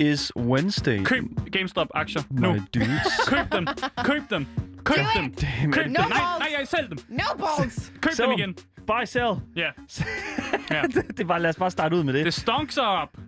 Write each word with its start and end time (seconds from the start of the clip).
is 0.00 0.36
Wednesday. 0.36 1.04
køb 1.04 1.24
GameStop-aktier 1.52 2.22
nu. 2.30 2.52
My 2.52 2.58
dudes. 2.74 2.88
Køb 3.28 3.52
dem. 3.52 3.66
Køb 4.04 4.22
dem. 4.30 4.46
Køb 4.84 4.96
Do 4.96 5.02
dem. 5.20 5.32
Damn 5.34 5.72
Køb 5.72 5.80
it. 5.80 5.84
dem. 5.84 5.92
No 5.92 6.00
Nej, 6.00 6.08
balls. 6.08 6.38
nej, 6.38 6.48
jeg 6.58 6.68
sælg 6.68 6.88
dem. 6.90 6.98
No 7.08 7.24
balls! 7.38 7.92
Køb 8.02 8.12
Sell 8.12 8.28
dem 8.28 8.38
them. 8.38 8.50
igen. 8.50 8.56
Buy, 8.86 9.04
sell. 9.04 9.32
Ja. 9.56 9.70
ja. 10.76 10.82
det 10.82 11.20
er 11.20 11.24
bare, 11.24 11.40
lad 11.42 11.50
os 11.50 11.56
bare 11.56 11.70
starte 11.70 11.96
ud 11.96 12.02
med 12.04 12.12
det. 12.14 12.24
Det 12.24 12.34
stonks 12.34 12.78
up. 12.78 13.18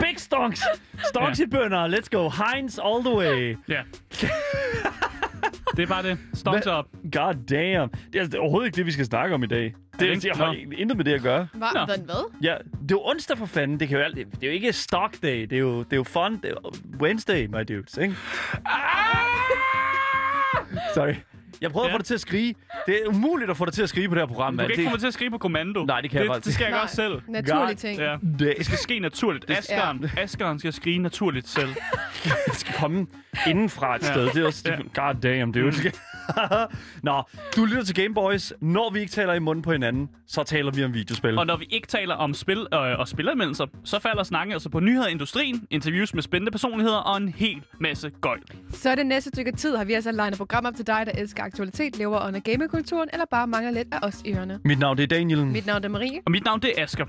Big 0.00 0.14
stonks. 0.16 0.62
Stonks 1.08 1.38
i 1.40 1.46
bønder. 1.46 1.88
Let's 1.88 2.08
go. 2.18 2.28
Heinz 2.30 2.78
all 2.84 3.04
the 3.04 3.16
way. 3.16 3.56
Ja. 3.68 3.82
det 5.76 5.82
er 5.82 5.86
bare 5.86 6.02
det. 6.02 6.18
Stonks 6.34 6.66
up. 6.66 6.84
God 7.12 7.34
damn. 7.34 7.44
Det 7.48 8.16
er, 8.16 8.20
altså, 8.20 8.30
det 8.30 8.34
er 8.34 8.38
overhovedet 8.38 8.66
ikke 8.66 8.76
det, 8.76 8.86
vi 8.86 8.92
skal 8.92 9.04
snakke 9.04 9.34
om 9.34 9.42
i 9.42 9.46
dag. 9.46 9.74
Det, 10.00 10.00
det 10.00 10.22
det 10.22 10.36
har 10.36 10.46
Nå. 10.46 10.52
intet 10.76 10.96
med 10.96 11.04
det 11.04 11.12
at 11.12 11.22
gøre. 11.22 11.48
Hvad? 11.54 11.68
Nå. 11.74 11.86
Hvad? 12.04 12.24
Ja, 12.42 12.54
det 12.82 12.90
er 12.90 12.94
jo 12.94 13.00
onsdag 13.04 13.38
for 13.38 13.46
fanden. 13.46 13.80
Det, 13.80 13.88
kan 13.88 13.98
jo 13.98 14.04
alt, 14.04 14.16
det 14.16 14.26
er 14.42 14.46
jo 14.46 14.52
ikke 14.52 14.72
stock 14.72 15.22
day. 15.22 15.40
Det 15.42 15.52
er 15.52 15.58
jo, 15.58 15.78
det 15.78 15.92
er 15.92 15.96
jo 15.96 16.04
fun. 16.04 16.32
Det 16.36 16.44
er 16.44 16.48
jo 16.50 16.72
Wednesday, 17.00 17.46
my 17.46 17.64
dudes. 17.68 17.96
Ikke? 17.96 18.16
Sorry. 20.94 21.14
Jeg 21.60 21.70
prøvede 21.72 21.88
Ja. 21.88 21.94
at 21.94 21.94
få 21.94 21.98
dig 21.98 22.06
til 22.06 22.14
at 22.14 22.20
skrige. 22.20 22.54
Det 22.86 22.94
er 23.04 23.08
umuligt 23.08 23.50
at 23.50 23.56
få 23.56 23.64
dig 23.64 23.72
til 23.74 23.82
at 23.82 23.88
skrige 23.88 24.08
på 24.08 24.14
det 24.14 24.20
her 24.22 24.26
program. 24.26 24.52
Du 24.52 24.56
mand. 24.56 24.66
kan 24.66 24.70
ikke 24.72 24.82
det, 24.82 24.88
få 24.88 24.90
mig 24.90 25.00
til 25.00 25.06
at 25.06 25.14
skrive 25.14 25.30
på 25.30 25.38
kommando. 25.38 25.84
Nej, 25.84 26.00
det 26.00 26.10
kan 26.10 26.18
jeg 26.18 26.24
det, 26.24 26.34
faktisk 26.34 26.46
det 26.46 26.54
skal 26.54 26.64
jeg 26.64 26.72
gøre 26.72 26.88
selv. 26.88 27.22
Naturlige 27.28 27.74
ting. 27.76 27.98
Ja. 28.00 28.16
det, 28.22 28.54
Det 28.58 28.66
skal 28.66 28.78
ske 28.78 28.98
naturligt. 28.98 29.50
Askeren, 29.50 30.10
Askeren 30.18 30.58
skal 30.58 30.72
skrige 30.72 30.98
naturligt 30.98 31.48
selv. 31.48 31.68
det 32.46 32.54
skal 32.56 32.74
komme 32.74 33.06
indenfra 33.46 33.96
et 33.96 34.02
Ja. 34.02 34.12
sted. 34.12 34.26
Det 34.30 34.36
er 34.42 34.46
også... 34.46 34.62
Ja. 34.94 35.02
God 35.02 35.14
damn, 35.14 35.52
dude. 35.52 35.72
Nå, 37.02 37.22
du 37.56 37.64
lytter 37.64 37.84
til 37.84 37.94
Gameboys. 37.94 38.52
Når 38.60 38.90
vi 38.92 39.00
ikke 39.00 39.12
taler 39.12 39.32
i 39.32 39.38
munden 39.38 39.62
på 39.62 39.72
hinanden, 39.72 40.08
så 40.26 40.42
taler 40.42 40.70
vi 40.70 40.84
om 40.84 40.94
videospil. 40.94 41.38
Og 41.38 41.46
når 41.46 41.56
vi 41.56 41.66
ikke 41.70 41.86
taler 41.88 42.14
om 42.14 42.34
spil 42.34 42.58
øh, 42.74 42.98
og 42.98 43.08
spilleranmeldelser, 43.08 43.66
så 43.84 43.98
falder 43.98 44.22
snakken 44.22 44.52
altså 44.52 44.68
på 44.68 44.80
nyheder 44.80 45.08
i 45.08 45.10
industrien, 45.10 45.66
interviews 45.70 46.14
med 46.14 46.22
spændende 46.22 46.50
personligheder 46.50 46.96
og 46.96 47.16
en 47.16 47.28
hel 47.28 47.62
masse 47.80 48.10
gøjl. 48.20 48.40
Så 48.70 48.94
det 48.94 49.06
næste 49.06 49.30
stykke 49.34 49.52
tid 49.52 49.76
har 49.76 49.84
vi 49.84 49.92
altså 49.92 50.12
legnet 50.12 50.38
program 50.38 50.64
op 50.66 50.74
til 50.76 50.86
dig, 50.86 51.02
der 51.06 51.12
elsker 51.20 51.42
aktualitet, 51.42 51.98
lever 51.98 52.26
under 52.26 52.40
gamingkulturen, 52.40 53.08
eller 53.12 53.26
bare 53.30 53.46
mangler 53.46 53.70
lidt 53.72 53.88
af 53.92 53.98
os 54.02 54.22
i 54.24 54.32
ørerne. 54.34 54.58
Mit 54.64 54.78
navn 54.78 54.96
det 54.96 55.02
er 55.02 55.06
Daniel, 55.16 55.46
Mit 55.46 55.66
navn 55.66 55.84
er 55.84 55.88
Marie. 55.88 56.20
Og 56.26 56.30
mit 56.32 56.44
navn 56.44 56.60
det 56.62 56.72
er 56.78 56.82
Asker. 56.84 57.04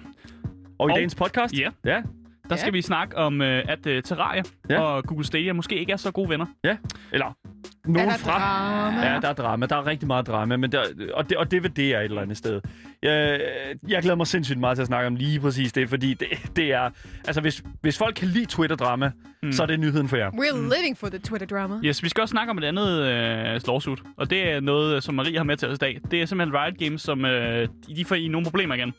og 0.80 0.90
i 0.90 0.92
og- 0.92 0.96
dagens 0.96 1.16
podcast... 1.16 1.54
Ja. 1.54 1.70
Ja, 1.86 2.02
Der 2.50 2.56
Ja. 2.56 2.56
skal 2.56 2.74
vi 2.74 2.82
snakke 2.82 3.18
om, 3.18 3.42
øh, 3.42 3.64
at 3.70 3.88
øh, 3.88 4.04
Terraria 4.04 4.44
Ja. 4.70 4.82
og 4.82 5.04
Google 5.04 5.26
Stadia 5.26 5.54
måske 5.54 5.76
ikke 5.80 5.92
er 5.92 5.98
så 5.98 6.12
gode 6.12 6.30
venner. 6.30 6.46
ja. 6.64 6.78
Eller 7.12 7.36
nogen 7.86 8.10
er 8.10 8.12
der 8.12 8.18
fra... 8.18 8.40
drama? 8.40 9.06
Ja, 9.06 9.20
der 9.20 9.28
er 9.28 9.34
drama. 9.34 9.66
Der 9.66 9.76
er 9.76 9.86
rigtig 9.86 10.08
meget 10.08 10.28
drama, 10.28 10.58
men 10.58 10.72
der, 10.72 10.86
og, 11.14 11.30
det, 11.30 11.38
og 11.38 11.52
det 11.52 11.64
vil 11.64 11.76
det 11.76 11.94
er 11.94 12.00
et 12.00 12.04
eller 12.06 12.22
andet 12.22 12.38
sted. 12.38 12.62
Jeg, 13.04 13.40
jeg 13.88 14.02
glæder 14.02 14.16
mig 14.16 14.28
sindssygt 14.28 14.60
meget 14.60 14.78
til 14.78 14.82
at 14.82 14.88
snakke 14.88 15.08
om 15.08 15.16
lige 15.16 15.40
præcis 15.40 15.74
det, 15.74 15.90
fordi 15.90 16.14
det, 16.14 16.28
det 16.56 16.74
er... 16.74 16.90
Altså, 17.28 17.42
hvis, 17.42 17.64
hvis 17.82 17.98
folk 17.98 18.16
kan 18.16 18.28
lide 18.28 18.46
Twitter-drama, 18.46 19.12
mm. 19.44 19.52
så 19.52 19.64
er 19.64 19.68
det 19.68 19.80
nyheden 19.80 20.10
for 20.10 20.18
jer. 20.18 20.30
We're 20.30 20.76
living 20.78 20.98
for 20.98 21.08
the 21.10 21.20
Twitter 21.20 21.48
drama. 21.48 21.80
Yes, 21.86 22.04
vi 22.04 22.10
skal 22.10 22.22
også 22.22 22.32
snakke 22.32 22.50
om 22.52 22.58
et 22.58 22.64
andet 22.64 23.00
øh, 23.02 23.62
lawsuit, 23.68 24.00
og 24.18 24.30
det 24.30 24.52
er 24.52 24.60
noget, 24.60 24.96
øh, 24.96 25.02
som 25.02 25.16
Marie 25.16 25.38
har 25.38 25.44
med 25.44 25.58
til 25.58 25.68
os 25.68 25.76
i 25.76 25.78
dag. 25.78 26.00
Det 26.12 26.22
er 26.22 26.26
simpelthen 26.26 26.58
Riot 26.60 26.78
Games, 26.80 27.02
som 27.02 27.26
øh, 27.26 27.68
de 27.96 28.06
får 28.06 28.16
i 28.16 28.28
nogle 28.28 28.46
problemer 28.46 28.76
igen. 28.76 28.94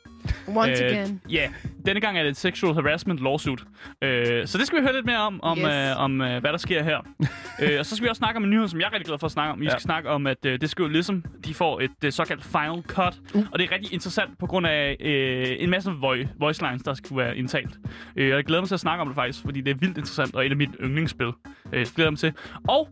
Once 0.49 0.85
again. 0.85 1.21
Ja, 1.31 1.49
denne 1.87 2.01
gang 2.01 2.19
er 2.19 2.23
det 2.23 2.31
et 2.31 2.37
sexual 2.37 2.75
harassment 2.75 3.21
lawsuit. 3.23 3.61
Øh, 4.03 4.47
så 4.47 4.59
det 4.59 4.67
skal 4.67 4.79
vi 4.79 4.83
høre 4.83 4.95
lidt 4.95 5.07
mere 5.07 5.19
om, 5.19 5.41
om, 5.43 5.59
Yes. 5.59 5.67
øh, 5.67 6.01
om 6.01 6.21
øh, 6.21 6.41
hvad 6.41 6.53
der 6.53 6.59
sker 6.59 6.83
her. 6.83 6.99
øh, 7.63 7.79
og 7.79 7.87
så 7.87 7.97
skal 7.97 8.05
vi 8.05 8.09
også 8.09 8.19
snakke 8.19 8.37
om 8.37 8.45
en 8.45 8.51
nyhed, 8.51 8.69
som 8.69 8.81
jeg 8.81 8.87
er 8.87 8.93
rigtig 8.93 9.07
glad 9.07 9.19
for 9.19 9.27
at 9.27 9.33
snakke 9.33 9.53
om. 9.53 9.61
Vi 9.61 9.65
Ja. 9.65 9.71
skal 9.71 9.81
snakke 9.83 10.11
om, 10.11 10.27
at 10.27 10.47
øh, 10.47 10.61
det 10.61 10.71
skal 10.71 10.83
jo 10.83 10.89
ligesom, 10.89 11.25
de 11.47 11.55
får 11.55 11.81
et 11.81 11.91
øh, 12.05 12.13
såkaldt 12.13 12.45
final 12.45 12.83
cut. 12.87 13.15
Uh. 13.35 13.45
Og 13.53 13.59
det 13.59 13.69
er 13.71 13.75
rigtig 13.75 13.93
interessant 13.95 14.39
på 14.39 14.47
grund 14.47 14.67
af 14.67 14.97
øh, 15.01 15.57
en 15.59 15.71
masse 15.71 15.91
vo- 15.91 16.29
voice 16.39 16.63
lines, 16.63 16.83
der 16.83 16.95
skulle 16.95 17.25
være 17.25 17.37
indtalt. 17.37 17.79
Øh, 18.17 18.31
og 18.31 18.37
jeg 18.37 18.45
glæder 18.45 18.63
mig 18.63 18.69
til 18.69 18.75
at 18.75 18.81
snakke 18.81 19.01
om 19.01 19.09
det 19.09 19.15
faktisk, 19.15 19.45
fordi 19.45 19.61
det 19.61 19.71
er 19.71 19.75
vildt 19.75 19.99
interessant 19.99 20.35
og 20.35 20.47
et 20.47 20.51
af 20.51 20.57
mit 20.57 20.71
yndlingsspil. 20.81 21.27
Øh, 21.73 21.79
jeg 21.79 21.87
glæder 21.97 22.11
mig 22.11 22.19
til. 22.19 22.33
Og 22.69 22.89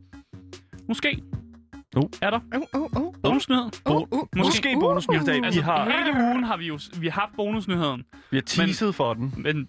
måske 0.88 1.22
Uh. 1.96 2.02
er 2.22 2.30
der 2.30 2.40
Uh, 2.56 2.80
uh, 2.82 3.02
uh. 3.02 3.14
bonusnyhed. 3.22 3.64
Uh, 3.90 3.96
uh, 3.96 4.02
uh. 4.12 4.18
Måske 4.36 4.76
bonusnyhed 4.80 5.22
i 5.22 5.26
dag. 5.26 5.40
Vi 5.40 5.46
Altså, 5.46 5.62
har, 5.62 5.84
hele 5.84 6.24
ugen 6.24 6.44
har 6.44 6.56
vi 6.56 6.66
jo 6.66 6.78
vi 6.98 7.08
har 7.08 7.20
haft 7.20 7.32
bonusnyheden. 7.36 8.02
vi 8.30 8.36
har 8.36 8.42
teaset 8.42 8.94
for 8.94 9.14
den. 9.14 9.34
Men, 9.36 9.68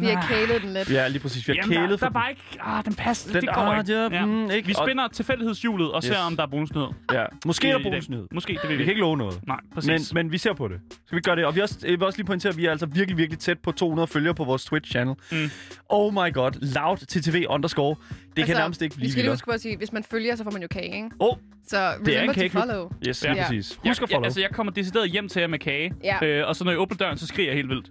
Vi 0.00 0.06
har 0.06 0.26
kælet 0.28 0.62
den 0.62 0.72
lidt. 0.72 0.90
Ja, 0.90 1.08
lige 1.08 1.22
præcis. 1.22 1.48
Vi 1.48 1.52
har 1.52 1.54
Jamen, 1.56 1.70
der, 1.76 1.80
kælet 1.80 1.90
der 1.90 1.96
for 1.96 2.06
er 2.06 2.10
bare 2.10 2.30
ikke... 2.30 2.42
Ah, 2.60 2.84
den 2.84 2.94
passer. 2.94 3.32
Den- 3.32 3.40
det 3.42 3.54
går 3.54 3.62
ah, 3.62 3.78
ikke. 3.78 4.16
ja, 4.16 4.24
mm, 4.26 4.50
ikke. 4.50 4.66
Vi 4.66 4.74
Og- 4.78 4.84
spænder 4.86 5.08
tilfældighedshjulet 5.08 5.92
og 5.92 6.02
ser, 6.02 6.12
Yes. 6.12 6.18
om 6.26 6.36
der 6.36 6.42
er 6.42 6.46
bonusnyhed. 6.46 6.86
den. 6.86 6.96
Ja. 7.12 7.24
Måske 7.46 7.68
i- 7.68 7.70
er 7.70 7.76
der 7.78 7.82
bonusnyhed. 7.84 8.26
Måske, 8.34 8.52
det 8.52 8.60
ved 8.62 8.68
Vi 8.70 8.76
vi 8.76 8.84
kan 8.84 8.90
ikke 8.90 9.00
love 9.00 9.16
noget. 9.16 9.40
Nej, 9.46 9.56
Men, 9.62 9.70
præcis. 9.74 10.14
men 10.14 10.32
vi 10.32 10.38
ser 10.38 10.52
på 10.52 10.68
det. 10.68 10.80
Skal 11.06 11.16
vi 11.16 11.20
gøre 11.22 11.36
det? 11.36 11.44
Og 11.44 11.54
vi, 11.56 11.60
også, 11.60 11.78
jeg 11.82 11.90
vil 11.90 12.02
også 12.02 12.18
lige 12.18 12.26
pointere, 12.26 12.50
at 12.50 12.56
vi 12.56 12.66
er 12.66 12.70
altså 12.70 12.86
virkelig, 12.86 13.16
virkelig 13.16 13.38
tæt 13.38 13.58
på 13.58 13.72
200 13.72 14.06
følgere 14.06 14.34
på 14.34 14.44
vores 14.44 14.64
Twitch-channel. 14.72 15.14
Mm. 15.32 15.50
Oh 15.88 16.12
my 16.14 16.32
god. 16.32 16.50
Loud 16.74 16.96
TTV 16.96 17.44
underscore. 17.48 17.96
Det 18.36 18.46
kan 18.46 18.56
nærmest 18.56 18.82
ikke 18.82 18.94
Vi 18.96 19.00
blive 19.00 19.10
skal 19.12 19.22
lige 19.22 19.32
huske 19.32 19.44
på 19.46 19.50
at 19.52 19.60
sige, 19.60 19.76
hvis 19.76 19.92
man 19.92 20.04
følger, 20.10 20.36
så 20.36 20.44
får 20.44 20.50
man 20.50 20.62
jo 20.62 20.68
kage, 20.70 20.84
ikke? 20.96 21.10
Åh, 21.20 21.36
Så 21.68 21.76
Det 22.04 22.16
er 22.16 22.22
en 22.22 22.30
remember 22.30 22.48
to 22.48 22.58
follow. 22.60 22.90
yes, 23.08 23.24
Ja. 23.24 23.34
præcis. 23.34 23.78
jeg, 23.84 23.90
Husk 23.90 24.02
at 24.02 24.10
jeg, 24.10 24.14
follow. 24.16 24.24
altså, 24.24 24.40
jeg 24.40 24.50
kommer 24.50 24.72
decideret 24.72 25.10
hjem 25.10 25.28
til 25.28 25.40
jer 25.40 25.46
med 25.46 25.58
kage, 25.58 25.92
Ja. 26.04 26.26
øh, 26.26 26.48
og 26.48 26.56
så 26.56 26.64
når 26.64 26.70
jeg 26.70 26.80
åbner 26.80 26.96
døren, 26.96 27.18
så 27.18 27.26
skriger 27.26 27.48
jeg 27.48 27.56
helt 27.56 27.68
vildt. 27.68 27.90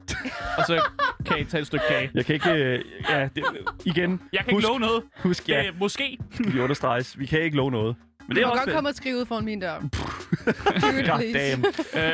og 0.57 0.63
så 0.67 0.81
kan 1.25 1.37
jeg 1.37 1.47
tage 1.47 1.61
et 1.61 1.67
stykke 1.67 1.85
kage. 1.89 2.09
Jeg 2.13 2.25
kan 2.25 2.33
ikke... 2.35 2.51
øh, 2.51 2.79
ja, 3.09 3.27
det, 3.35 3.43
igen. 3.85 4.21
Jeg 4.33 4.39
kan 4.45 4.53
husk, 4.53 4.63
ikke 4.63 4.67
love 4.67 4.79
noget. 4.79 5.03
Husk, 5.17 5.49
ja, 5.49 5.63
Det, 5.67 5.79
måske. 5.79 6.17
vi 6.53 6.59
understreges. 6.59 7.19
Vi 7.19 7.25
kan 7.25 7.41
ikke 7.41 7.57
love 7.57 7.71
noget. 7.71 7.95
Men 8.27 8.35
det 8.35 8.41
Du 8.43 8.45
er 8.45 8.47
må 8.47 8.51
også 8.51 8.59
godt 8.59 8.67
fedt. 8.69 8.75
komme 8.75 8.89
og 8.89 8.95
skrive 8.95 9.17
ud 9.17 9.25
foran 9.25 9.45
min 9.45 9.59
dør. 9.59 9.79
Dude, 9.79 9.89
God 11.09 11.19
please. 11.19 11.39
damn. 11.51 11.65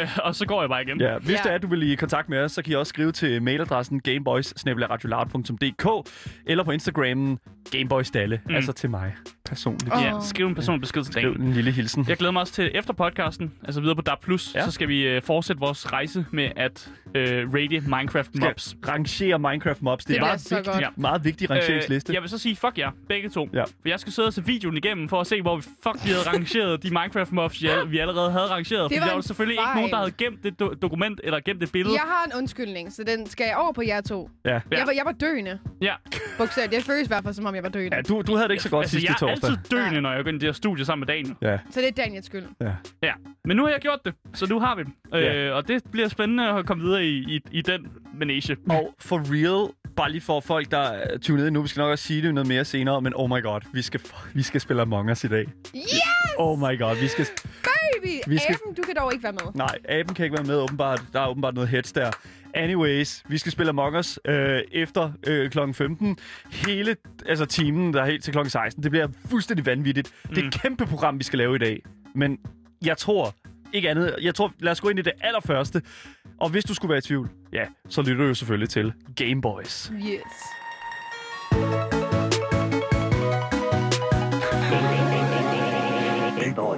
øh, 0.01 0.18
og 0.24 0.35
så 0.35 0.45
går 0.45 0.62
jeg 0.62 0.69
bare 0.69 0.81
igen. 0.84 1.01
Ja, 1.01 1.18
hvis 1.18 1.29
Ja. 1.31 1.38
det 1.44 1.51
er, 1.51 1.56
at 1.56 1.62
du 1.62 1.68
vil 1.68 1.91
i 1.91 1.95
kontakt 1.95 2.29
med 2.29 2.38
os, 2.40 2.51
så 2.51 2.62
kan 2.62 2.72
I 2.72 2.75
også 2.75 2.90
skrive 2.90 3.12
til 3.12 3.41
mailadressen 3.41 4.00
gameboys 4.00 4.53
eller 6.47 6.63
på 6.63 6.72
Instagrammen 6.72 7.40
gameboysdalle, 7.72 8.41
mm. 8.50 8.56
altså 8.56 8.72
til 8.74 8.90
mig 8.90 9.16
personligt. 9.45 9.88
Ja, 10.01 10.13
skriv 10.22 10.47
en 10.47 10.56
personlig 10.56 10.81
besked 10.81 11.03
til 11.03 11.11
Skriv 11.13 11.23
dagen. 11.33 11.41
en 11.41 11.53
lille 11.53 11.72
hilsen. 11.72 12.06
Jeg 12.09 12.17
glæder 12.17 12.31
mig 12.31 12.41
også 12.41 12.53
til 12.53 12.72
efter 12.73 12.94
podcasten, 12.94 13.53
altså 13.66 13.81
videre 13.81 13.95
på 13.95 14.01
DAB+, 14.01 14.28
Ja. 14.29 14.35
ja. 14.56 14.66
så 14.66 14.72
skal 14.72 14.88
vi 14.88 15.01
øh, 15.07 15.22
fortsætte 15.22 15.59
vores 15.59 15.91
rejse 15.94 16.25
med 16.31 16.50
at 16.56 16.89
øh, 17.16 17.53
rate 17.53 17.79
Minecraft 17.88 18.29
mobs. 18.39 18.75
Rangere 18.88 19.39
Minecraft 19.39 19.81
mobs. 19.81 20.06
Det, 20.06 20.07
Det 20.07 20.16
er 20.16 20.19
bliver 20.19 20.28
meget, 20.28 20.41
så 20.41 20.56
vigtigt, 20.56 20.73
godt. 20.73 20.81
ja. 20.83 20.88
meget 20.97 21.25
vigtig 21.25 21.50
rangeringsliste. 21.50 22.11
Øh, 22.11 22.13
jeg 22.13 22.22
vil 22.22 22.29
så 22.29 22.38
sige, 22.38 22.56
fuck 22.56 22.78
jer, 22.78 22.91
begge 23.09 23.29
to. 23.29 23.50
Ja. 23.53 23.63
For 23.63 23.69
jeg 23.89 24.00
skal 24.00 24.13
sidde 24.13 24.28
og 24.28 24.33
se 24.33 24.45
videoen 24.45 24.78
igennem 24.78 25.09
for 25.09 25.22
at 25.22 25.28
se, 25.28 25.41
hvor 25.41 25.56
vi 25.57 25.62
fuck 25.62 25.95
vi 26.06 26.09
havde 26.09 26.23
rangeret 26.33 26.83
de 26.83 26.89
Minecraft 26.89 27.31
mobs, 27.31 27.62
vi 27.62 27.67
al- 27.67 27.91
vi 27.91 27.97
allerede 28.00 28.31
havde 28.31 28.45
rangeret. 28.45 28.89
Det 28.89 28.97
For 28.97 29.01
var 29.01 29.06
der 29.07 29.13
var 29.13 29.17
en 29.17 29.23
selvfølgelig 29.23 29.53
ikke 29.53 29.63
fejl. 29.63 29.75
nogen, 29.75 29.91
der 29.91 29.97
havde 29.97 30.12
gemt 30.12 30.44
det 30.44 30.53
do- 30.63 30.75
dokument 30.81 31.22
eller 31.23 31.39
gemt 31.45 31.62
det 31.62 31.72
billede. 31.72 31.94
Jeg 31.95 32.03
har 32.07 32.25
en 32.25 32.31
undskyldning, 32.38 32.94
så 32.94 33.03
den 33.03 33.29
skal 33.29 33.45
jeg 33.45 33.56
over 33.57 33.73
på 33.73 33.81
jer 33.88 34.01
to. 34.01 34.29
Ja. 34.45 34.53
Ja. 34.53 34.59
Jeg, 34.72 34.83
var, 34.88 34.91
jeg 34.94 35.06
var 35.06 35.12
døende. 35.12 35.59
Ja. 35.81 35.94
Bogstaveligt. 36.38 36.73
Jeg 36.75 36.83
føles 36.83 37.03
i 37.03 37.07
hvert 37.07 37.23
fald, 37.23 37.33
som 37.33 37.45
om 37.45 37.56
jeg 37.56 37.63
var 37.63 37.69
døende. 37.69 37.95
ja, 37.95 38.01
du, 38.01 38.22
du 38.22 38.35
havde 38.35 38.47
det 38.47 38.53
ikke 38.53 38.63
så 38.63 38.69
godt 38.69 38.83
altså, 38.83 39.00
sidste 39.00 39.25
jeg 39.25 39.31
er 39.31 39.34
torsdag. 39.41 39.50
altid 39.50 39.69
døende, 39.72 40.01
når 40.01 40.13
jeg 40.13 40.23
går 40.23 40.29
ind 40.29 40.35
i 40.35 40.40
det 40.40 40.47
her 40.47 40.53
studie 40.53 40.85
sammen 40.85 41.06
med 41.07 41.16
Daniel. 41.16 41.35
Ja, 41.41 41.59
Så 41.72 41.79
det 41.81 41.88
er 41.88 41.91
Daniels 42.03 42.25
skyld. 42.25 42.44
ja. 42.62 42.72
Ja. 43.03 43.13
Men 43.46 43.57
nu 43.57 43.63
har 43.63 43.69
jeg 43.72 43.79
gjort 43.81 44.00
det, 44.06 44.13
så 44.34 44.46
nu 44.50 44.59
har 44.59 44.75
vi 44.75 44.84
dem. 44.84 44.94
Ja. 45.13 45.35
Øh, 45.35 45.56
og 45.56 45.68
det 45.68 45.84
bliver 45.91 46.07
spændende 46.07 46.47
at 46.50 46.66
komme 46.66 46.84
videre 46.84 47.06
i, 47.06 47.35
i, 47.35 47.41
i 47.51 47.62
den 47.62 47.88
manege. 48.13 48.57
Og 48.69 48.95
for 49.00 49.18
real, 49.34 49.72
bare 49.95 50.12
lige 50.12 50.22
for 50.22 50.40
folk, 50.40 50.72
der 50.72 50.78
er 50.79 51.18
tunet 51.18 51.45
ind 51.47 51.53
nu, 51.53 51.62
vi 51.62 51.68
skal 51.68 51.81
nok 51.81 51.91
også 51.91 52.03
sige 52.03 52.22
det 52.22 52.34
noget 52.34 52.47
mere 52.47 52.66
senere, 52.66 53.01
men 53.01 53.13
oh 53.16 53.29
my 53.29 53.44
god, 53.44 53.62
vi 53.74 53.81
skal, 53.81 54.00
vi 54.34 54.41
skal 54.41 54.62
spille 54.62 54.81
Among 54.81 55.12
Us 55.12 55.24
i 55.24 55.27
dag. 55.27 55.45
Yes, 55.75 56.01
Oh 56.38 56.60
my 56.60 56.80
god, 56.80 56.95
vi 57.01 57.07
skal... 57.07 57.25
baby! 57.63 58.19
Vi 58.27 58.38
skal... 58.38 58.56
Aben, 58.56 58.74
du 58.75 58.81
kan 58.81 58.95
dog 58.95 59.13
ikke 59.13 59.24
være 59.24 59.33
med. 59.33 59.42
Nej, 59.54 59.77
aben 59.89 60.13
kan 60.15 60.25
ikke 60.25 60.38
være 60.38 60.45
med, 60.48 60.56
åbenbart. 60.56 61.01
Der 61.13 61.21
er 61.21 61.27
åbenbart 61.27 61.54
noget 61.54 61.69
heads 61.69 61.92
der. 61.92 62.12
Anyways, 62.56 63.24
vi 63.28 63.38
skal 63.38 63.52
spille 63.52 63.69
Among 63.69 63.98
Us 63.98 64.19
øh, 64.25 64.62
efter 64.72 65.12
øh, 65.28 65.50
kl. 65.50 65.60
15. 65.74 66.18
Hele 66.52 66.96
altså 67.25 67.46
timen, 67.46 67.94
der 67.94 68.02
er 68.02 68.06
helt 68.06 68.24
til 68.24 68.34
kl. 68.34 68.48
16. 68.48 68.84
Det 68.84 68.92
bliver 68.92 69.07
fuldstændig 69.30 69.66
vanvittigt. 69.66 70.12
Mm. 70.24 70.36
Det 70.36 70.44
er 70.44 70.48
et 70.48 70.62
kæmpe 70.62 70.86
program, 70.86 71.19
vi 71.19 71.24
skal 71.24 71.38
lave 71.38 71.56
i 71.56 71.60
dag. 71.60 71.81
Men 72.13 72.40
jeg 72.86 72.98
tror 72.98 73.36
ikke 73.74 73.90
andet. 73.90 74.16
Jeg 74.22 74.36
tror, 74.36 74.54
lad 74.60 74.72
os 74.72 74.81
gå 74.81 74.90
ind 74.90 75.00
i 75.00 75.02
det 75.02 75.13
allerførste. 75.22 75.81
Og 76.38 76.50
hvis 76.50 76.63
du 76.63 76.74
skulle 76.74 76.90
være 76.90 76.98
i 76.98 77.02
tvivl, 77.02 77.30
ja, 77.54 77.66
så 77.90 78.02
lytter 78.02 78.18
du 78.18 78.28
jo 78.28 78.34
selvfølgelig 78.34 78.69
til 78.69 78.94
Gameboys. 79.16 79.92
Yes. 80.08 80.22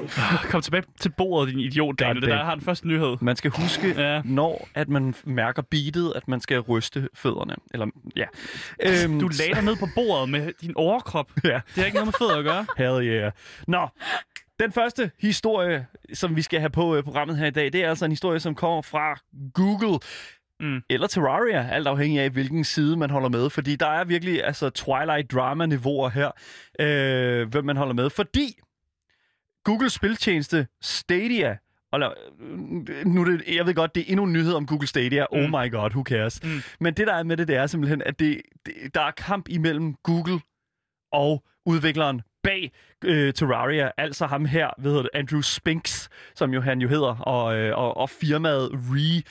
Kom 0.51 0.61
tilbage 0.61 0.83
til 0.99 1.09
bordet, 1.17 1.49
din 1.53 1.59
idiot, 1.59 1.99
Daniel. 1.99 2.21
Det 2.21 2.29
der 2.29 2.43
har 2.43 2.55
den 2.55 2.63
første 2.63 2.87
nyhed. 2.87 3.17
Man 3.21 3.35
skal 3.35 3.51
huske, 3.51 4.01
Ja. 4.01 4.21
når 4.25 4.67
at 4.75 4.89
man 4.89 5.13
mærker 5.25 5.61
beatet, 5.61 6.13
at 6.15 6.27
man 6.27 6.41
skal 6.41 6.59
ryste 6.59 7.09
fødderne. 7.15 7.55
Eller, 7.73 7.87
ja. 8.15 8.25
Øhm, 8.83 9.19
Du 9.19 9.27
lagde 9.27 9.53
dig 9.55 9.63
ned 9.63 9.75
på 9.75 9.87
bordet 9.95 10.29
med 10.29 10.51
din 10.61 10.73
overkrop. 10.75 11.31
Ja. 11.43 11.49
Det 11.49 11.61
har 11.75 11.85
ikke 11.85 11.95
noget 11.95 12.07
med 12.07 12.13
fødder 12.19 12.37
at 12.37 12.43
gøre. 12.43 12.65
Hell 12.85 13.07
yeah. 13.07 13.31
Nå, 13.67 13.87
den 14.59 14.71
første 14.71 15.11
historie, 15.19 15.85
som 16.13 16.35
vi 16.35 16.41
skal 16.41 16.59
have 16.59 16.69
på 16.69 16.95
øh, 16.95 17.03
programmet 17.03 17.37
her 17.37 17.45
i 17.47 17.51
dag, 17.51 17.73
det 17.73 17.83
er 17.83 17.89
altså 17.89 18.05
en 18.05 18.11
historie, 18.11 18.39
som 18.39 18.55
kommer 18.55 18.81
fra 18.81 19.19
Google. 19.53 19.99
Mm. 20.59 20.81
Eller 20.89 21.07
Terraria, 21.07 21.69
alt 21.71 21.87
afhængig 21.87 22.19
af, 22.21 22.29
hvilken 22.29 22.63
side 22.63 22.97
man 22.97 23.09
holder 23.09 23.29
med. 23.29 23.49
Fordi 23.49 23.75
der 23.75 23.87
er 23.87 24.03
virkelig 24.03 24.43
altså, 24.43 24.69
Twilight 24.69 25.31
Drama-niveauer 25.31 26.09
her, 26.09 26.31
øh, 26.79 27.47
hvem 27.49 27.65
man 27.65 27.77
holder 27.77 27.93
med. 27.93 28.09
Fordi 28.09 28.59
Google 29.67 29.89
spiltjeneste 29.89 30.67
Stadia, 30.81 31.57
lad, 31.93 32.11
nu 33.05 33.25
det, 33.25 33.55
jeg 33.55 33.65
ved 33.65 33.73
godt, 33.73 33.95
det 33.95 34.01
er 34.01 34.05
endnu 34.07 34.23
en 34.23 34.33
nyhed 34.33 34.53
om 34.53 34.65
Google 34.65 34.87
Stadia. 34.87 35.25
Mm. 35.31 35.37
Oh 35.37 35.49
my 35.49 35.71
god, 35.71 35.89
who 35.91 36.03
cares? 36.03 36.43
Mm. 36.43 36.49
Men 36.79 36.93
det, 36.93 37.07
der 37.07 37.13
er 37.13 37.23
med 37.23 37.37
det, 37.37 37.47
det 37.47 37.55
er 37.55 37.67
simpelthen, 37.67 38.01
at 38.05 38.19
det, 38.19 38.41
det, 38.65 38.73
der 38.93 39.01
er 39.01 39.11
kamp 39.11 39.49
imellem 39.49 39.95
Google 40.03 40.39
og 41.11 41.43
udvikleren 41.65 42.21
bag 42.43 42.71
øh, 43.05 43.33
Terraria, 43.33 43.91
altså 43.97 44.25
ham 44.25 44.45
her, 44.45 44.69
hedder 44.81 45.01
det, 45.01 45.09
Andrew 45.13 45.41
Spinks, 45.41 46.09
som 46.35 46.53
jo 46.53 46.61
han 46.61 46.81
jo 46.81 46.87
hedder, 46.87 47.15
og, 47.15 47.57
øh, 47.57 47.77
og, 47.77 47.97
og 47.97 48.09
firmaet 48.09 48.69
Re... 48.73 49.23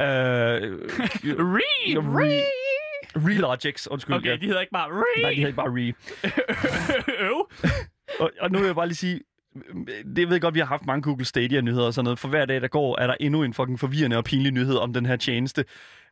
Øh, 0.00 0.78
Re! 1.54 1.98
Re... 1.98 2.42
Relogics, 3.16 3.88
undskyld. 3.90 4.16
Okay, 4.16 4.30
ja. 4.30 4.36
de 4.36 4.46
hedder 4.46 4.60
ikke 4.60 4.72
bare 4.72 4.88
Re! 4.90 5.22
Nej, 5.22 5.30
de 5.30 5.36
hedder 5.36 5.48
ikke 5.48 5.56
bare 5.56 5.70
Re. 5.70 5.92
Øv. 7.28 7.50
Og, 8.20 8.30
og 8.40 8.50
nu 8.50 8.58
vil 8.58 8.66
jeg 8.66 8.74
bare 8.74 8.86
lige 8.86 8.96
sige, 8.96 9.20
det 10.16 10.28
ved 10.28 10.32
jeg 10.32 10.40
godt, 10.40 10.54
vi 10.54 10.58
har 10.58 10.66
haft 10.66 10.86
mange 10.86 11.02
Google 11.02 11.24
Stadia-nyheder 11.24 11.86
og 11.86 11.94
sådan 11.94 12.04
noget. 12.04 12.18
For 12.18 12.28
hver 12.28 12.44
dag, 12.44 12.60
der 12.60 12.68
går, 12.68 13.00
er 13.00 13.06
der 13.06 13.14
endnu 13.20 13.42
en 13.42 13.54
fucking 13.54 13.80
forvirrende 13.80 14.16
og 14.16 14.24
pinlig 14.24 14.52
nyhed 14.52 14.76
om 14.76 14.92
den 14.92 15.06
her 15.06 15.16
tjeneste. 15.16 15.64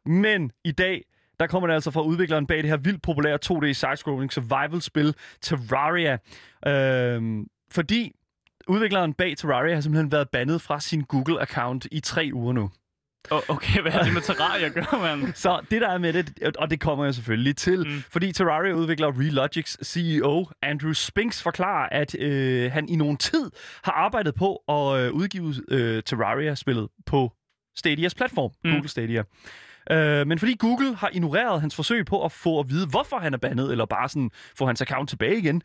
Men 0.06 0.53
i 0.65 0.73
dag, 0.73 1.05
der 1.41 1.47
kommer 1.47 1.67
det 1.67 1.75
altså 1.75 1.91
fra 1.91 2.03
udvikleren 2.03 2.47
bag 2.47 2.59
det 2.59 2.71
her 2.71 2.77
vildt 2.77 3.03
populære 3.03 3.39
2D 3.44 3.73
side-scrolling 3.73 4.33
survival-spil 4.33 5.15
Terraria. 5.41 6.19
Øhm, 6.67 7.47
fordi 7.71 8.12
udvikleren 8.69 9.15
bag 9.15 9.37
Terraria 9.37 9.75
har 9.75 9.81
simpelthen 9.81 10.12
været 10.12 10.31
bandet 10.31 10.61
fra 10.61 10.81
sin 10.81 11.05
Google-account 11.12 11.81
i 11.91 12.00
tre 12.00 12.31
uger 12.33 12.53
nu. 12.53 12.71
Okay, 13.31 13.81
hvad 13.83 13.93
har 13.93 14.03
det 14.03 14.13
med 14.13 14.23
Terraria 14.23 14.67
at 14.67 14.75
gøre, 14.75 15.01
mand? 15.17 15.35
Så 15.35 15.61
det 15.71 15.81
der 15.81 15.89
er 15.89 15.99
med 15.99 16.13
det, 16.13 16.57
og 16.59 16.71
det 16.71 16.81
kommer 16.81 17.05
jeg 17.05 17.15
selvfølgelig 17.15 17.57
til, 17.57 17.87
Mm. 17.89 18.03
fordi 18.11 18.33
Terraria-udvikler 18.33 19.21
Relogics 19.21 19.79
CEO 19.87 20.49
Andrew 20.63 20.93
Spinks 20.93 21.43
forklarer, 21.43 21.89
at 21.93 22.15
øh, 22.19 22.73
han 22.73 22.89
i 22.89 22.97
nogen 22.97 23.17
tid 23.17 23.51
har 23.85 23.93
arbejdet 23.93 24.35
på 24.35 24.57
at 24.69 25.01
øh, 25.01 25.13
udgive 25.13 25.55
øh, 25.69 26.03
Terraria-spillet 26.03 26.89
på 27.07 27.33
Stadias 27.77 28.15
platform, 28.15 28.51
mm. 28.65 28.71
Google 28.71 28.89
Stadia. 28.89 29.23
Øh, 29.91 30.27
men 30.27 30.39
fordi 30.39 30.57
Google 30.59 30.97
har 30.97 31.11
ignoreret 31.13 31.61
hans 31.61 31.75
forsøg 31.77 32.07
på 32.07 32.25
at 32.25 32.33
få 32.33 32.61
at 32.61 32.71
vide, 32.71 32.87
hvorfor 32.87 33.19
han 33.19 33.35
er 33.35 33.39
bandet, 33.39 33.71
eller 33.73 33.85
bare 33.87 34.09
sådan 34.09 34.31
få 34.59 34.67
hans 34.67 34.83
account 34.83 35.09
tilbage 35.09 35.39
igen, 35.39 35.63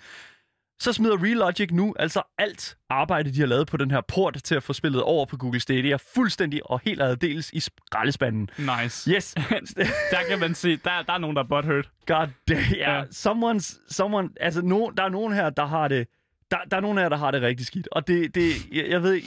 så 0.80 0.94
smider 0.94 1.24
Relogic 1.24 1.72
nu 1.72 1.96
altså 2.00 2.22
alt 2.38 2.78
arbejde, 2.90 3.34
de 3.34 3.40
har 3.40 3.48
lavet 3.48 3.68
på 3.68 3.78
den 3.78 3.92
her 3.92 4.02
port 4.02 4.38
til 4.44 4.56
at 4.56 4.64
få 4.64 4.74
spillet 4.74 5.02
over 5.02 5.26
på 5.26 5.38
Google 5.38 5.60
Stadia, 5.60 5.98
fuldstændig 6.16 6.72
og 6.72 6.82
helt 6.84 7.02
addeles 7.02 7.52
i 7.54 7.60
skraldespanden. 7.60 8.50
Nice. 8.58 9.12
Yes, 9.12 9.34
Der 10.12 10.20
kan 10.30 10.40
man 10.40 10.56
se, 10.56 10.78
der, 10.78 11.02
der 11.08 11.14
er 11.14 11.18
nogen, 11.18 11.36
der 11.36 11.44
er 11.44 11.48
butthurt. 11.48 11.90
God 12.06 12.28
damn, 12.48 12.62
ja. 12.72 12.78
Ja. 12.78 12.92
Yeah. 12.92 13.06
Someone's, 13.06 13.94
someone, 13.94 14.30
altså 14.40 14.62
no, 14.62 14.90
der 14.98 15.04
er 15.04 15.10
nogen 15.10 15.34
her, 15.34 15.50
der 15.50 15.66
har 15.66 15.88
det, 15.88 16.08
der, 16.52 16.58
der 16.72 16.78
er 16.78 16.82
nogen 16.82 16.98
her, 16.98 17.10
der 17.10 17.18
har 17.18 17.32
det 17.32 17.42
rigtig 17.42 17.66
skidt. 17.66 17.88
Og 17.92 18.08
det, 18.08 18.36
det 18.36 18.52
jeg, 18.72 18.86
jeg 18.90 19.04
ved, 19.04 19.22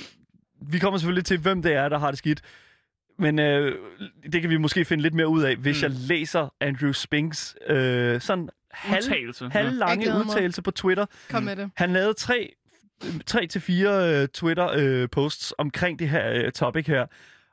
vi 0.62 0.78
kommer 0.78 0.98
selvfølgelig 0.98 1.24
til, 1.24 1.38
hvem 1.38 1.62
det 1.62 1.72
er, 1.72 1.88
der 1.88 1.98
har 1.98 2.10
det 2.10 2.18
skidt. 2.18 2.42
Men 3.18 3.38
øh, 3.38 3.74
det 4.32 4.40
kan 4.40 4.50
vi 4.50 4.56
måske 4.56 4.84
finde 4.84 5.02
lidt 5.02 5.14
mere 5.14 5.28
ud 5.28 5.42
af, 5.42 5.56
hvis 5.56 5.76
mm. 5.76 5.82
jeg 5.82 5.90
læser 5.90 6.54
Andrew 6.60 6.92
Spinks 6.92 7.56
øh, 7.66 8.20
sådan 8.20 8.48
halv, 8.72 9.04
Udtalelse. 9.04 9.44
Ja. 9.44 9.50
Halvlange 9.50 10.06
mig. 10.06 10.20
udtalelse 10.20 10.62
på 10.62 10.70
Twitter. 10.70 11.06
Kom 11.30 11.42
med 11.42 11.56
det. 11.56 11.70
Han 11.76 11.92
lavede 11.92 12.14
tre, 12.14 12.52
tre 13.26 13.46
til 13.46 13.60
fire 13.60 14.14
øh, 14.22 14.28
Twitter-posts 14.34 15.52
omkring 15.58 15.98
det 15.98 16.08
her 16.08 16.32
øh, 16.32 16.52
topic 16.52 16.86
her. 16.86 17.06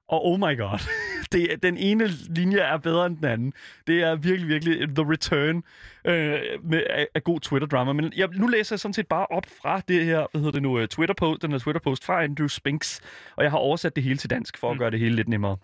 Og 0.09 0.25
oh 0.25 0.39
my 0.39 0.57
god, 0.57 0.79
det, 1.31 1.53
er- 1.53 1.57
den 1.57 1.77
ene 1.77 2.07
linje 2.29 2.57
er 2.59 2.77
bedre 2.77 3.05
end 3.05 3.17
den 3.17 3.25
anden. 3.25 3.53
Det 3.87 4.01
er 4.03 4.15
virkelig, 4.15 4.47
virkelig 4.47 4.95
the 4.95 5.11
return 5.11 5.63
øh, 6.05 6.39
med, 6.63 6.83
af, 6.89 7.07
af 7.15 7.23
god 7.23 7.39
Twitter-drama. 7.41 7.93
Men 7.93 8.13
jeg, 8.15 8.27
nu 8.33 8.47
læser 8.47 8.75
jeg 8.75 8.79
sådan 8.79 8.93
set 8.93 9.07
bare 9.07 9.25
op 9.25 9.45
fra 9.61 9.81
det 9.87 10.05
her, 10.05 10.25
hvad 10.31 10.39
hedder 10.41 10.51
det 10.51 10.61
nu, 10.61 10.79
øh, 10.79 10.87
Twitter-post, 10.87 11.41
den 11.41 11.51
her 11.51 11.59
Twitter-post 11.59 12.05
fra 12.05 12.23
Andrew 12.23 12.47
Spinks. 12.47 13.01
Og 13.35 13.43
jeg 13.43 13.51
har 13.51 13.57
oversat 13.57 13.95
det 13.95 14.03
hele 14.03 14.17
til 14.17 14.29
dansk, 14.29 14.57
for 14.57 14.69
at 14.69 14.75
Mm. 14.75 14.79
gøre 14.79 14.91
det 14.91 14.99
hele 14.99 15.15
lidt 15.15 15.27
nemmere. 15.27 15.57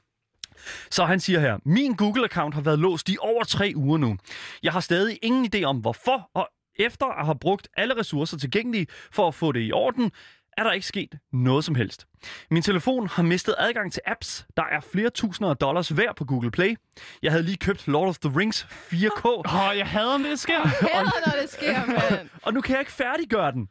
Så 0.91 1.05
han 1.05 1.19
siger 1.19 1.39
her, 1.39 1.57
min 1.65 1.91
Google-account 2.01 2.53
har 2.53 2.61
været 2.61 2.79
låst 2.79 3.09
i 3.09 3.17
over 3.19 3.43
tre 3.43 3.73
uger 3.75 3.97
nu. 3.97 4.17
Jeg 4.63 4.73
har 4.73 4.79
stadig 4.79 5.19
ingen 5.21 5.49
idé 5.55 5.63
om 5.63 5.77
hvorfor, 5.77 6.29
og 6.33 6.49
efter 6.79 7.05
at 7.05 7.25
have 7.25 7.39
brugt 7.39 7.67
alle 7.77 7.97
ressourcer 7.97 8.37
tilgængelige 8.37 8.87
for 9.11 9.27
at 9.27 9.35
få 9.35 9.51
det 9.51 9.67
i 9.67 9.71
orden, 9.71 10.11
er 10.57 10.63
der 10.63 10.71
ikke 10.71 10.87
sket 10.87 11.15
noget 11.33 11.65
som 11.65 11.75
helst. 11.75 12.05
Min 12.51 12.63
telefon 12.63 13.07
har 13.07 13.23
mistet 13.23 13.55
adgang 13.57 13.93
til 13.93 14.01
apps, 14.05 14.45
der 14.57 14.63
er 14.63 14.79
flere 14.79 15.09
tusinder 15.09 15.49
af 15.49 15.57
dollars 15.57 15.97
værd 15.97 16.15
på 16.15 16.25
Google 16.25 16.51
Play. 16.51 16.75
Jeg 17.21 17.31
havde 17.31 17.43
lige 17.43 17.57
købt 17.57 17.87
Lord 17.87 18.07
of 18.07 18.17
the 18.17 18.39
Rings 18.39 18.63
4K, 18.63 19.25
Åh, 19.25 19.67
oh, 19.69 19.77
jeg 19.77 19.87
hader, 19.87 20.13
om 20.13 20.23
det 20.23 20.39
sker. 20.39 20.67
Heller 20.67 21.25
når 21.25 21.41
det 21.41 21.49
sker, 21.49 21.85
mand. 22.11 22.29
og 22.43 22.53
nu 22.53 22.61
kan 22.61 22.73
jeg 22.73 22.79
ikke 22.79 22.91
færdiggøre 22.91 23.51
den. 23.51 23.67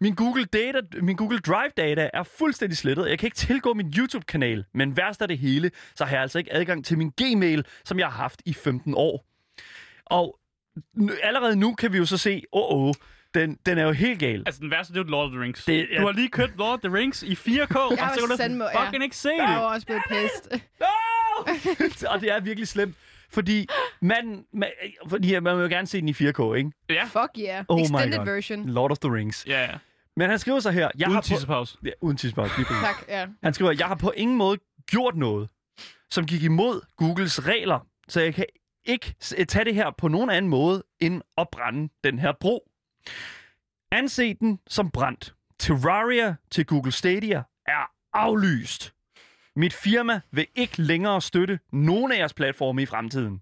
Min 0.00 0.14
Google, 0.14 0.44
data, 0.44 0.80
min 1.02 1.16
Google 1.16 1.38
Drive 1.38 1.70
data 1.76 2.10
er 2.14 2.22
fuldstændig 2.22 2.78
slettet. 2.78 3.08
Jeg 3.08 3.18
kan 3.18 3.26
ikke 3.26 3.36
tilgå 3.36 3.74
min 3.74 3.94
YouTube-kanal, 3.98 4.64
men 4.74 4.96
værst 4.96 5.22
af 5.22 5.28
det 5.28 5.38
hele, 5.38 5.70
så 5.94 6.04
har 6.04 6.12
jeg 6.12 6.22
altså 6.22 6.38
ikke 6.38 6.52
adgang 6.52 6.84
til 6.84 6.98
min 6.98 7.12
Gmail, 7.20 7.64
som 7.84 7.98
jeg 7.98 8.06
har 8.06 8.22
haft 8.22 8.42
i 8.46 8.52
15 8.52 8.94
år. 8.96 9.26
Og 10.06 10.38
allerede 11.22 11.56
nu 11.56 11.74
kan 11.74 11.92
vi 11.92 11.98
jo 11.98 12.06
så 12.06 12.16
se, 12.16 12.42
åh, 12.52 12.76
oh, 12.76 12.88
oh, 12.88 12.94
den, 13.40 13.58
den 13.66 13.78
er 13.78 13.82
jo 13.84 13.92
helt 13.92 14.18
gal. 14.20 14.42
Altså, 14.46 14.60
den 14.60 14.70
værste, 14.70 14.94
det 14.94 15.00
er 15.00 15.04
jo 15.04 15.10
Lord 15.10 15.24
of 15.26 15.30
the 15.32 15.40
Rings. 15.40 15.64
Det- 15.64 15.88
Du 15.98 16.04
har 16.04 16.12
lige 16.12 16.28
købt 16.28 16.56
Lord 16.58 16.72
of 16.72 16.78
the 16.80 16.94
Rings 16.94 17.22
i 17.22 17.34
4K, 17.34 17.76
og 17.76 17.90
så 17.98 18.20
kan 18.20 18.28
du 18.28 18.42
sandme- 18.42 18.64
ja. 18.78 18.84
fucking 18.86 19.02
ikke 19.04 19.16
se 19.16 19.28
Jeg 19.38 19.44
var 19.48 19.54
det. 19.62 19.74
også 19.74 19.86
blevet 19.86 20.02
pissed. 20.08 20.60
No! 20.80 21.52
og 22.14 22.20
det 22.20 22.32
er 22.32 22.40
virkelig 22.40 22.68
slemt, 22.68 22.96
fordi 23.30 23.66
man, 24.02 24.44
man, 24.52 24.68
fordi 25.08 25.40
man 25.40 25.56
vil 25.56 25.62
jo 25.62 25.68
gerne 25.68 25.86
se 25.86 26.00
den 26.00 26.08
i 26.08 26.12
4K, 26.12 26.54
ikke? 26.56 26.70
Ja. 26.90 27.04
Fuck 27.04 27.30
yeah. 27.38 27.64
Oh 27.68 27.78
my 27.78 27.82
Extended 27.82 28.18
God. 28.18 28.26
version. 28.26 28.68
Lord 28.68 28.90
of 28.90 28.98
the 28.98 29.12
Rings. 29.14 29.44
Ja, 29.48 29.60
ja. 29.62 29.70
Men 30.16 30.30
han 30.30 30.38
skriver 30.38 30.60
så 30.60 30.70
her, 30.70 30.80
jeg 30.98 31.06
Uden 31.08 31.14
har 31.14 31.20
på, 31.20 31.26
tissepause. 31.26 31.78
ja, 31.84 31.90
uden 32.00 32.16
præcis. 32.16 32.34
Tak, 32.82 33.04
ja. 33.08 33.26
Han 33.42 33.54
skriver, 33.54 33.72
jeg 33.78 33.86
har 33.86 33.94
på 33.94 34.10
ingen 34.16 34.36
måde 34.36 34.58
gjort 34.90 35.16
noget, 35.16 35.48
som 36.10 36.26
gik 36.26 36.42
imod 36.42 36.80
Googles 36.96 37.46
regler, 37.46 37.86
så 38.08 38.20
jeg 38.20 38.34
kan 38.34 38.44
ikke 38.84 39.14
tage 39.48 39.64
det 39.64 39.74
her 39.74 39.90
på 39.98 40.08
nogen 40.08 40.30
anden 40.30 40.48
måde, 40.50 40.82
end 41.00 41.22
at 41.38 41.46
brænde 41.52 41.88
den 42.04 42.18
her 42.18 42.32
bro. 42.40 42.68
Anse 43.92 44.34
den 44.34 44.58
som 44.66 44.90
brændt. 44.90 45.34
Terraria 45.58 46.34
til 46.50 46.66
Google 46.66 46.92
Stadia 46.92 47.42
er 47.66 47.90
aflyst. 48.12 48.92
Mit 49.56 49.72
firma 49.74 50.20
vil 50.30 50.46
ikke 50.54 50.82
længere 50.82 51.22
støtte 51.22 51.58
nogen 51.72 52.12
af 52.12 52.18
jeres 52.18 52.34
platforme 52.34 52.82
i 52.82 52.86
fremtiden. 52.86 53.40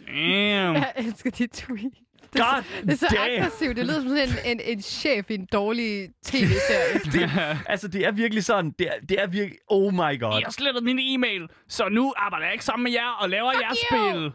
Damn. 0.00 0.74
Jeg 0.74 0.92
elsker 0.96 1.30
dit 1.30 1.50
tweet. 1.50 1.92
Det 2.32 2.40
er, 2.40 2.54
God 2.54 2.62
så, 2.62 2.82
det 2.82 2.92
er 2.92 2.96
så 2.96 3.06
damn. 3.16 3.32
aggressivt. 3.32 3.76
Det 3.76 3.86
lyder 3.86 4.00
som 4.00 4.08
sådan 4.08 4.28
en, 4.28 4.60
en, 4.60 4.60
en 4.60 4.82
chef 4.82 5.30
i 5.30 5.34
en 5.34 5.46
dårlig 5.52 6.08
tv-serie. 6.24 6.98
Det, 7.12 7.30
altså, 7.66 7.88
det 7.88 8.06
er 8.06 8.10
virkelig 8.12 8.44
sådan, 8.44 8.70
det 8.78 8.86
er, 8.86 8.92
det 9.08 9.22
er 9.22 9.26
virkelig, 9.26 9.58
oh 9.68 9.92
my 9.92 10.20
god. 10.20 10.38
I 10.40 10.42
har 10.42 10.50
slettet 10.50 10.84
min 10.84 10.98
e-mail, 10.98 11.48
så 11.68 11.88
nu 11.88 12.14
arbejder 12.16 12.46
jeg 12.46 12.52
ikke 12.52 12.64
sammen 12.64 12.84
med 12.84 12.92
jer 12.92 13.10
og 13.20 13.30
laver 13.30 13.52
jeres 13.62 13.78
you! 13.92 14.10
spil. 14.12 14.32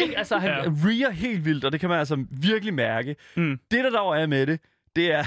Ikke? 0.00 0.18
Altså, 0.18 0.38
han 0.38 0.50
Ja. 0.50 0.56
reer 0.88 1.10
helt 1.10 1.44
vildt, 1.44 1.64
og 1.64 1.72
det 1.72 1.80
kan 1.80 1.88
man 1.88 1.98
altså 1.98 2.24
virkelig 2.30 2.74
mærke. 2.74 3.16
Mm. 3.36 3.60
Det, 3.70 3.84
der 3.84 3.90
dog 3.90 4.18
er 4.20 4.26
med 4.26 4.46
det, 4.46 4.60
det 4.96 5.12
er, 5.12 5.24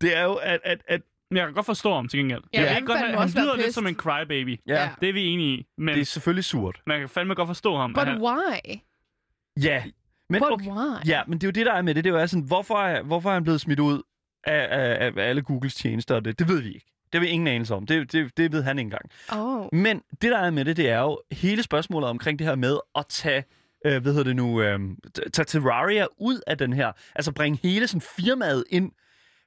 det 0.00 0.16
er 0.16 0.22
jo, 0.24 0.34
at, 0.34 0.60
at, 0.64 0.82
at 0.88 1.00
Men 1.30 1.36
jeg 1.36 1.46
kan 1.46 1.54
godt 1.54 1.66
forstå 1.66 1.94
ham 1.94 2.08
til 2.08 2.18
gengæld. 2.18 2.42
Ja, 2.54 2.60
jeg 2.60 2.68
han 2.68 2.76
kan 2.76 2.86
godt, 2.86 2.98
han 2.98 3.12
være 3.14 3.28
lyder 3.28 3.56
lidt 3.56 3.74
som 3.74 3.86
en 3.86 3.94
crybaby. 3.94 4.60
ja, 4.66 4.82
Ja. 4.82 4.90
Det 5.00 5.08
er 5.08 5.12
vi 5.12 5.26
enige 5.26 5.58
i. 5.58 5.66
Men 5.78 5.94
det 5.94 6.00
er 6.00 6.04
selvfølgelig 6.04 6.44
surt. 6.44 6.80
man 6.86 7.00
kan 7.00 7.08
fandme 7.08 7.34
godt 7.34 7.48
forstå 7.48 7.76
ham. 7.76 7.92
But 7.92 8.06
Han- 8.08 8.22
why? 8.22 8.80
Ja, 9.62 9.84
men, 10.30 10.40
But 10.40 10.52
okay, 10.52 10.70
why? 10.70 11.06
ja, 11.08 11.22
men 11.26 11.38
det 11.38 11.44
er 11.44 11.48
jo 11.48 11.52
det, 11.52 11.66
der 11.66 11.72
er 11.72 11.82
med 11.82 11.94
det. 11.94 12.04
Det 12.04 12.14
er 12.14 12.20
jo 12.20 12.26
sådan, 12.26 12.46
hvorfor 12.46 12.74
er, 12.74 13.02
hvorfor 13.02 13.30
er 13.30 13.34
han 13.34 13.42
blevet 13.42 13.60
smidt 13.60 13.80
ud 13.80 14.02
af, 14.44 14.68
af, 14.70 15.12
af 15.16 15.22
alle 15.28 15.42
Googles 15.42 15.74
tjenester? 15.74 16.14
og 16.14 16.24
Det, 16.24 16.38
det 16.38 16.48
ved 16.48 16.62
vi 16.62 16.68
ikke. 16.74 16.86
Det 17.12 17.20
har 17.20 17.20
vi 17.20 17.26
ingen 17.26 17.46
anelse 17.48 17.74
om. 17.74 17.86
Det, 17.86 18.12
det, 18.12 18.36
det 18.36 18.52
ved 18.52 18.62
han 18.62 18.78
ikke 18.78 18.86
engang. 18.86 19.10
Oh. 19.32 19.66
Men 19.72 20.02
det, 20.22 20.30
der 20.30 20.38
er 20.38 20.50
med 20.50 20.64
det, 20.64 20.76
det 20.76 20.88
er 20.90 21.00
jo 21.00 21.20
hele 21.32 21.62
spørgsmålet 21.62 22.08
omkring 22.10 22.38
det 22.38 22.46
her 22.46 22.54
med 22.54 22.78
at 22.96 23.06
tage, 23.08 23.44
øh, 23.86 24.02
hvad 24.02 24.12
hedder 24.12 24.24
det 24.24 24.36
nu, 24.36 24.62
øh, 24.62 24.80
tage 25.32 25.44
Terraria 25.44 26.06
ud 26.18 26.40
af 26.46 26.58
den 26.58 26.72
her. 26.72 26.92
Altså 27.14 27.32
bringe 27.32 27.58
hele 27.62 27.86
sådan 27.86 28.00
firmaet 28.00 28.64
ind. 28.70 28.92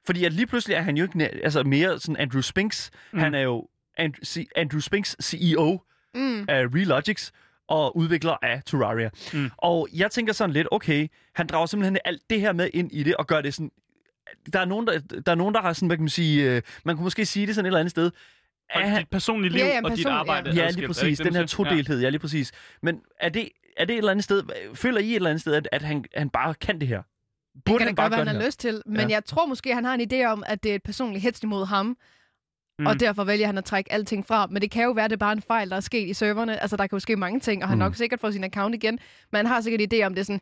Fordi 0.06 0.24
at 0.24 0.32
lige 0.32 0.46
pludselig 0.46 0.74
er 0.74 0.82
han 0.82 0.96
jo 0.96 1.04
ikke 1.04 1.28
altså 1.44 1.62
mere 1.62 1.98
sådan 2.00 2.16
Andrew 2.16 2.40
Spinks. 2.40 2.90
Mm. 3.12 3.18
Han 3.18 3.34
er 3.34 3.40
jo 3.40 3.68
Andrew, 3.98 4.44
Andrew 4.56 4.80
Spinks 4.80 5.16
CEO 5.22 5.80
Mm. 6.14 6.44
af 6.48 6.64
Relogics 6.74 7.32
og 7.68 7.96
udvikler 7.96 8.36
af 8.42 8.62
Terraria. 8.66 9.10
Mm. 9.34 9.50
Og 9.58 9.88
jeg 9.94 10.10
tænker 10.10 10.32
sådan 10.32 10.52
lidt, 10.52 10.68
okay, 10.70 11.08
han 11.34 11.46
drager 11.46 11.66
simpelthen 11.66 11.98
alt 12.04 12.22
det 12.30 12.40
her 12.40 12.52
med 12.52 12.70
ind 12.74 12.92
i 12.92 13.02
det 13.02 13.16
og 13.16 13.26
gør 13.26 13.40
det 13.40 13.54
sådan... 13.54 13.70
Der 14.52 14.60
er 14.60 14.64
nogen, 14.64 14.86
der, 14.86 14.98
der, 15.26 15.32
er 15.32 15.36
nogen, 15.36 15.54
der 15.54 15.60
har 15.60 15.72
sådan, 15.72 15.86
hvad 15.86 15.96
kan 15.96 16.02
man 16.02 16.08
sige... 16.08 16.50
Øh, 16.56 16.62
man 16.84 16.96
kunne 16.96 17.04
måske 17.04 17.26
sige 17.26 17.46
det 17.46 17.54
sådan 17.54 17.66
et 17.66 17.68
eller 17.68 17.80
andet 17.80 17.90
sted. 17.90 18.10
Og 18.74 18.80
Er 18.82 18.98
dit 18.98 19.08
personlige 19.10 19.52
liv 19.52 19.58
Ja, 19.60 19.66
ja, 19.66 19.80
og 19.84 19.90
dit 19.90 19.98
person- 19.98 20.12
ja. 20.12 20.18
arbejde. 20.18 20.50
Ja, 20.50 20.64
adskilt. 20.66 20.76
lige 20.76 20.84
Er 20.84 20.88
det 20.88 20.96
præcis. 20.96 21.18
det, 21.18 21.26
Den 21.26 21.34
her 21.34 21.46
siger? 21.46 21.64
todelthed, 21.64 22.00
ja. 22.00 22.08
lige 22.08 22.18
præcis. 22.20 22.52
Men 22.82 23.00
er 23.20 23.28
det, 23.28 23.48
er 23.76 23.84
det 23.84 23.94
et 23.94 23.98
eller 23.98 24.10
andet 24.10 24.24
sted... 24.24 24.42
Føler 24.74 25.00
I 25.00 25.10
et 25.10 25.16
eller 25.16 25.30
andet 25.30 25.40
sted, 25.40 25.54
at, 25.54 25.68
at 25.72 25.82
han, 25.82 26.04
han 26.14 26.30
bare 26.30 26.54
kan 26.54 26.80
det 26.80 26.88
her? 26.88 27.02
Burde 27.64 27.78
kan 27.78 27.86
han 27.86 27.94
da 27.94 28.02
bare 28.02 28.04
godt 28.10 28.16
være, 28.16 28.26
han 28.26 28.34
det 28.34 28.42
har 28.42 28.48
lyst 28.48 28.60
til. 28.60 28.82
Men 28.86 29.00
Ja. 29.00 29.06
jeg 29.08 29.24
tror 29.24 29.46
måske, 29.46 29.74
han 29.74 29.84
har 29.84 29.94
en 29.94 30.12
idé 30.12 30.24
om, 30.24 30.42
at 30.46 30.62
det 30.62 30.70
er 30.70 30.74
et 30.74 30.82
personligt 30.82 31.22
hets 31.22 31.42
imod 31.42 31.66
ham. 31.66 31.96
Mm. 32.78 32.86
Og 32.86 33.00
derfor 33.00 33.24
vælger 33.24 33.46
han 33.46 33.58
at 33.58 33.64
trække 33.64 33.92
alting 33.92 34.26
fra. 34.26 34.46
Men 34.46 34.62
det 34.62 34.70
kan 34.70 34.84
jo 34.84 34.90
være, 34.90 35.04
at 35.04 35.10
det 35.10 35.16
er 35.16 35.18
bare 35.18 35.32
en 35.32 35.42
fejl, 35.42 35.70
der 35.70 35.76
er 35.76 35.80
sket 35.80 36.08
i 36.08 36.12
serverne. 36.14 36.60
Altså, 36.62 36.76
der 36.76 36.86
kan 36.86 36.96
jo 36.96 37.00
ske 37.00 37.16
mange 37.16 37.40
ting, 37.40 37.62
og 37.62 37.68
han 37.68 37.76
Mm. 37.78 37.78
nok 37.78 37.94
sikkert 37.96 38.20
får 38.20 38.30
sin 38.30 38.44
account 38.44 38.74
igen. 38.74 38.98
Men 39.32 39.36
han 39.36 39.46
har 39.46 39.60
sikkert 39.60 39.80
en 39.92 39.92
idé 40.02 40.06
om 40.06 40.14
det 40.14 40.20
er 40.20 40.24
sådan, 40.24 40.40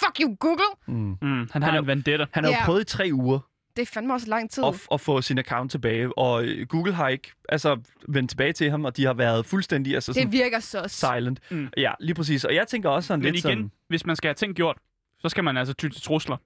fuck 0.00 0.20
you, 0.20 0.36
Google! 0.40 0.64
Mm. 0.86 0.94
Mm, 0.94 1.48
han 1.52 1.62
har 1.62 1.70
Han 1.70 1.74
er- 1.74 1.78
en 1.80 1.86
vendetta. 1.86 2.26
Han 2.32 2.44
har 2.44 2.50
jo 2.50 2.56
Ja. 2.60 2.64
prøvet 2.64 2.80
i 2.80 2.84
tre 2.84 3.10
uger 3.12 3.38
Det 3.76 3.82
er 3.82 3.86
fandme 3.86 4.14
også 4.14 4.28
lang 4.28 4.50
tid. 4.50 4.64
at, 4.64 4.74
at 4.92 5.00
få 5.00 5.22
sin 5.22 5.38
account 5.38 5.70
tilbage. 5.70 6.18
Og 6.18 6.44
øh, 6.44 6.66
Google 6.66 6.92
har 6.92 7.08
ikke 7.08 7.32
altså, 7.48 7.76
vendt 8.08 8.30
tilbage 8.30 8.52
til 8.52 8.70
ham, 8.70 8.84
og 8.84 8.96
de 8.96 9.04
har 9.04 9.14
været 9.14 9.46
fuldstændig 9.46 9.94
altså, 9.94 10.12
sådan 10.12 10.26
det 10.26 10.32
virker 10.32 10.60
så... 10.60 10.84
silent. 10.88 11.40
Mm. 11.50 11.68
Ja, 11.76 11.92
lige 12.00 12.14
præcis. 12.14 12.44
Og 12.44 12.54
jeg 12.54 12.66
tænker 12.68 12.88
også 12.88 13.06
sådan 13.06 13.18
Men 13.24 13.24
lidt 13.34 13.44
igen, 13.44 13.56
sådan... 13.58 13.70
hvis 13.88 14.06
man 14.06 14.16
skal 14.16 14.28
have 14.28 14.34
ting 14.34 14.54
gjort, 14.54 14.76
så 15.18 15.28
skal 15.28 15.44
man 15.44 15.56
altså 15.56 15.74
ty 15.74 15.88
til 15.88 16.02
trusler. 16.02 16.36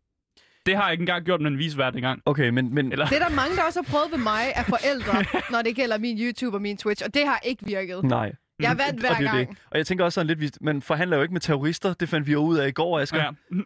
Det 0.66 0.76
har 0.76 0.82
jeg 0.82 0.92
ikke 0.92 1.02
engang 1.02 1.24
gjort 1.24 1.40
med 1.40 1.50
en 1.50 1.58
visvært 1.58 1.94
engang. 1.96 2.22
Okay, 2.24 2.48
men, 2.48 2.74
men 2.74 2.92
Eller, 2.92 3.06
Det 3.06 3.22
er 3.22 3.28
der 3.28 3.34
mange, 3.34 3.56
der 3.56 3.62
også 3.62 3.82
har 3.86 3.90
prøvet 3.92 4.10
ved 4.12 4.18
mig 4.18 4.54
af 4.54 4.64
forældre, 4.64 5.24
når 5.52 5.62
det 5.62 5.76
gælder 5.76 5.98
min 5.98 6.18
YouTube 6.18 6.56
og 6.56 6.62
min 6.62 6.76
Twitch, 6.76 7.04
og 7.06 7.14
det 7.14 7.26
har 7.26 7.40
ikke 7.44 7.66
virket. 7.66 8.04
nej. 8.04 8.32
Jeg 8.60 8.70
er 8.72 8.74
vandt 8.74 9.00
hver 9.00 9.10
og 9.10 9.16
det 9.16 9.24
gang. 9.30 9.48
det. 9.48 9.56
Og 9.70 9.78
jeg 9.78 9.86
tænker 9.86 10.04
også 10.04 10.14
sådan 10.14 10.36
lidt, 10.38 10.58
man 10.62 10.82
forhandler 10.82 11.16
jo 11.16 11.22
ikke 11.22 11.32
med 11.34 11.40
terrorister. 11.40 11.92
Det 11.94 12.08
fandt 12.08 12.26
vi 12.26 12.32
jo 12.32 12.38
ud 12.40 12.56
af 12.58 12.68
i 12.68 12.72
går, 12.72 13.00
Asger. 13.00 13.22
ja. 13.22 13.30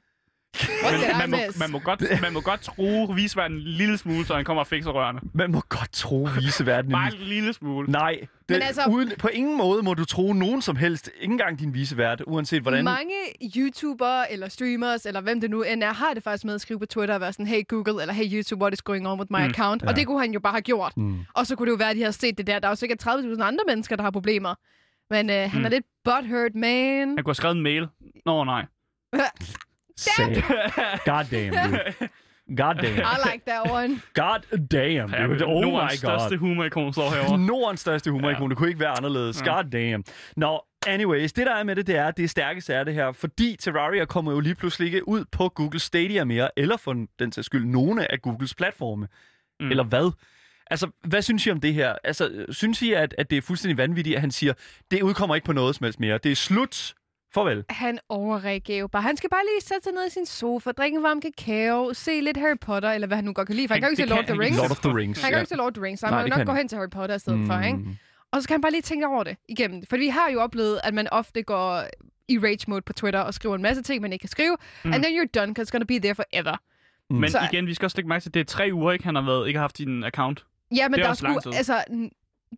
I 0.61 1.18
man, 1.18 1.30
må, 1.30 1.37
man, 1.59 1.70
må 1.70 1.78
godt, 1.78 2.02
man 2.23 2.32
må 2.32 2.40
godt 2.40 2.61
tro 2.61 3.04
visværten 3.14 3.56
en 3.56 3.62
lille 3.62 3.99
smule, 3.99 4.26
så 4.26 4.35
han 4.35 4.44
kommer 4.44 4.61
og 4.61 4.66
fikser 4.66 4.90
rørene. 4.90 5.20
Man 5.35 5.52
må 5.52 5.62
godt 5.68 5.92
tro 5.92 6.28
viseverden. 6.40 6.90
Bare 6.92 7.06
en 7.06 7.18
lille 7.20 7.52
smule. 7.52 7.90
Nej, 7.90 8.16
det, 8.20 8.28
Men 8.49 8.62
altså- 8.62 8.82
uden, 8.90 9.12
på 9.18 9.28
ingen 9.28 9.59
måde 9.59 9.82
må 9.82 9.94
du 9.94 10.04
tro 10.04 10.32
nogen 10.32 10.62
som 10.62 10.76
helst. 10.76 11.11
Ikke 11.20 11.32
engang 11.32 11.59
din 11.59 11.75
visevært, 11.75 12.23
uanset 12.26 12.62
hvordan... 12.62 12.85
Mange 12.85 13.14
YouTubere 13.56 14.32
eller 14.32 14.49
streamers, 14.49 15.06
eller 15.06 15.20
hvem 15.20 15.40
det 15.40 15.50
nu 15.50 15.62
end 15.62 15.82
er, 15.82 15.92
har 15.92 16.14
det 16.14 16.23
faktisk 16.23 16.44
med 16.44 16.54
at 16.54 16.61
skrive 16.61 16.78
på 16.80 16.87
Twitter 16.87 17.14
og 17.14 17.20
være 17.20 17.32
sådan, 17.32 17.47
hey 17.47 17.62
Google, 17.68 18.00
eller 18.02 18.14
hey 18.14 18.32
YouTube, 18.35 18.61
what 18.62 18.73
is 18.73 18.82
going 18.82 19.09
on 19.09 19.18
with 19.18 19.32
my 19.32 19.37
Mm, 19.38 19.42
account? 19.50 19.82
ja. 19.82 19.88
Og 19.88 19.97
det 19.97 20.06
kunne 20.06 20.20
han 20.20 20.32
jo 20.32 20.40
bare 20.40 20.52
have 20.52 20.62
gjort. 20.62 20.92
Mm. 20.97 21.18
Og 21.35 21.47
så 21.47 21.56
kunne 21.56 21.66
det 21.66 21.73
jo 21.73 21.76
være, 21.78 21.90
at 21.90 21.97
de 21.97 22.02
har 22.02 22.11
set 22.11 22.38
det 22.38 22.47
der. 22.47 22.59
Der 22.59 22.68
er 22.68 22.70
jo 22.73 22.76
sikkert 22.76 23.06
30.000 23.06 23.42
andre 23.42 23.64
mennesker, 23.66 23.97
der 23.97 24.02
har 24.02 24.11
problemer. 24.11 24.54
Men 25.11 25.31
øh, 25.31 25.37
han 25.50 25.59
Mm. 25.61 25.64
er 25.64 25.69
lidt 25.69 25.87
butthurt, 26.05 26.55
man. 26.55 27.09
Han 27.09 27.17
kunne 27.17 27.25
have 27.26 27.35
skrevet 27.35 27.57
en 27.57 27.62
mail. 27.62 27.88
Nå, 28.26 28.45
nej. 28.45 28.67
Sad. 29.97 30.35
God 31.05 31.25
damn, 31.31 31.52
dude. 31.71 32.09
God 32.57 32.75
damn. 32.75 32.99
I 32.99 33.31
like 33.33 33.43
that 33.47 33.71
one. 33.71 34.00
God 34.14 34.59
damn, 34.69 35.11
dude. 35.11 35.45
Oh 35.47 35.61
Nordens 35.61 35.93
my 35.93 35.97
største 35.97 36.29
god. 36.31 36.38
humorikon 36.38 36.93
står 36.93 37.11
herovre. 37.11 37.38
Nordens 37.52 37.81
største 37.81 38.11
humorikon. 38.11 38.43
Ja. 38.43 38.49
Det 38.49 38.57
kunne 38.57 38.69
ikke 38.69 38.81
være 38.81 38.97
anderledes. 38.99 39.43
Ja. 39.47 39.55
God 39.57 39.64
damn. 39.71 40.05
Nå, 40.37 40.61
anyways, 40.87 41.33
det 41.33 41.47
der 41.47 41.55
er 41.55 41.62
med 41.64 41.76
det, 41.76 41.87
det 41.87 41.97
er, 41.97 42.11
det 42.11 42.25
er 42.25 42.29
stærkeste 42.29 42.75
er 42.75 42.85
det 42.85 42.95
her, 42.95 43.12
fordi 43.12 43.57
Terraria 43.61 44.05
kommer 44.05 44.33
jo 44.33 44.40
lige 44.40 44.55
pludselig 44.55 44.87
ikke 44.87 45.09
ud 45.09 45.25
på 45.33 45.49
Google 45.49 45.79
Stadia 45.81 46.25
mere, 46.25 46.50
eller 46.57 46.76
for 46.76 47.07
den 47.19 47.31
til 47.31 47.45
skyld 47.45 47.64
nogle 47.64 48.12
af 48.12 48.23
Googles 48.23 48.55
platforme. 48.55 49.09
Mm. 49.61 49.71
Eller 49.71 49.85
hvad? 49.85 50.12
Altså, 50.71 50.91
hvad 51.05 51.23
synes 51.23 51.47
I 51.47 51.50
om 51.50 51.61
det 51.61 51.75
her? 51.75 51.95
Altså, 52.05 52.47
synes 52.50 52.83
I, 52.83 52.93
at, 52.93 53.15
at 53.19 53.31
det 53.31 53.39
er 53.39 53.43
fuldstændig 53.43 53.77
vanvittigt, 53.77 54.15
at 54.17 54.21
han 54.21 54.31
siger, 54.31 54.53
det 54.91 55.03
udkommer 55.03 55.35
ikke 55.35 55.45
på 55.45 55.53
noget 55.53 55.75
som 55.77 55.85
helst 55.85 56.00
mere. 56.00 56.19
Det 56.19 56.33
er 56.33 56.37
slut. 56.37 56.95
Farvel. 57.35 57.65
Han 57.71 57.99
overreagerer 58.09 58.79
jo 58.79 58.87
bare. 58.89 59.03
Han 59.03 59.17
skal 59.17 59.31
bare 59.31 59.43
lige 59.55 59.61
sætte 59.61 59.85
sig 59.85 59.93
ned 59.93 60.07
i 60.07 60.11
sin 60.11 60.27
sofa, 60.27 60.71
drikke 60.73 60.97
en 60.97 61.03
varm 61.03 61.21
kakao, 61.21 61.91
se 61.93 62.21
lidt 62.21 62.37
Harry 62.37 62.59
Potter, 62.61 62.91
eller 62.91 63.07
hvad 63.07 63.17
han 63.17 63.25
nu 63.25 63.33
godt 63.33 63.47
kan 63.47 63.57
lide. 63.57 63.69
For 63.69 63.75
han, 63.75 63.83
Han- 63.83 63.97
kan 63.97 64.05
jo 64.07 64.11
ikke 64.11 64.11
se 64.11 64.15
Lord 64.15 64.19
of 64.19 64.35
the. 64.35 64.41
Rings. 64.41 64.59
Lord 64.59 64.71
of 64.71 64.79
the 64.81 64.95
Rings. 64.97 65.23
Han 65.23 65.31
kan 65.31 65.37
jo 65.39 65.41
ikke 65.41 65.49
se 65.49 65.57
Lord 65.57 65.67
of 65.67 65.73
the 65.75 65.83
Rings, 65.83 66.00
så 66.00 66.07
han 66.07 66.12
Nej, 66.15 66.23
må 66.23 66.29
jo 66.33 66.37
nok 66.39 66.47
gå 66.47 66.55
hen 66.55 66.69
til 66.69 66.79
Harry 66.79 66.89
Potter 66.91 67.15
i 67.15 67.19
stedet 67.19 67.47
for, 67.47 67.61
ikke? 67.61 67.79
Mm. 67.79 67.97
Og 68.33 68.43
så 68.43 68.49
kan 68.49 68.55
han 68.55 68.61
bare 68.61 68.73
lige 68.73 68.83
tænke 68.83 69.07
over 69.07 69.25
det 69.25 69.37
igennem. 69.49 69.83
For 69.91 69.97
vi 69.97 70.09
har 70.09 70.31
jo 70.31 70.41
oplevet, 70.41 70.81
at 70.85 70.95
man 70.95 71.09
ofte 71.12 71.43
går 71.43 71.85
i 72.29 72.39
rage 72.39 72.65
mode 72.69 72.83
på 72.83 72.93
Twitter 72.93 73.21
og 73.21 73.35
skriver 73.35 73.55
en 73.55 73.62
masse 73.62 73.83
ting, 73.83 74.03
man 74.03 74.12
ikke 74.12 74.23
kan 74.23 74.29
skrive. 74.29 74.57
Mm. 74.85 74.93
And 74.93 75.03
then 75.03 75.19
you're 75.21 75.41
done, 75.41 75.55
because 75.55 75.69
it's 75.69 75.73
gonna 75.73 75.85
be 75.85 75.99
there 75.99 76.15
forever. 76.15 76.57
Men 77.11 77.31
Så- 77.31 77.39
igen, 77.53 77.67
vi 77.67 77.75
skal 77.75 77.87
også 77.87 77.97
lægge 77.99 78.09
mærke 78.09 78.23
til, 78.23 78.31
at 78.31 78.35
det 78.35 78.41
er 78.41 78.45
tre 78.45 78.71
uger, 78.73 78.93
ikke, 78.93 79.05
han 79.05 79.15
har 79.15 79.23
været, 79.23 79.47
ikke 79.49 79.59
har 79.59 79.62
haft 79.65 79.77
sin 79.77 80.05
account. 80.05 80.45
Ja, 80.77 80.89
men 80.89 80.93
Det 80.93 80.99
er 80.99 81.03
der 81.03 81.07
er 81.07 81.11
også 81.11 81.25
lang 81.25 81.43
sgu, 81.43 81.50
tid. 81.50 81.57
altså, 81.59 81.85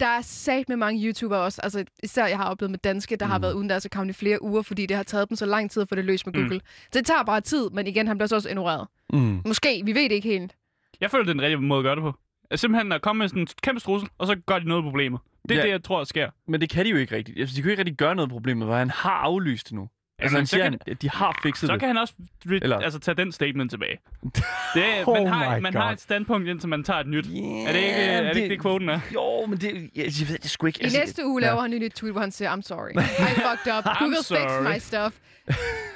der 0.00 0.06
er 0.06 0.20
sat 0.20 0.68
med 0.68 0.76
mange 0.76 1.06
YouTubere 1.06 1.40
også, 1.40 1.60
altså 1.62 1.84
især 2.02 2.26
jeg 2.26 2.36
har 2.36 2.44
oplevet 2.50 2.70
med 2.70 2.78
danske, 2.78 3.16
der 3.16 3.26
mm. 3.26 3.30
har 3.32 3.38
været 3.38 3.52
uden 3.54 3.68
deres 3.68 3.86
account 3.86 4.10
i 4.10 4.12
flere 4.12 4.42
uger, 4.42 4.62
fordi 4.62 4.86
det 4.86 4.96
har 4.96 5.02
taget 5.04 5.28
dem 5.28 5.36
så 5.36 5.46
lang 5.46 5.70
tid 5.70 5.82
at 5.82 5.88
få 5.88 5.94
det 5.94 6.04
løst 6.04 6.26
med 6.26 6.34
Mm. 6.34 6.40
Google. 6.40 6.60
Så 6.92 6.98
det 6.98 7.06
tager 7.06 7.22
bare 7.24 7.40
tid, 7.40 7.70
men 7.70 7.86
igen, 7.86 8.06
han 8.06 8.18
bliver 8.18 8.28
så 8.28 8.34
også 8.34 8.48
ignoreret. 8.48 8.86
Mm. 9.12 9.42
Måske, 9.46 9.82
vi 9.84 9.94
ved 9.94 10.02
det 10.02 10.12
ikke 10.12 10.28
helt. 10.28 10.54
Jeg 11.00 11.10
føler, 11.10 11.24
det 11.24 11.30
er 11.30 11.34
den 11.34 11.42
rigtige 11.42 11.60
måde 11.60 11.78
at 11.78 11.84
gøre 11.84 11.94
det 11.96 12.02
på. 12.02 12.14
At 12.50 12.60
simpelthen 12.60 12.92
at 12.92 13.02
komme 13.02 13.18
med 13.18 13.28
sådan 13.28 13.42
en 13.42 13.48
kæmpe 13.62 13.80
trussel, 13.80 14.08
og 14.18 14.26
så 14.26 14.36
gør 14.46 14.58
de 14.58 14.68
noget 14.68 14.82
af 14.82 14.84
problemet. 14.84 15.20
Det 15.48 15.50
er 15.50 15.58
Ja. 15.58 15.62
det, 15.66 15.70
jeg 15.70 15.84
tror, 15.84 15.98
der 15.98 16.04
sker. 16.04 16.30
Men 16.48 16.60
det 16.60 16.70
kan 16.70 16.84
de 16.84 16.90
jo 16.90 16.96
ikke 16.96 17.16
rigtigt. 17.16 17.40
Altså, 17.40 17.56
de 17.56 17.62
kan 17.62 17.68
jo 17.68 17.70
ikke 17.70 17.80
rigtig 17.80 17.96
gøre 17.96 18.14
noget 18.14 18.30
problemet, 18.30 18.66
hvor 18.66 18.76
han 18.76 18.90
har 18.90 19.10
aflyst 19.10 19.66
det 19.68 19.72
nu. 19.74 19.88
Altså, 20.22 20.36
Jamen, 20.36 20.40
han 20.40 20.46
så 20.46 20.50
siger, 20.50 20.62
kan- 20.62 20.72
han, 20.86 20.92
at 20.92 21.02
de 21.02 21.10
har 21.10 21.40
fikset 21.42 21.66
Så 21.66 21.72
det. 21.72 21.80
kan 21.80 21.86
han 21.88 21.98
også 21.98 22.14
Eller- 22.62 22.78
altså, 22.78 22.98
tage 22.98 23.14
den 23.14 23.32
statement 23.32 23.70
tilbage. 23.70 23.98
Det, 24.74 24.84
Oh 25.06 25.14
man 25.18 25.26
har, 25.26 25.58
man 25.60 25.74
har 25.74 25.90
et 25.92 26.00
standpunkt, 26.00 26.48
indtil 26.48 26.68
man 26.68 26.84
tager 26.84 27.00
et 27.00 27.06
nyt. 27.06 27.26
Yeah, 27.30 27.68
Er 27.68 27.72
det 27.72 27.78
ikke 27.78 27.90
er 27.90 28.32
det, 28.32 28.36
ikke 28.42 28.54
det 28.54 28.62
quoten 28.62 28.88
er? 28.88 29.00
Jo, 29.14 29.46
men 29.46 29.58
det, 29.58 29.90
jeg, 29.96 30.04
jeg 30.20 30.28
ved 30.28 30.38
det 30.38 30.50
sgu 30.50 30.66
ikke. 30.66 30.82
I 30.82 30.86
næste 30.88 31.26
uge 31.26 31.40
laver 31.40 31.60
han 31.60 31.72
en 31.72 31.80
nyt 31.80 31.92
tweet, 31.92 32.12
hvor 32.14 32.20
han 32.20 32.30
siger, 32.30 32.56
I'm 32.56 32.62
sorry. 32.62 32.90
I 32.92 33.34
fucked 33.48 33.78
up. 33.78 33.84
Google 33.98 34.16
fixed 34.16 34.62
my 34.74 34.78
stuff. 34.78 35.14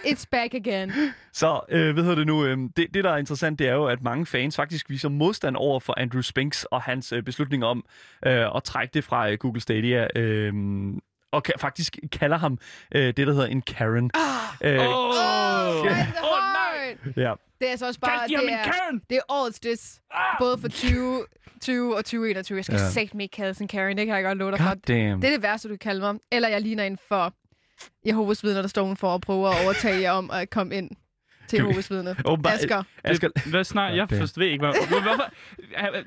It's 0.04 0.25
back 0.30 0.54
again. 0.54 0.92
Så, 1.33 1.61
øh, 1.68 1.92
hvad 1.95 2.02
hedder 2.02 2.16
det 2.18 2.26
nu? 2.26 2.45
Øh, 2.45 2.59
det, 2.76 2.87
det, 2.95 3.04
der 3.04 3.11
er 3.11 3.16
interessant, 3.16 3.59
det 3.59 3.68
er 3.68 3.73
jo, 3.75 3.85
at 3.87 4.02
mange 4.02 4.26
fans 4.26 4.56
faktisk 4.56 4.90
viser 4.90 5.09
modstand 5.09 5.56
over 5.56 5.80
for 5.80 5.95
Andrew 6.00 6.21
Spinks 6.23 6.64
og 6.64 6.83
hans 6.83 7.12
øh, 7.12 7.23
beslutning 7.23 7.64
om 7.64 7.85
øh, 8.26 8.56
at 8.56 8.64
trække 8.64 8.95
det 8.95 9.04
fra 9.04 9.30
øh, 9.30 9.38
Google 9.38 9.61
Stadia. 9.61 10.06
Øh, 10.16 10.52
og 11.33 11.42
ka- 11.49 11.59
faktisk 11.59 11.97
kalder 12.12 12.37
ham 12.38 12.59
øh, 12.95 13.06
det, 13.06 13.16
der 13.16 13.33
hedder 13.33 13.47
en 13.47 13.62
Karen. 13.62 14.11
Ah, 14.14 14.73
Øh, 14.75 14.78
oh, 14.80 14.87
Åh, 14.88 15.09
oh, 15.09 16.38
nej! 16.52 16.97
ja. 17.16 17.35
Det 17.61 17.66
er 17.66 17.71
altså 17.71 17.87
også 17.87 18.00
bare, 18.00 18.28
det 18.28 18.35
er, 18.52 18.64
Karen! 18.64 19.02
det 19.11 19.16
er 19.16 19.21
årets 19.28 19.61
diss. 19.61 20.00
Både 20.38 20.59
for 20.59 20.68
20, 20.68 21.25
20 21.61 21.97
og 21.97 22.04
2021. 22.04 22.56
Jeg 22.56 22.64
skal 22.64 22.78
Ja. 22.78 22.88
sagt 22.90 23.14
mig 23.14 23.23
ikke 23.23 23.33
kalde 23.37 23.54
en 23.61 23.68
Karen, 23.68 23.97
det 23.97 24.06
kan 24.06 24.14
jeg 24.16 24.25
godt 24.25 24.38
love 24.38 24.50
dig 24.50 24.59
for. 24.61 24.68
God 24.68 24.76
damn. 24.88 25.21
Det 25.21 25.28
er 25.28 25.33
det 25.35 25.42
værste, 25.42 25.68
du 25.68 25.73
kan 25.73 25.78
kalde 25.78 26.00
mig. 26.00 26.14
Eller 26.33 26.49
jeg 26.49 26.61
ligner 26.61 26.85
en 26.85 26.99
for 27.09 27.33
Jehovas 28.06 28.45
vidner, 28.45 28.61
der 28.61 28.68
står 28.68 28.83
udenfor 28.85 29.09
og 29.12 29.21
prøver 29.21 29.49
at 29.49 29.64
overtage 29.64 30.00
jer 30.00 30.11
om 30.12 30.30
at 30.30 30.50
komme 30.50 30.75
ind 30.75 30.90
til 31.49 31.57
Jehovas 31.57 31.91
vidner. 31.91 32.15
Åbenbart- 32.25 32.55
Asger. 32.55 32.83
Asger, 33.05 33.29
Hvad 33.50 33.65
snakker 33.65 33.97
jeg? 33.97 34.19
Forstår 34.19 34.43
ikke, 34.43 34.59
hvad, 34.65 34.88
hvorfor, 34.88 35.31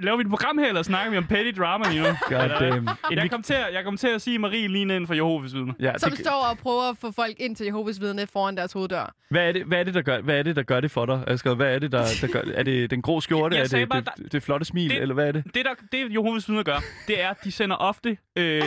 laver 0.03 0.17
vi 0.17 0.21
et 0.21 0.29
program 0.29 0.57
her, 0.57 0.67
eller 0.67 0.83
snakker 0.83 1.11
vi 1.11 1.17
om 1.17 1.25
petty 1.27 1.59
drama 1.61 1.89
lige 1.89 2.01
nu? 2.01 2.07
God 2.29 2.49
damn. 2.59 2.89
Jeg 3.11 3.31
kom 3.31 3.43
til, 3.43 3.53
at- 3.53 3.73
jeg 3.73 3.83
kom 3.83 3.97
til 3.97 4.07
at 4.07 4.21
sige 4.21 4.39
Marie 4.39 4.67
lige 4.67 4.81
inden 4.81 5.07
for 5.07 5.13
Jehovas 5.13 5.53
vidner. 5.53 5.73
Ja, 5.79 5.93
Som 5.97 6.11
det, 6.11 6.19
står 6.19 6.47
og 6.51 6.57
prøver 6.57 6.89
at 6.89 6.97
få 7.01 7.11
folk 7.11 7.35
ind 7.39 7.55
til 7.55 7.65
Jehovas 7.65 8.01
vidne 8.01 8.27
foran 8.33 8.57
deres 8.57 8.73
hoveddør. 8.73 9.13
hvad, 9.29 9.47
er 9.47 9.51
det, 9.51 9.63
hvad, 9.63 9.79
er 9.79 9.83
det, 9.83 9.93
der 9.93 10.01
gør, 10.01 10.21
hvad 10.21 10.39
er 10.39 10.43
det, 10.43 10.55
der 10.55 10.63
gør 10.63 10.79
det 10.79 10.91
for 10.91 11.05
dig, 11.05 11.23
Asger? 11.27 11.55
Hvad 11.55 11.75
er 11.75 11.79
det, 11.79 11.91
der, 11.91 12.05
der 12.21 12.27
gør 12.27 12.41
Er 12.53 12.63
det 12.63 12.91
den 12.91 13.01
grå 13.01 13.21
skjorte? 13.21 13.55
Jeg 13.55 13.63
er 13.63 13.67
det, 13.67 13.89
bare, 13.89 14.03
det, 14.17 14.31
det, 14.31 14.43
flotte 14.43 14.65
smil? 14.65 14.89
det- 14.89 15.01
eller 15.01 15.13
hvad 15.15 15.27
er 15.27 15.31
det? 15.31 15.43
Det, 15.45 15.65
der, 15.65 15.71
det 15.91 16.13
Jehovas 16.13 16.49
vidner 16.49 16.63
gør, 16.63 16.79
det 17.07 17.21
er, 17.23 17.29
at 17.29 17.43
de 17.43 17.51
sender 17.51 17.75
ofte... 17.75 18.17
Øh, 18.35 18.61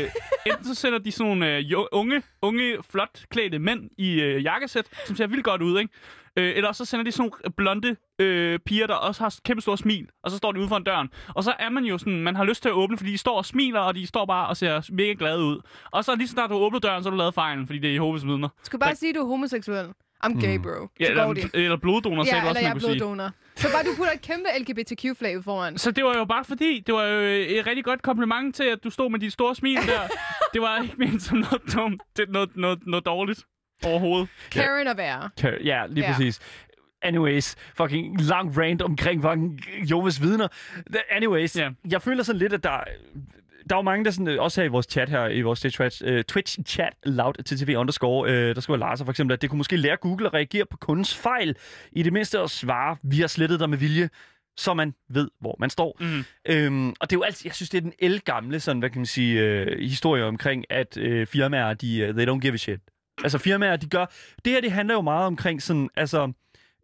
enten 0.47 0.64
så 0.64 0.75
sender 0.75 0.99
de 0.99 1.12
sådan 1.12 1.26
nogle 1.26 1.57
øh, 1.57 1.64
unge, 1.93 2.23
unge, 2.43 2.76
flot 2.91 3.21
klædte 3.31 3.59
mænd 3.59 3.91
i 3.99 4.21
øh, 4.21 4.45
jakkesæt, 4.45 4.87
som 5.07 5.17
ser 5.17 5.26
vildt 5.26 5.45
godt 5.45 5.62
ud, 5.62 5.79
ikke? 5.81 5.95
Øh, 6.39 6.53
eller 6.57 6.69
også 6.69 6.85
så 6.85 6.91
sender 6.91 7.05
de 7.05 7.12
sådan 7.12 7.31
nogle 7.45 7.53
blonde 7.57 7.97
øh, 8.19 8.59
piger, 8.67 8.87
der 8.87 8.95
også 8.95 9.23
har 9.23 9.35
kæmpe 9.45 9.62
store 9.62 9.79
smil, 9.79 10.07
og 10.25 10.31
så 10.31 10.37
står 10.37 10.53
de 10.53 10.61
ude 10.61 10.69
foran 10.69 10.85
døren. 10.85 11.09
Og 11.29 11.45
så 11.45 11.55
er 11.59 11.69
man 11.71 11.85
jo 11.85 11.99
sådan, 11.99 12.21
man 12.23 12.37
har 12.37 12.45
lyst 12.45 12.62
til 12.62 12.69
at 12.69 12.73
åbne, 12.75 12.97
fordi 12.97 13.12
de 13.12 13.19
står 13.19 13.37
og 13.39 13.47
smiler, 13.47 13.81
og 13.81 13.95
de 13.95 14.07
står 14.07 14.27
bare 14.27 14.49
og 14.49 14.57
ser 14.57 14.89
mega 14.93 15.15
glade 15.19 15.45
ud. 15.45 15.61
Og 15.91 16.05
så 16.05 16.15
lige 16.17 16.29
så 16.29 16.33
snart 16.33 16.51
du 16.51 16.55
åbner 16.55 16.79
døren, 16.79 17.03
så 17.03 17.09
har 17.09 17.11
du 17.11 17.19
lavet 17.19 17.35
fejlen, 17.35 17.67
fordi 17.67 17.79
det 17.79 17.91
er 17.91 17.95
Jehovas 17.95 18.27
vidner. 18.27 18.49
Du 18.49 18.55
skal 18.65 18.79
bare 18.79 18.95
sige, 18.97 19.11
at 19.11 19.15
du 19.15 19.21
er 19.21 19.27
homoseksuel. 19.27 19.87
I'm 20.27 20.41
gay, 20.47 20.59
bro. 20.59 20.89
Ja, 21.01 21.07
Så 21.07 21.15
går 21.15 21.33
de. 21.33 21.41
eller, 21.41 21.51
eller 21.55 21.77
bloddonor, 21.77 22.25
sagde 22.25 22.37
Ja, 22.37 22.43
du 22.43 22.49
også, 22.49 22.59
eller 22.59 22.69
jeg 22.71 22.77
er 22.77 22.81
sige. 22.81 22.97
bloddonor. 22.99 23.31
Så 23.57 23.69
bare 23.73 23.83
du 23.83 23.89
putter 23.97 24.12
et 24.12 24.23
kæmpe 24.23 24.49
LGBTQ-flag 24.61 25.39
ud 25.39 25.43
foran. 25.43 25.79
Så 25.79 25.91
det 25.91 26.05
var 26.05 26.15
jo 26.19 26.25
bare 26.25 26.45
fordi, 26.45 26.81
det 26.87 26.95
var 26.95 27.05
jo 27.05 27.21
et 27.59 27.67
rigtig 27.67 27.85
godt 27.85 28.03
kompliment 28.03 28.55
til, 28.55 28.65
at 28.65 28.85
du 28.85 28.91
stod 28.91 29.11
med 29.11 29.19
dit 29.21 29.33
store 29.33 29.55
smil 29.55 29.77
der. 29.77 30.01
det 30.55 30.61
var 30.62 30.83
ikke 30.83 30.95
ment 30.99 31.23
som 31.23 31.39
noget 31.39 31.62
dumt, 31.75 32.03
det 32.17 32.29
er 32.29 32.33
noget, 32.33 32.57
noget, 32.57 32.79
noget 32.87 33.07
dårligt 33.07 33.45
overhovedet. 33.87 34.29
Karen 34.51 34.87
at 34.89 34.97
være. 34.97 35.31
Kan- 35.39 35.59
Ja, 35.65 35.87
lige 35.89 36.05
Ja. 36.07 36.12
præcis. 36.12 36.41
Anyways, 37.03 37.57
fucking 37.77 38.21
lang 38.21 38.59
rant 38.59 38.83
omkring 38.83 39.23
fucking 39.23 39.61
Jehovas 39.91 40.23
vidner. 40.23 40.49
Anyways, 41.11 41.57
Ja. 41.57 41.71
jeg 41.91 42.03
føler 42.03 42.23
sådan 42.23 42.39
lidt, 42.39 42.53
at 42.53 42.62
der... 42.65 42.81
Der 43.71 43.77
er 43.77 43.79
jo 43.79 43.83
mange, 43.83 44.05
der 44.05 44.11
sådan, 44.11 44.39
også 44.39 44.61
her 44.61 44.67
i 44.67 44.71
vores 44.71 44.87
chat 44.91 45.09
her, 45.09 45.29
i 45.29 45.41
vores 45.41 45.61
Twitch, 45.61 46.03
uh, 46.07 46.21
Twitch 46.29 46.59
chat, 46.67 46.93
loud 47.05 47.43
til 47.45 47.59
TV 47.59 47.75
underscore, 47.79 48.23
uh, 48.29 48.55
der 48.55 48.61
skriver 48.61 48.79
Lars 48.79 49.03
for 49.03 49.11
eksempel, 49.11 49.33
at 49.35 49.43
det 49.43 49.51
kunne 49.51 49.57
måske 49.59 49.77
lære 49.77 49.97
Google 49.97 50.27
at 50.27 50.35
reagere 50.35 50.65
på 50.71 50.77
kundens 50.77 51.15
fejl. 51.17 51.57
I 51.93 52.03
det 52.03 52.12
mindste 52.12 52.39
at 52.39 52.51
svare, 52.51 52.97
vi 53.03 53.21
har 53.21 53.27
slettet 53.27 53.61
dig 53.61 53.71
med 53.71 53.79
vilje, 53.79 54.09
så 54.57 54.75
man 54.75 54.95
ved, 55.11 55.29
hvor 55.41 55.57
man 55.61 55.71
står. 55.71 55.97
Mm. 56.01 56.25
Øhm, 56.49 56.89
og 56.89 57.11
det 57.11 57.12
er 57.12 57.19
jo 57.19 57.23
altid, 57.23 57.47
jeg 57.49 57.55
synes, 57.55 57.71
det 57.71 57.79
er 57.79 57.83
den 57.83 57.93
elgamle 57.99 58.61
sådan, 58.61 58.79
hvad 58.81 58.91
kan 58.91 58.99
man 58.99 59.07
sige, 59.07 59.41
øh, 59.41 59.79
historie 59.81 60.25
omkring, 60.25 60.65
at 60.71 60.97
øh, 60.97 61.27
firmaer, 61.27 61.75
de, 61.75 62.07
uh, 62.09 62.15
they 62.17 62.29
don't 62.29 62.39
give 62.41 62.53
a 62.53 62.57
shit. 62.57 62.81
Altså 63.23 63.38
firmaer, 63.38 63.76
de 63.76 63.87
gør... 63.88 64.07
Det 64.45 64.52
her, 64.52 64.61
det 64.61 64.73
handler 64.73 64.95
jo 64.95 65.00
meget 65.00 65.26
omkring 65.26 65.62
sådan, 65.62 65.88
altså... 65.97 66.33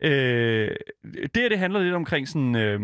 Øh, 0.03 0.71
det 1.13 1.31
her, 1.37 1.49
det 1.49 1.59
handler 1.59 1.81
lidt 1.83 1.95
omkring 1.95 2.29
sådan... 2.29 2.57
Øh, 2.57 2.81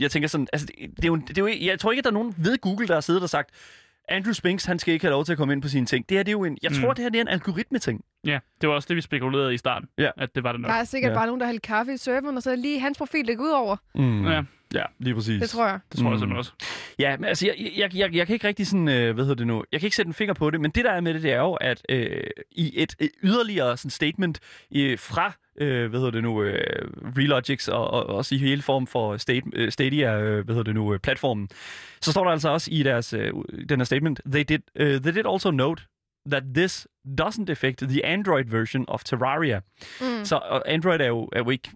jeg 0.00 0.10
tænker 0.10 0.28
sådan, 0.28 0.46
altså, 0.52 0.66
det, 0.66 0.96
det, 0.96 1.04
er 1.04 1.08
jo, 1.08 1.16
det 1.16 1.38
er 1.38 1.42
jo, 1.42 1.48
jeg 1.60 1.80
tror 1.80 1.90
ikke, 1.92 2.00
at 2.00 2.04
der 2.04 2.10
er 2.10 2.14
nogen 2.14 2.34
ved 2.38 2.58
Google, 2.58 2.88
der 2.88 2.94
har 2.94 3.00
siddet 3.00 3.22
og 3.22 3.28
sagt, 3.30 3.50
Andrew 4.08 4.32
Spinks, 4.32 4.64
han 4.64 4.78
skal 4.78 4.94
ikke 4.94 5.04
have 5.06 5.10
lov 5.10 5.24
til 5.24 5.32
at 5.32 5.38
komme 5.38 5.52
ind 5.54 5.62
på 5.62 5.68
sine 5.68 5.86
ting. 5.86 6.08
Det 6.08 6.16
her, 6.16 6.22
det 6.22 6.28
er 6.28 6.32
jo 6.32 6.44
en... 6.44 6.58
Jeg 6.62 6.70
Mm. 6.74 6.80
tror, 6.82 6.92
det 6.92 7.02
her, 7.02 7.08
det 7.10 7.18
er 7.18 7.22
en 7.22 7.28
algoritme-ting. 7.28 8.04
Ja, 8.26 8.38
det 8.60 8.68
var 8.68 8.74
også 8.74 8.86
det, 8.88 8.96
vi 8.96 9.00
spekulerede 9.00 9.54
i 9.54 9.56
starten. 9.56 9.88
Ja. 9.98 10.10
At 10.16 10.34
det 10.34 10.42
var 10.44 10.52
det 10.52 10.60
nok. 10.60 10.68
Der 10.70 10.74
er 10.76 10.84
sikkert 10.84 11.10
Ja. 11.10 11.16
bare 11.16 11.26
nogen, 11.26 11.40
der 11.40 11.46
hælder 11.46 11.60
kaffe 11.60 11.92
i 11.94 11.96
serveren, 11.96 12.36
og 12.36 12.42
så 12.42 12.56
lige 12.56 12.80
hans 12.80 12.98
profil, 12.98 13.36
går 13.36 13.44
ud 13.44 13.50
over. 13.50 13.76
Mm. 13.94 14.26
Ja, 14.26 14.42
Ja, 14.74 14.82
lige 14.98 15.14
præcis. 15.14 15.40
Det 15.40 15.50
tror 15.50 15.66
jeg. 15.66 15.78
Det 15.92 15.98
tror 16.00 16.06
jeg 16.06 16.12
Mm. 16.12 16.18
simpelthen 16.18 16.38
også. 16.38 16.52
Ja, 16.98 17.16
men 17.16 17.24
altså, 17.24 17.46
jeg, 17.46 17.70
jeg, 17.76 17.96
jeg, 17.96 18.14
jeg 18.14 18.26
kan 18.26 18.34
ikke 18.34 18.46
rigtig 18.48 18.66
sådan, 18.66 18.88
øh, 18.88 19.14
hvad 19.14 19.24
hedder 19.24 19.34
det 19.34 19.46
nu, 19.46 19.64
jeg 19.72 19.80
kan 19.80 19.86
ikke 19.86 19.96
sætte 19.96 20.08
en 20.08 20.14
finger 20.14 20.34
på 20.34 20.50
det, 20.50 20.60
men 20.60 20.70
det 20.70 20.84
der 20.84 20.90
er 20.92 21.00
med 21.00 21.14
det, 21.14 21.22
det 21.22 21.32
er 21.32 21.38
jo, 21.38 21.52
at 21.54 21.82
øh, 21.88 22.26
i 22.50 22.72
et, 22.82 22.94
et 22.98 23.10
yderligere 23.22 23.76
sådan 23.76 23.90
statement 23.90 24.40
øh, 24.76 24.98
fra, 24.98 25.32
øh, 25.60 25.90
hvad 25.90 26.00
hedder 26.00 26.10
det 26.12 26.22
nu, 26.22 26.42
øh, 26.42 26.88
Relogics 27.18 27.68
og, 27.68 27.90
og 27.90 28.06
også 28.06 28.34
i 28.34 28.38
hele 28.38 28.62
form 28.62 28.86
for 28.86 29.16
state, 29.16 29.42
øh, 29.54 29.72
Stadia, 29.72 30.20
øh, 30.20 30.44
hvad 30.44 30.54
hedder 30.54 30.62
det 30.64 30.74
nu, 30.74 30.92
øh, 30.94 30.98
platformen, 31.00 31.48
så 32.00 32.10
står 32.12 32.24
der 32.24 32.30
altså 32.30 32.48
også 32.48 32.68
i 32.72 32.82
deres, 32.82 33.12
øh, 33.12 33.32
den 33.68 33.80
her 33.80 33.84
statement, 33.84 34.20
they 34.32 34.44
did, 34.48 34.58
uh, 34.80 34.86
they 34.86 35.14
did 35.14 35.26
also 35.32 35.50
note 35.50 35.82
that 36.30 36.42
this 36.54 36.88
doesn't 37.20 37.48
affect 37.50 37.78
the 37.78 38.06
Android 38.06 38.44
version 38.44 38.84
of 38.88 39.04
Terraria. 39.04 39.60
Mm. 40.00 40.24
Så 40.24 40.36
og 40.36 40.62
Android 40.72 41.00
er 41.00 41.06
jo, 41.06 41.28
er 41.32 41.38
jo 41.38 41.50
ikke, 41.50 41.70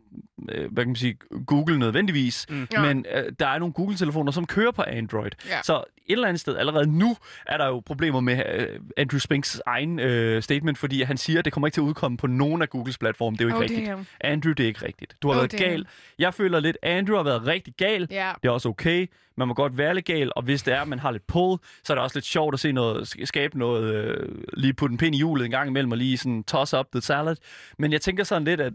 øh, 0.52 0.72
hvad 0.72 0.84
kan 0.84 0.88
man 0.88 0.96
sige, 0.96 1.16
Google 1.46 1.78
nødvendigvis, 1.78 2.46
Mm. 2.50 2.66
Ja. 2.72 2.82
men 2.82 3.06
øh, 3.14 3.32
der 3.38 3.46
er 3.46 3.58
nogle 3.58 3.72
Google-telefoner, 3.74 4.32
som 4.32 4.46
kører 4.46 4.70
på 4.70 4.82
Android. 4.86 5.30
Ja. 5.48 5.62
Så 5.62 5.76
et 6.06 6.12
eller 6.12 6.28
andet 6.28 6.40
sted, 6.40 6.56
allerede 6.56 6.98
nu, 6.98 7.16
er 7.46 7.56
der 7.56 7.66
jo 7.66 7.80
problemer 7.80 8.20
med 8.20 8.42
øh, 8.58 8.66
Andrew 8.96 9.18
Spinks 9.18 9.60
egen 9.66 9.98
øh, 10.00 10.42
statement, 10.42 10.78
fordi 10.78 11.02
han 11.02 11.16
siger, 11.16 11.38
at 11.38 11.44
det 11.44 11.52
kommer 11.52 11.66
ikke 11.66 11.74
til 11.74 11.80
at 11.80 11.84
udkomme 11.84 12.16
på 12.18 12.26
nogen 12.26 12.62
af 12.62 12.70
Googles 12.70 12.98
platforme. 12.98 13.36
Det 13.36 13.40
er 13.40 13.44
jo 13.44 13.48
ikke 13.48 13.56
Oh, 13.56 13.62
rigtigt. 13.62 13.86
damn. 13.88 14.06
Andrew, 14.20 14.52
det 14.52 14.62
er 14.64 14.68
ikke 14.68 14.86
rigtigt. 14.86 15.16
Du 15.22 15.28
har 15.28 15.34
Oh, 15.34 15.40
været 15.40 15.52
damn. 15.52 15.62
gal. 15.70 15.86
Jeg 16.18 16.34
føler 16.34 16.60
lidt, 16.60 16.76
Andrew 16.82 17.16
har 17.16 17.22
været 17.24 17.46
rigtig 17.46 17.74
gal. 17.76 18.08
Ja. 18.10 18.32
Det 18.42 18.48
er 18.48 18.52
også 18.52 18.68
okay. 18.68 19.06
Man 19.38 19.48
må 19.48 19.54
godt 19.54 19.78
være 19.78 19.94
lidt 19.94 20.04
gal, 20.06 20.32
og 20.36 20.42
hvis 20.42 20.62
det 20.62 20.74
er, 20.74 20.80
at 20.80 20.88
man 20.88 20.98
har 20.98 21.10
lidt 21.10 21.26
pull, 21.26 21.58
så 21.84 21.92
er 21.92 21.94
det 21.94 22.02
også 22.02 22.16
lidt 22.16 22.24
sjovt 22.26 22.54
at 22.54 22.60
se 22.60 22.72
noget, 22.72 23.02
sk- 23.16 23.24
skabe 23.24 23.58
noget, 23.58 23.94
øh, 23.94 24.28
lige 24.52 24.72
putte 24.74 24.92
en 24.92 24.98
pind 24.98 25.14
i 25.16 25.18
hjulet 25.18 25.44
en 25.44 25.50
gang 25.50 25.68
imellem, 25.68 25.92
og 25.92 25.98
lige 25.98 26.18
sådan 26.18 26.44
toss 26.44 26.74
up 26.74 26.86
the 26.92 27.00
salad. 27.00 27.36
Men 27.78 27.92
jeg 27.92 28.00
tænker 28.00 28.24
sådan 28.24 28.44
lidt, 28.44 28.60
at 28.60 28.72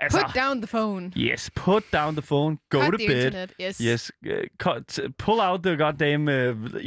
altså, 0.00 0.18
Put 0.26 0.34
down 0.42 0.62
the 0.62 0.66
phone. 0.66 1.12
yes, 1.16 1.50
put 1.54 1.82
down 1.92 2.12
the 2.16 2.22
phone, 2.22 2.58
go 2.70 2.80
Cut 2.80 2.92
to 2.92 2.98
the 2.98 3.06
bed. 3.08 3.16
internet. 3.26 3.52
Yes. 3.60 3.78
Yes, 3.78 4.12
uh, 4.26 4.32
cut, 4.58 4.98
pull 5.18 5.40
out 5.40 5.62
the 5.62 5.76
goddamn 5.76 6.28
uh, 6.28 6.34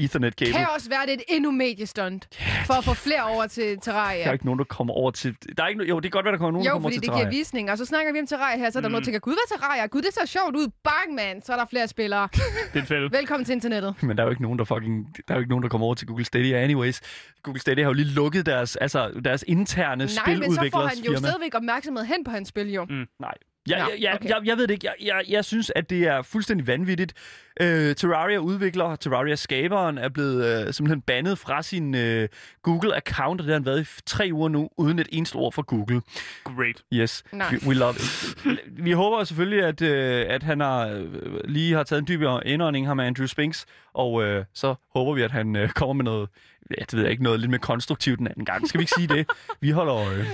ethernet 0.03 0.34
cable. 0.34 0.53
Kan 0.53 0.68
også 0.75 0.89
være, 0.89 1.06
det 1.06 1.13
et 1.13 1.22
endnu 1.27 1.51
mediestunt 1.51 2.27
for 2.65 2.74
at 2.74 2.84
få 2.84 2.94
flere 2.94 3.24
over 3.24 3.48
til 3.48 3.63
Der 3.63 3.72
er 3.72 3.75
Terraria. 3.80 4.32
ikke 4.32 4.46
nogen, 4.46 4.58
der 4.60 4.65
kommer 4.65 4.94
over 4.94 5.12
til... 5.12 5.36
Der 5.58 5.63
er 5.63 5.68
ikke, 5.68 5.82
no- 5.84 5.86
jo, 5.89 5.96
det 6.00 6.03
kan 6.03 6.18
godt 6.18 6.25
være, 6.25 6.32
der 6.32 6.38
kommer 6.38 6.51
nogen, 6.51 6.65
der 6.65 6.70
Jo, 6.72 6.75
kommer 6.75 6.89
fordi 6.89 6.96
til 6.96 7.01
det 7.01 7.08
Terraria. 7.08 7.30
giver 7.30 7.39
visning, 7.39 7.72
og 7.72 7.77
så 7.77 7.86
snakker 7.86 8.13
vi 8.13 8.20
om 8.20 8.27
Terraria 8.27 8.58
her, 8.58 8.70
så 8.70 8.80
er 8.80 8.82
der 8.82 8.89
mm. 8.89 8.91
nogen, 8.91 9.01
der 9.01 9.06
tænker, 9.06 9.20
gud, 9.20 9.34
hvad 9.34 9.56
er 9.56 9.60
Terraria? 9.60 9.86
Gud, 9.86 10.01
det 10.01 10.13
ser 10.13 10.25
sjovt 10.25 10.56
ud. 10.56 10.68
Bang, 10.84 11.15
man, 11.15 11.41
så 11.41 11.53
er 11.53 11.58
der 11.58 11.65
flere 11.65 11.88
spillere. 11.88 12.30
Det 12.74 12.82
er 12.82 12.86
fælde. 12.86 13.12
Velkommen 13.12 13.46
til 13.46 13.53
internettet. 13.53 14.03
Men 14.03 14.18
der 14.18 14.24
er 14.24 14.27
jo 14.27 14.30
ikke 14.30 14.41
nogen, 14.41 14.60
der 14.60 14.65
fucking... 14.65 15.08
Der 15.27 15.34
er 15.34 15.38
jo 15.38 15.39
ikke 15.39 15.50
nogen, 15.50 15.63
der 15.63 15.70
kommer 15.70 15.86
over 15.86 15.96
til 15.96 16.08
Google 16.08 16.25
Stadia 16.25 16.63
anyways. 16.63 17.01
Google 17.44 17.62
Stadia 17.62 17.84
har 17.84 17.89
jo 17.89 17.94
lige 17.94 18.10
lukket 18.13 18.46
deres, 18.46 18.75
altså, 18.75 19.12
deres 19.25 19.44
interne 19.48 20.06
Nej, 20.25 20.36
men 20.36 20.53
så 20.53 20.70
får 20.72 20.80
han 20.88 20.98
jo 20.98 21.03
firma. 21.03 21.18
stadigvæk 21.18 21.56
opmærksomhed 21.56 22.06
hen 22.06 22.24
på 22.24 22.32
hans 22.32 22.48
spil, 22.50 22.72
jo. 22.74 22.86
Mm. 22.89 23.00
Nej. 23.20 23.34
Jeg, 23.67 23.79
Nå, 23.79 23.86
jeg, 23.91 24.01
jeg, 24.01 24.13
okay. 24.13 24.29
jeg, 24.29 24.41
jeg 24.43 24.58
ved 24.58 24.67
det 24.67 24.74
ikke. 24.74 24.88
Jeg, 24.88 24.96
jeg, 25.01 25.24
jeg 25.29 25.46
synes, 25.46 25.72
at 25.75 25.89
det 25.89 26.08
er 26.08 26.22
fuldstændig 26.22 26.67
vanvittigt. 26.67 27.13
Uh, 27.62 27.67
Terraria 27.67 28.38
udvikler, 28.38 28.96
Terraria 28.96 29.36
skaberen 29.36 29.98
er 29.98 30.10
blevet 30.10 30.67
uh, 30.67 30.74
simpelthen 30.74 31.01
bandet 31.01 31.38
fra 31.38 31.62
sin 31.62 31.93
uh, 31.93 32.24
Google-account, 32.67 33.22
og 33.22 33.38
det 33.38 33.46
har 33.46 33.53
han 33.53 33.65
været 33.65 33.81
i 33.81 34.01
tre 34.05 34.29
uger 34.34 34.50
nu, 34.50 34.70
uden 34.77 35.00
et 35.00 35.08
eneste 35.12 35.36
ord 35.36 35.53
fra 35.53 35.62
Google. 35.62 36.01
Great. 36.43 36.84
Yes, 36.93 37.24
Nej. 37.31 37.48
we, 37.51 37.67
we 37.67 37.74
love 37.74 37.93
it. 37.96 38.38
Vi 38.86 38.91
håber 38.91 39.24
selvfølgelig, 39.24 39.63
at, 39.63 39.81
uh, 39.81 40.34
at 40.34 40.43
han 40.43 40.60
har, 40.60 40.96
uh, 40.96 41.39
lige 41.46 41.74
har 41.74 41.84
taget 41.84 42.00
en 42.00 42.08
dybere 42.08 42.48
indånding 42.48 42.88
her 42.88 42.93
med 42.93 43.05
Andrew 43.05 43.27
Spinks, 43.27 43.65
og 43.93 44.13
uh, 44.13 44.43
så 44.53 44.75
håber 44.96 45.13
vi, 45.13 45.22
at 45.22 45.31
han 45.31 45.55
uh, 45.55 45.70
kommer 45.70 45.93
med 45.93 46.03
noget, 46.03 46.29
ja, 46.77 46.81
det 46.81 46.93
ved 46.93 47.01
jeg 47.01 47.12
ikke, 47.12 47.24
noget 47.24 47.39
lidt 47.39 47.50
mere 47.50 47.60
konstruktivt 47.60 48.20
den 48.20 48.27
anden 48.27 48.46
gang. 48.46 48.67
Skal 48.67 48.79
vi 48.79 48.81
ikke 48.84 48.93
sige 48.98 49.08
det? 49.08 49.29
Vi 49.60 49.70
holder 49.70 49.96
øje. 49.96 50.25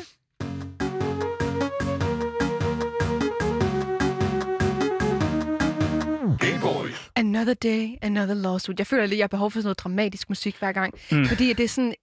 Another 7.17 7.53
day, 7.53 7.89
another 8.01 8.33
lawsuit. 8.33 8.79
Jeg 8.79 8.88
føler 8.88 9.05
lidt, 9.05 9.17
jeg 9.17 9.24
har 9.24 9.27
behov 9.27 9.51
for 9.51 9.59
sådan 9.59 9.65
noget 9.65 9.79
dramatisk 9.79 10.30
musik 10.30 10.56
hver 10.60 10.71
gang. 10.71 10.93
Mm. 11.12 11.25
Fordi 11.25 11.53
det 11.53 11.63
er 11.63 11.67
sådan 11.67 11.93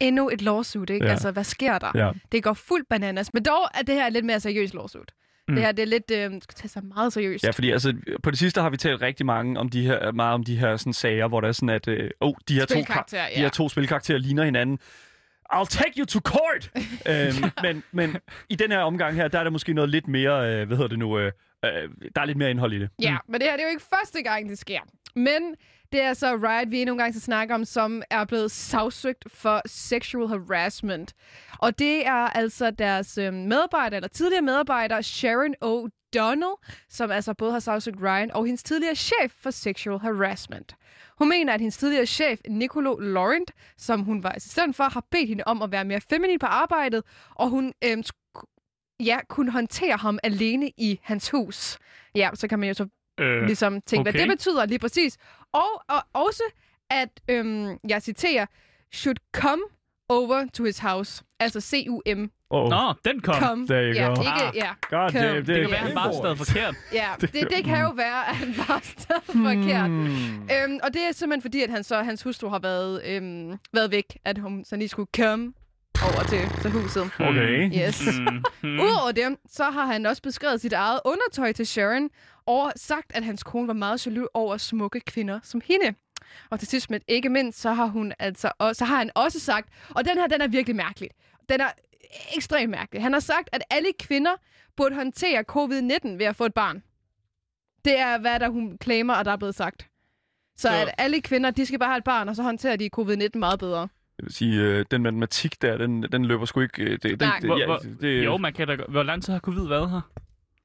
endnu 0.00 0.28
et 0.28 0.42
lawsuit, 0.42 0.90
ikke? 0.90 1.06
Ja. 1.06 1.10
Altså, 1.10 1.30
hvad 1.30 1.44
sker 1.44 1.78
der? 1.78 1.90
Ja. 1.94 2.10
Det 2.32 2.42
går 2.42 2.52
fuldt 2.52 2.88
bananas. 2.88 3.34
Men 3.34 3.44
dog 3.44 3.68
er 3.74 3.82
det 3.82 3.94
her 3.94 4.08
lidt 4.08 4.24
mere 4.24 4.40
seriøst 4.40 4.74
lawsuit. 4.74 5.12
Mm. 5.48 5.54
Det 5.54 5.64
her, 5.64 5.72
det 5.72 5.82
er 5.82 5.86
lidt, 5.86 6.10
øh, 6.10 6.42
skal 6.42 6.54
tage 6.54 6.68
sig 6.68 6.84
meget 6.84 7.12
seriøst. 7.12 7.44
Ja, 7.44 7.50
fordi 7.50 7.70
altså, 7.70 7.94
på 8.22 8.30
det 8.30 8.38
sidste 8.38 8.60
har 8.60 8.70
vi 8.70 8.76
talt 8.76 9.02
rigtig 9.02 9.26
mange 9.26 9.60
om 9.60 9.68
de 9.68 9.86
her, 9.86 10.12
meget 10.12 10.34
om 10.34 10.44
de 10.44 10.56
her 10.56 10.76
sådan, 10.76 10.92
sager, 10.92 11.28
hvor 11.28 11.40
der 11.40 11.48
er 11.48 11.52
sådan, 11.52 11.68
at 11.68 11.88
øh, 11.88 12.10
oh, 12.20 12.34
de, 12.48 12.54
her 12.54 12.66
to, 12.66 12.78
ja. 13.12 13.26
de 13.36 13.40
her 13.40 13.48
to 13.48 13.68
spilkarakterer 13.68 14.18
ligner 14.18 14.44
hinanden. 14.44 14.78
I'll 15.52 15.66
take 15.66 15.98
you 15.98 16.04
to 16.04 16.20
court! 16.20 16.70
øhm, 17.10 17.50
men, 17.62 17.82
men 17.92 18.16
i 18.48 18.56
den 18.56 18.70
her 18.70 18.78
omgang 18.78 19.14
her, 19.16 19.28
der 19.28 19.38
er 19.38 19.44
der 19.44 19.50
måske 19.50 19.72
noget 19.72 19.90
lidt 19.90 20.08
mere, 20.08 20.52
øh, 20.52 20.66
hvad 20.66 20.76
hedder 20.76 20.88
det 20.88 20.98
nu, 20.98 21.18
øh, 21.18 21.32
øh, 21.64 21.70
der 22.14 22.20
er 22.20 22.24
lidt 22.24 22.38
mere 22.38 22.50
indhold 22.50 22.72
i 22.72 22.78
det. 22.78 22.90
Ja, 23.02 23.16
men 23.28 23.40
det 23.40 23.48
her 23.48 23.56
det 23.56 23.62
er 23.62 23.66
jo 23.66 23.70
ikke 23.70 23.86
første 23.94 24.22
gang, 24.22 24.48
det 24.48 24.58
sker. 24.58 24.80
Men 25.14 25.54
det 25.92 26.02
er 26.02 26.14
så 26.14 26.36
Riot, 26.36 26.70
vi 26.70 26.80
endnu 26.80 26.94
en 26.94 26.98
gang 26.98 27.14
skal 27.14 27.22
snakke 27.22 27.54
om, 27.54 27.64
som 27.64 28.02
er 28.10 28.24
blevet 28.24 28.50
sagsøgt 28.50 29.24
for 29.28 29.62
sexual 29.66 30.28
harassment. 30.28 31.14
Og 31.58 31.78
det 31.78 32.06
er 32.06 32.36
altså 32.36 32.70
deres 32.70 33.18
øh, 33.18 33.32
medarbejder, 33.32 33.96
eller 33.96 34.08
tidligere 34.08 34.42
medarbejder, 34.42 35.00
Sharon 35.00 35.54
O'Donnell, 35.64 36.86
som 36.88 37.10
altså 37.10 37.34
både 37.34 37.52
har 37.52 37.58
sagsøgt 37.58 37.96
Ryan 38.02 38.30
og 38.30 38.46
hendes 38.46 38.62
tidligere 38.62 38.94
chef 38.94 39.32
for 39.42 39.50
sexual 39.50 39.98
harassment. 39.98 40.74
Hun 41.18 41.28
mener, 41.28 41.54
at 41.54 41.60
hendes 41.60 41.76
tidligere 41.76 42.06
chef, 42.06 42.40
Nicolo 42.48 42.96
Laurent, 42.96 43.50
som 43.76 44.00
hun 44.00 44.22
var 44.22 44.32
assistent 44.32 44.76
for, 44.76 44.84
har 44.84 45.04
bedt 45.10 45.28
hende 45.28 45.44
om 45.46 45.62
at 45.62 45.70
være 45.72 45.84
mere 45.84 46.00
feminin 46.00 46.38
på 46.38 46.46
arbejdet, 46.46 47.02
og 47.34 47.48
hun 47.48 47.72
øh, 47.84 48.04
ja, 49.00 49.18
kunne 49.28 49.50
håndtere 49.50 49.96
ham 49.96 50.18
alene 50.22 50.70
i 50.76 51.00
hans 51.02 51.30
hus. 51.30 51.78
Ja, 52.14 52.30
så 52.34 52.48
kan 52.48 52.58
man 52.58 52.68
jo 52.68 52.74
så 52.74 52.88
Øh, 53.20 53.42
ligesom 53.42 53.80
tænke, 53.80 54.00
okay. 54.00 54.12
hvad 54.12 54.20
det 54.20 54.28
betyder 54.28 54.66
lige 54.66 54.78
præcis. 54.78 55.16
Og, 55.52 55.84
og 55.88 56.02
også, 56.12 56.42
at, 56.90 57.20
øhm, 57.28 57.78
jeg 57.88 58.02
citerer, 58.02 58.46
should 58.92 59.16
come 59.32 59.62
over 60.08 60.46
to 60.54 60.64
his 60.64 60.78
house. 60.78 61.24
Altså 61.40 61.60
C-U-M. 61.60 62.30
Oh. 62.50 62.70
Nå, 62.70 62.92
den 63.04 63.20
kom. 63.20 63.34
Come. 63.34 63.66
there 63.66 63.84
you 63.84 63.94
ja, 63.94 64.06
go. 64.06 64.20
ikke, 64.20 64.44
ja, 64.54 64.70
God 64.90 65.10
Come. 65.10 65.24
damn, 65.26 65.36
Det 65.36 65.46
Det 65.46 65.54
kan 65.56 65.64
er 65.64 65.68
være, 65.70 65.78
han 65.78 65.94
bare 65.94 66.12
stadig 66.14 66.38
forkert. 66.38 66.74
ja. 66.92 67.08
Det, 67.20 67.32
det 67.50 67.64
kan 67.64 67.80
jo 67.80 67.90
være, 67.90 68.28
at 68.28 68.36
han 68.36 68.54
bare 68.68 68.80
stadig 68.82 69.22
forkert. 69.26 69.90
Hmm. 69.90 70.42
Øhm, 70.42 70.78
og 70.82 70.94
det 70.94 71.02
er 71.08 71.12
simpelthen 71.12 71.42
fordi, 71.42 71.62
at 71.62 71.70
han 71.70 71.84
så, 71.84 72.02
hans 72.02 72.22
hustru 72.22 72.48
har 72.48 72.58
været, 72.58 73.02
øhm, 73.06 73.58
været 73.72 73.90
væk, 73.90 74.16
at 74.24 74.38
hun 74.38 74.64
så 74.64 74.76
lige 74.76 74.88
skulle 74.88 75.08
komme 75.16 75.52
over 76.02 76.22
til, 76.28 76.40
til 76.62 76.70
huset. 76.70 77.02
Okay. 77.20 77.70
Yes. 77.86 78.02
Mm. 78.62 78.80
Udover 78.80 79.12
det, 79.12 79.36
så 79.50 79.64
har 79.64 79.86
han 79.86 80.06
også 80.06 80.22
beskrevet 80.22 80.60
sit 80.60 80.72
eget 80.72 81.00
undertøj 81.04 81.52
til 81.52 81.66
Sharon, 81.66 82.08
og 82.46 82.72
sagt, 82.76 83.16
at 83.16 83.24
hans 83.24 83.42
kone 83.42 83.68
var 83.68 83.74
meget 83.74 84.06
jaloux 84.06 84.28
over 84.34 84.56
smukke 84.56 85.00
kvinder 85.00 85.40
som 85.42 85.60
hende. 85.64 85.94
Og 86.50 86.58
til 86.58 86.68
sidst, 86.68 86.90
men 86.90 87.00
ikke 87.08 87.28
mindst, 87.28 87.60
så 87.60 87.72
har, 87.72 87.86
hun 87.86 88.12
altså 88.18 88.50
også, 88.58 88.78
så 88.78 88.84
har 88.84 88.96
han 88.96 89.10
også 89.14 89.40
sagt, 89.40 89.68
og 89.90 90.04
den 90.04 90.18
her, 90.18 90.26
den 90.26 90.40
er 90.40 90.48
virkelig 90.48 90.76
mærkelig. 90.76 91.08
Den 91.48 91.60
er 91.60 91.68
ekstremt 92.36 92.70
mærkelig. 92.70 93.02
Han 93.02 93.12
har 93.12 93.20
sagt, 93.20 93.48
at 93.52 93.62
alle 93.70 93.88
kvinder 93.98 94.30
burde 94.76 94.94
håndtere 94.94 95.44
covid-19 95.52 96.08
ved 96.18 96.26
at 96.26 96.36
få 96.36 96.44
et 96.44 96.54
barn. 96.54 96.82
Det 97.84 97.98
er, 97.98 98.18
hvad 98.18 98.40
der 98.40 98.48
hun 98.48 98.78
claimer, 98.82 99.14
at 99.14 99.26
der 99.26 99.32
er 99.32 99.36
blevet 99.36 99.54
sagt. 99.54 99.82
Så 100.56 100.68
Så- 100.68 100.74
at 100.74 100.94
alle 100.98 101.20
kvinder, 101.20 101.50
de 101.50 101.66
skal 101.66 101.78
bare 101.78 101.88
have 101.88 101.98
et 101.98 102.04
barn, 102.04 102.28
og 102.28 102.36
så 102.36 102.42
håndterer 102.42 102.76
de 102.76 102.90
covid-19 102.98 103.28
meget 103.38 103.58
bedre. 103.60 103.80
Jeg 104.18 104.24
vil 104.26 104.32
sige, 104.34 104.60
øh, 104.62 104.84
den 104.90 105.02
matematik 105.02 105.62
der, 105.62 105.76
den, 105.78 106.02
den 106.02 106.24
løber 106.24 106.44
sgu 106.44 106.60
ikke... 106.60 106.82
øh, 106.82 106.90
Det, 106.90 107.02
den, 107.02 107.18
Nej. 107.18 107.38
det, 107.40 107.48
Hvor- 107.50 107.58
ja, 107.58 107.66
hvor- 107.66 107.80
det, 108.00 108.24
Jo, 108.24 108.36
man 108.36 108.52
kan 108.52 108.68
da... 108.68 108.76
Hvor 108.88 109.02
lang 109.02 109.22
tid 109.22 109.32
har 109.32 109.40
covid 109.40 109.68
været 109.68 109.90
her? 109.90 110.00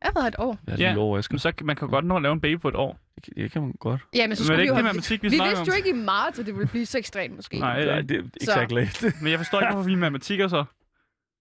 Jeg 0.01 0.11
har 0.15 0.21
været 0.21 0.27
et 0.27 0.35
år. 0.39 0.57
Ja, 0.67 0.71
Ja. 0.79 0.89
lige 0.91 0.99
over, 0.99 1.17
Asger. 1.17 1.33
Men 1.33 1.39
så 1.39 1.53
man 1.61 1.75
kan 1.75 1.87
godt 1.87 2.05
nå 2.05 2.15
at 2.15 2.21
lave 2.21 2.33
en 2.33 2.41
baby 2.41 2.59
på 2.59 2.67
et 2.67 2.75
år. 2.75 2.99
Det, 3.25 3.33
det 3.35 3.51
kan 3.51 3.61
man 3.61 3.73
godt. 3.79 4.01
Ja, 4.15 4.27
men 4.27 4.35
så 4.35 4.41
Men 4.41 4.45
skulle 4.45 4.53
er 4.53 4.57
det 4.57 4.57
vi 4.57 4.63
ikke 4.63 4.69
jo 4.71 4.75
det 4.75 4.83
have... 4.83 4.83
matematik, 4.83 5.23
vi 5.23 5.27
Vi 5.27 5.39
vidste 5.43 5.61
om? 5.61 5.67
jo 5.67 5.73
ikke 5.73 5.89
i 5.89 5.93
marts, 5.93 6.39
at 6.39 6.45
det 6.45 6.55
ville 6.55 6.67
blive 6.67 6.85
så 6.85 6.97
ekstremt, 6.97 7.35
måske. 7.35 7.59
Nej, 7.59 7.85
Nej, 7.85 7.97
øh, 7.97 8.09
det 8.09 8.17
er 8.17 8.21
exakt. 8.41 8.71
men 9.21 9.31
jeg 9.31 9.39
forstår 9.39 9.59
ikke, 9.59 9.73
hvorfor 9.73 9.87
vi 9.87 9.93
er 9.93 9.97
matematikker 9.97 10.47
så. 10.47 10.65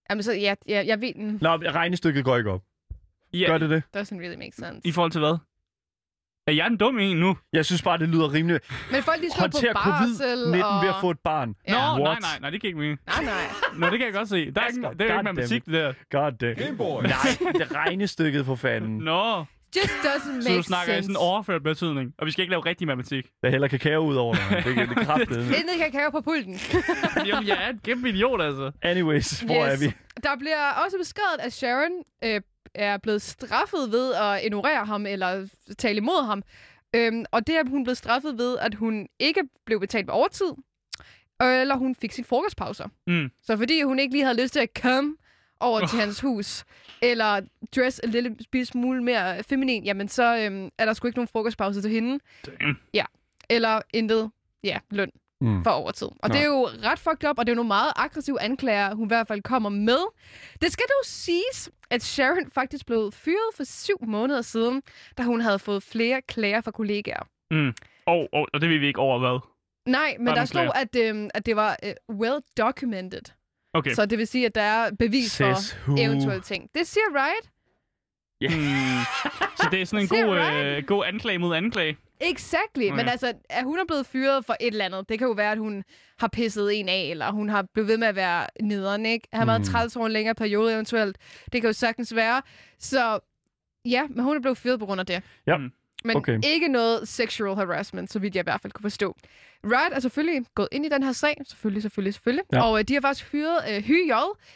Jamen, 0.09 0.23
så 0.23 0.33
ja, 0.33 0.55
ja, 0.67 0.83
jeg 0.85 1.01
ved 1.01 1.13
den. 1.13 1.37
Nå, 1.41 1.55
regnestykket 1.55 2.25
går 2.25 2.37
ikke 2.37 2.51
op. 2.51 2.61
Ja, 3.33 3.45
Gør 3.47 3.57
det 3.57 3.69
det? 3.69 3.83
Doesn't 3.97 4.15
really 4.19 4.37
make 4.37 4.51
sense. 4.55 4.81
I 4.83 4.91
forhold 4.91 5.11
til 5.11 5.19
hvad? 5.19 5.37
Er 6.47 6.51
jeg 6.51 6.67
en 6.67 6.77
dum 6.77 6.99
en 6.99 7.17
nu? 7.17 7.37
Jeg 7.53 7.65
synes 7.65 7.81
bare, 7.81 7.97
det 7.97 8.09
lyder 8.09 8.33
rimeligt. 8.33 8.71
Men 8.91 9.03
folk 9.03 9.21
de 9.21 9.31
skal 9.31 9.49
på 9.51 9.59
barsel 9.73 10.15
covid-19 10.15 10.65
og... 10.65 10.81
ved 10.83 10.89
at 10.89 10.95
få 11.01 11.11
et 11.11 11.19
barn. 11.19 11.55
Ja. 11.67 11.73
Nå, 11.73 11.77
What? 11.77 11.97
nej, 12.03 12.15
nej, 12.21 12.39
nej, 12.41 12.49
det 12.49 12.61
kan 12.61 12.67
ikke 12.67 12.79
mening. 12.79 12.99
Nej, 13.07 13.23
nej. 13.23 13.33
Nå, 13.75 13.89
det 13.89 13.99
kan 13.99 14.05
jeg 14.05 14.13
godt 14.13 14.29
se. 14.29 14.51
Der 14.51 14.61
er 14.61 14.67
ikke, 14.67 14.81
det 14.81 14.85
er 14.85 14.89
jo 14.89 14.91
ikke 15.03 15.07
goddammit. 15.07 15.23
matematik, 15.23 15.65
det 15.65 15.73
der. 15.73 15.93
God 16.11 16.31
damn. 16.31 16.77
Nej, 17.03 17.53
det 17.53 17.61
er 17.61 17.75
regnestykket 17.75 18.45
for 18.45 18.55
fanden. 18.55 18.97
Nå, 18.97 19.45
Just 19.75 19.89
doesn't 20.03 20.31
make 20.31 20.43
så 20.43 20.53
du 20.53 20.63
snakker 20.63 20.93
i 20.93 20.95
sense. 20.95 21.05
sådan 21.07 21.15
overført 21.17 21.63
betydning. 21.63 22.13
Og 22.17 22.25
vi 22.25 22.31
skal 22.31 22.41
ikke 22.41 22.51
lave 22.51 22.65
rigtig 22.65 22.87
matematik. 22.87 23.25
Der 23.43 23.49
hælder 23.49 23.67
kakao 23.67 24.05
ud 24.05 24.15
over 24.15 24.35
dig. 24.35 24.63
Det, 24.65 24.75
det 24.89 24.97
er 24.97 25.03
kraftigt. 25.03 25.31
Intet 25.59 25.77
kakao 25.77 26.09
på 26.09 26.21
pulten. 26.21 26.59
Jamen, 27.27 27.47
jeg 27.47 27.63
er 27.65 27.69
en 27.69 27.79
kæmpe 27.83 28.09
idiot, 28.09 28.41
altså. 28.41 28.71
Anyways, 28.81 29.39
hvor 29.41 29.65
Yes. 29.67 29.73
er 29.73 29.77
vi? 29.87 29.93
Der 30.23 30.35
bliver 30.39 30.71
også 30.85 30.97
beskrevet, 30.97 31.37
at 31.39 31.53
Sharon 31.53 31.91
øh, 32.23 32.41
er 32.75 32.97
blevet 32.97 33.21
straffet 33.21 33.91
ved 33.91 34.13
at 34.13 34.45
ignorere 34.45 34.85
ham 34.85 35.05
eller 35.05 35.47
tale 35.77 35.97
imod 35.97 36.25
ham. 36.25 36.43
Øhm, 36.95 37.25
og 37.31 37.47
det 37.47 37.55
er 37.55 37.63
hun 37.69 37.83
blevet 37.83 37.97
straffet 37.97 38.37
ved, 38.37 38.57
at 38.61 38.73
hun 38.75 39.07
ikke 39.19 39.41
blev 39.65 39.79
betalt 39.79 40.07
på 40.07 40.11
overtid, 40.13 40.51
eller 41.41 41.75
hun 41.75 41.95
fik 41.95 42.11
sin 42.11 42.25
frokostpauser. 42.25 42.87
Mm. 43.07 43.29
Så 43.43 43.57
fordi 43.57 43.81
hun 43.81 43.99
ikke 43.99 44.13
lige 44.13 44.23
havde 44.25 44.41
lyst 44.41 44.53
til 44.53 44.59
at 44.59 44.81
komme 44.81 45.15
over 45.59 45.87
til 45.87 45.99
hans 45.99 46.19
hus, 46.19 46.65
eller 47.01 47.41
dress 47.75 48.01
en 48.03 48.09
lille 48.09 48.65
smule 48.65 49.03
mere 49.03 49.43
feminin, 49.43 49.83
jamen 49.83 50.07
så 50.07 50.37
øhm, 50.37 50.69
er 50.77 50.85
der 50.85 50.93
sgu 50.93 51.07
ikke 51.07 51.17
nogen 51.17 51.27
frokostpause 51.27 51.81
til 51.81 51.91
hende. 51.91 52.19
Damn. 52.45 52.77
Eller 53.49 53.81
intet, 53.93 54.31
ja, 54.63 54.77
løn 54.91 55.11
Mm. 55.41 55.63
for 55.63 55.71
overtid. 55.71 56.07
Og 56.07 56.29
Nå. 56.29 56.33
det 56.33 56.41
er 56.41 56.45
jo 56.45 56.67
ret 56.83 56.99
fucked 56.99 57.29
up, 57.29 57.39
og 57.39 57.45
det 57.45 57.51
er 57.51 57.53
jo 57.53 57.55
nogle 57.55 57.67
meget 57.67 57.91
aggressive 57.95 58.41
anklager, 58.41 58.95
hun 58.95 59.05
i 59.05 59.07
hvert 59.07 59.27
fald 59.27 59.41
kommer 59.41 59.69
med. 59.69 59.97
Det 60.61 60.71
skal 60.71 60.85
dog 60.89 61.05
siges, 61.05 61.69
at 61.89 62.03
Sharon 62.03 62.51
faktisk 62.51 62.85
blev 62.85 63.11
fyret 63.11 63.49
for 63.55 63.63
syv 63.63 63.97
måneder 64.07 64.41
siden, 64.41 64.81
da 65.17 65.23
hun 65.23 65.41
havde 65.41 65.59
fået 65.59 65.83
flere 65.83 66.21
klager 66.21 66.61
fra 66.61 66.71
kollegaer. 66.71 67.27
Mm. 67.51 67.73
Og, 68.05 68.27
og, 68.33 68.47
og 68.53 68.61
det 68.61 68.69
ved 68.69 68.79
vi 68.79 68.87
ikke 68.87 68.99
over 68.99 69.19
hvad. 69.19 69.39
Nej, 69.91 70.15
men 70.17 70.25
Bare 70.25 70.35
der 70.35 70.45
stod, 70.45 70.69
at, 70.75 70.95
øhm, 70.95 71.29
at 71.33 71.45
det 71.45 71.55
var 71.55 71.77
øh, 71.83 71.93
well 72.15 72.39
documented. 72.57 73.21
Okay. 73.73 73.93
Så 73.93 74.05
det 74.05 74.17
vil 74.17 74.27
sige, 74.27 74.45
at 74.45 74.55
der 74.55 74.61
er 74.61 74.91
bevis 74.99 75.37
for 75.37 75.53
Says 75.53 75.77
who? 75.87 75.95
eventuelle 75.99 76.41
ting. 76.41 76.69
Det 76.77 76.87
siger 76.87 77.03
Riot. 77.15 77.49
Mm. 78.41 79.03
Så 79.57 79.67
det 79.71 79.81
er 79.81 79.85
sådan 79.85 80.03
en 80.03 80.07
Siger 80.07 80.25
god, 80.25 80.35
right. 80.35 80.77
øh, 80.77 80.83
god 80.83 81.03
anklage 81.05 81.37
mod 81.37 81.55
anklage. 81.55 81.97
Exactly. 82.21 82.83
Okay. 82.83 82.95
Men 82.95 83.07
altså, 83.09 83.33
at 83.49 83.63
hun 83.63 83.79
er 83.79 83.85
blevet 83.87 84.05
fyret 84.05 84.45
for 84.45 84.55
et 84.59 84.67
eller 84.67 84.85
andet. 84.85 85.09
Det 85.09 85.19
kan 85.19 85.27
jo 85.27 85.33
være, 85.33 85.51
at 85.51 85.57
hun 85.57 85.83
har 86.19 86.27
pisset 86.27 86.79
en 86.79 86.89
af, 86.89 87.07
eller 87.11 87.31
hun 87.31 87.49
har 87.49 87.65
blevet 87.73 87.87
ved 87.87 87.97
med 87.97 88.07
at 88.07 88.15
være 88.15 88.47
nederen, 88.61 89.05
ikke? 89.05 89.27
Har 89.33 89.45
været 89.45 89.61
Mm. 89.61 89.65
træls 89.65 89.95
over 89.95 90.05
en 90.05 90.11
længere 90.11 90.35
periode 90.35 90.73
eventuelt. 90.73 91.17
Det 91.53 91.61
kan 91.61 91.69
jo 91.69 91.73
sagtens 91.73 92.15
være. 92.15 92.41
Så 92.79 93.19
ja, 93.85 94.03
men 94.09 94.23
hun 94.23 94.35
er 94.37 94.41
blevet 94.41 94.57
fyret 94.57 94.79
på 94.79 94.85
grund 94.85 94.99
af 94.99 95.05
det. 95.05 95.21
Ja. 95.47 95.57
Mm. 95.57 95.71
Men 96.03 96.15
okay. 96.17 96.39
ikke 96.43 96.67
noget 96.67 97.07
sexual 97.07 97.55
harassment, 97.55 98.11
så 98.11 98.19
vidt 98.19 98.35
jeg 98.35 98.41
i 98.41 98.43
hvert 98.43 98.61
fald 98.61 98.73
kunne 98.73 98.83
forstå. 98.83 99.15
Riot 99.63 99.93
er 99.93 99.99
selvfølgelig 99.99 100.45
gået 100.55 100.67
ind 100.71 100.85
i 100.85 100.89
den 100.89 101.03
her 101.03 101.11
sag. 101.11 101.37
Selvfølgelig, 101.47 101.81
selvfølgelig, 101.81 102.13
selvfølgelig. 102.13 102.45
Ja. 102.53 102.63
Og 102.63 102.79
øh, 102.79 102.85
de 102.87 102.93
har 102.93 103.01
faktisk 103.01 103.31
hyret 103.31 103.59
øh, 103.69 103.83
HYJ, 103.83 104.11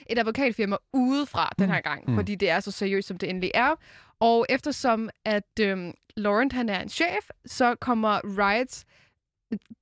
et 0.09 0.19
advokatfirma, 0.19 0.75
udefra 0.93 1.49
den 1.59 1.69
her 1.69 1.81
gang. 1.81 2.03
Mm. 2.05 2.11
Mm. 2.11 2.17
Fordi 2.17 2.35
det 2.35 2.49
er 2.49 2.59
så 2.59 2.71
seriøst, 2.71 3.07
som 3.07 3.17
det 3.17 3.29
endelig 3.29 3.51
er. 3.53 3.75
Og 4.19 4.45
eftersom 4.49 5.09
at 5.25 5.59
øhm, 5.59 5.93
Laurent 6.17 6.53
han 6.53 6.69
er 6.69 6.79
en 6.81 6.89
chef, 6.89 7.29
så 7.45 7.75
kommer 7.75 8.19
Riots 8.23 8.85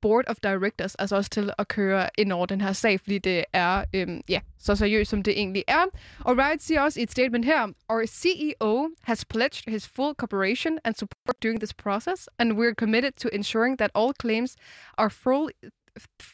board 0.01 0.25
of 0.27 0.35
directors 0.43 0.95
altså 0.95 1.15
også 1.15 1.29
til 1.29 1.51
at 1.57 1.67
køre 1.67 2.09
ind 2.17 2.31
over 2.31 2.45
den 2.45 2.61
her 2.61 2.73
sag, 2.73 2.99
fordi 2.99 3.17
det 3.17 3.45
er 3.53 3.83
øhm, 3.93 4.21
ja, 4.29 4.39
så 4.59 4.75
seriøst, 4.75 5.09
som 5.09 5.23
det 5.23 5.39
egentlig 5.39 5.63
er. 5.67 5.85
Og 6.19 6.37
Riot 6.37 6.59
siger 6.61 6.81
også 6.81 6.99
i 6.99 7.03
et 7.03 7.11
statement 7.11 7.45
her, 7.45 7.67
Our 7.89 8.05
CEO 8.05 8.89
has 9.03 9.25
pledged 9.25 9.71
his 9.71 9.87
full 9.87 10.13
cooperation 10.17 10.79
and 10.83 10.95
support 10.95 11.43
during 11.43 11.59
this 11.59 11.73
process, 11.73 12.29
and 12.39 12.51
we're 12.53 12.73
committed 12.73 13.11
to 13.11 13.29
ensuring 13.33 13.77
that 13.77 13.91
all 13.95 14.13
claims 14.21 14.55
are 14.97 15.09
fully, 15.09 15.53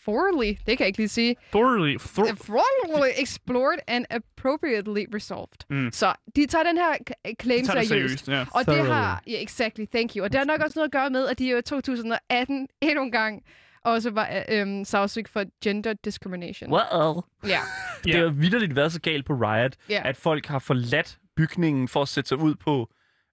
thoroughly, 0.06 0.48
det 0.48 0.66
kan 0.66 0.80
jeg 0.80 0.88
ikke 0.88 1.00
lige 1.00 1.08
sige, 1.10 1.36
Thoroughly. 1.52 1.98
Thor- 1.98 2.36
thoroughly 2.44 3.10
explored 3.22 3.80
and 3.88 4.06
appropriately 4.10 5.06
resolved. 5.16 5.60
Mm. 5.70 5.92
Så 5.92 6.14
de 6.36 6.46
tager 6.46 6.64
den 6.64 6.78
her 6.78 6.94
k- 7.10 7.34
claim 7.42 7.66
tager 7.66 7.80
det 7.80 7.88
seriøst. 7.88 8.26
seriøst. 8.26 8.28
Ja. 8.28 8.40
Og 8.52 8.60
det 8.60 8.66
Thoroughly. 8.66 8.92
har, 8.94 9.24
ja, 9.28 9.32
yeah, 9.32 9.42
exactly, 9.42 9.86
thank 9.94 10.16
you. 10.16 10.24
Og 10.24 10.32
det 10.32 10.38
har 10.38 10.46
nok 10.46 10.62
også 10.62 10.80
noget 10.80 10.88
at 10.88 10.92
gøre 10.92 11.10
med, 11.10 11.28
at 11.28 11.40
de 11.40 11.58
i 11.58 11.62
2018 11.62 12.68
endnu 12.82 13.04
en 13.04 13.12
gang 13.12 13.42
også 13.86 14.10
var 14.12 14.44
øhm, 14.50 14.86
sagsøgt 14.86 15.30
for 15.30 15.44
gender 15.64 15.94
discrimination. 16.06 16.72
Well. 16.74 17.22
Ja, 17.48 17.60
Det 18.04 18.16
har 18.16 18.22
jo 18.22 18.32
vidderligt 18.36 18.76
været 18.76 18.92
så 18.92 19.02
galt 19.02 19.26
på 19.26 19.34
Riot, 19.34 19.76
ja. 19.90 20.02
at 20.06 20.18
folk 20.18 20.46
har 20.46 20.60
forladt 20.60 21.18
bygningen 21.38 21.88
for 21.88 22.02
at 22.02 22.08
sætte 22.08 22.28
sig 22.28 22.38
ud 22.38 22.56
på 22.56 22.90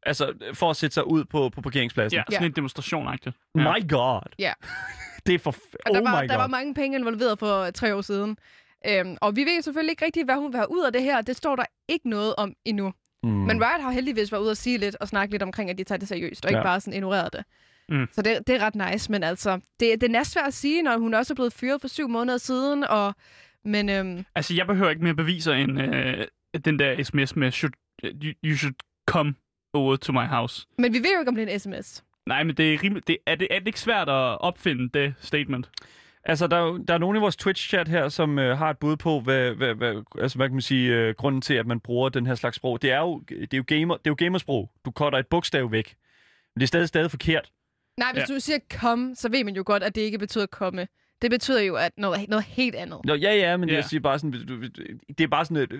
altså 0.06 0.32
for 0.54 0.70
at 0.70 0.76
sætte 0.76 0.94
sig 0.94 1.06
ud 1.06 1.24
på, 1.24 1.48
på 1.54 1.60
parkeringspladsen. 1.60 2.16
Ja, 2.16 2.22
sådan 2.30 2.42
Ja. 2.42 2.46
en 2.46 2.52
demonstration-agtigt. 2.52 3.37
Ja. 3.54 3.72
My 3.72 3.88
god. 3.88 4.20
Ja. 4.38 4.52
Det 5.26 5.34
er 5.34 5.38
for... 5.38 5.50
Og 5.50 5.90
oh 5.90 5.96
der, 5.96 6.02
var, 6.02 6.22
my 6.22 6.28
der 6.28 6.37
var 6.37 6.46
mange 6.46 6.74
penge 6.74 6.98
involveret 6.98 7.38
for 7.38 7.70
tre 7.70 7.94
år 7.94 8.00
siden. 8.00 8.38
Øhm, 8.88 9.16
og 9.20 9.37
vi 9.37 9.40
ved 9.40 9.62
selvfølgelig 9.62 9.90
ikke 9.92 10.04
rigtigt, 10.04 10.26
hvad 10.26 10.34
hun 10.34 10.52
vil 10.52 10.56
have 10.58 10.70
ud 10.70 10.84
af 10.87 10.92
det 10.92 11.02
her. 11.02 11.20
Det 11.20 11.37
står 11.37 11.56
der 11.56 11.64
ikke 11.88 12.08
noget 12.08 12.34
om 12.37 12.54
endnu. 12.64 12.92
Mm. 13.22 13.30
Men 13.30 13.62
Riot 13.64 13.82
har 13.82 13.90
heldigvis 13.90 14.32
været 14.32 14.42
ude 14.42 14.50
og 14.50 14.56
sige 14.56 14.78
lidt 14.78 14.96
og 15.00 15.08
snakke 15.08 15.34
lidt 15.34 15.42
omkring, 15.42 15.70
at 15.70 15.78
de 15.78 15.84
tager 15.84 15.98
det 15.98 16.08
seriøst, 16.08 16.44
og 16.44 16.50
ikke 16.50 16.58
Ja. 16.58 16.64
bare 16.64 16.80
sådan 16.80 16.94
ignoreret 16.94 17.32
det. 17.32 17.44
Mm. 17.88 18.06
Så 18.12 18.22
det, 18.22 18.46
det 18.46 18.54
er 18.54 18.58
ret 18.66 18.92
nice, 18.92 19.12
men 19.12 19.22
altså, 19.22 19.54
det, 19.80 20.00
det 20.00 20.02
er 20.02 20.08
næst 20.08 20.32
svært 20.32 20.46
at 20.46 20.54
sige, 20.54 20.82
når 20.82 20.98
hun 20.98 21.14
også 21.14 21.32
er 21.32 21.34
blevet 21.34 21.52
fyret 21.52 21.80
for 21.80 21.88
syv 21.88 22.08
måneder 22.08 22.38
siden, 22.38 22.84
og, 22.84 23.14
men 23.64 23.88
øhm, 23.88 24.24
Altså, 24.34 24.54
jeg 24.54 24.66
behøver 24.66 24.90
ikke 24.90 25.02
mere 25.04 25.14
beviser 25.14 25.52
end 25.52 25.80
øh, 25.82 26.26
den 26.64 26.78
der 26.78 27.02
sms 27.04 27.37
med, 27.37 27.50
should, 27.50 27.72
you, 28.04 28.32
you 28.44 28.56
should 28.56 28.74
come 29.06 29.34
over 29.74 29.96
to 29.96 30.12
my 30.12 30.26
house. 30.26 30.66
Men 30.78 30.92
vi 30.92 30.98
ved 30.98 31.12
jo 31.14 31.18
ikke, 31.20 31.28
om 31.28 31.34
det 31.34 31.48
er 31.48 31.52
en 31.54 31.60
sms. 31.60 32.04
Nej, 32.26 32.42
men 32.44 32.56
det 32.56 32.74
er, 32.74 32.82
rimelig, 32.82 33.06
det, 33.06 33.18
er, 33.26 33.34
det, 33.34 33.48
er 33.50 33.58
det 33.58 33.66
ikke 33.66 33.80
svært 33.80 34.08
at 34.08 34.40
opfinde 34.40 34.88
det 34.98 35.14
statement? 35.20 35.70
Altså, 36.24 36.46
der 36.46 36.56
er, 36.56 36.60
jo- 36.62 36.76
der 36.88 36.94
er 36.94 36.98
nogen 36.98 37.16
i 37.16 37.20
vores 37.20 37.37
Twitch-chat 37.37 37.88
her, 37.88 38.08
som 38.08 38.38
øh, 38.38 38.58
har 38.58 38.70
et 38.70 38.78
bud 38.78 38.96
på, 38.96 39.20
hvad, 39.20 39.50
hvad, 39.54 39.74
hvad, 39.74 40.02
altså, 40.20 40.38
hvad 40.38 40.48
kan 40.48 40.54
man 40.54 40.62
sige, 40.62 40.94
øh, 40.94 41.14
grunden 41.14 41.40
til, 41.42 41.54
at 41.54 41.66
man 41.66 41.80
bruger 41.80 42.08
den 42.08 42.26
her 42.26 42.34
slags 42.34 42.56
sprog. 42.56 42.82
Det 42.82 42.90
er 42.92 42.98
jo, 43.00 43.18
det 43.28 43.54
er 43.54 43.56
jo, 43.56 43.64
gamer, 43.66 43.96
det 43.96 44.06
er 44.06 44.10
jo 44.10 44.14
gamersprog. 44.14 44.70
Du 44.84 44.90
cutter 44.90 45.18
et 45.18 45.26
bogstav 45.26 45.70
væk. 45.72 45.94
Men 46.54 46.60
det 46.60 46.62
er 46.62 46.68
stadig 46.68 46.88
stadig 46.88 47.10
forkert. 47.10 47.50
Nej, 47.98 48.12
hvis 48.12 48.28
ja. 48.28 48.34
du 48.34 48.40
siger 48.40 48.58
kom, 48.80 49.14
så 49.14 49.28
ved 49.28 49.44
man 49.44 49.54
jo 49.56 49.62
godt, 49.66 49.82
at 49.82 49.94
det 49.94 50.00
ikke 50.00 50.18
betyder 50.18 50.46
komme. 50.46 50.87
Det 51.22 51.31
betyder 51.31 51.61
jo 51.62 51.74
at 51.77 51.90
noget, 51.98 52.29
noget 52.29 52.44
helt 52.48 52.74
andet. 52.74 52.98
Nå, 53.05 53.14
ja, 53.14 53.35
ja, 53.35 53.57
men 53.57 53.68
Ja. 53.68 53.74
jeg 53.74 53.85
siger 53.85 54.00
bare 54.00 54.18
sådan, 54.18 54.33
det 55.18 55.24
er 55.24 55.29
bare 55.29 55.44
sådan, 55.44 55.57
et, 55.57 55.72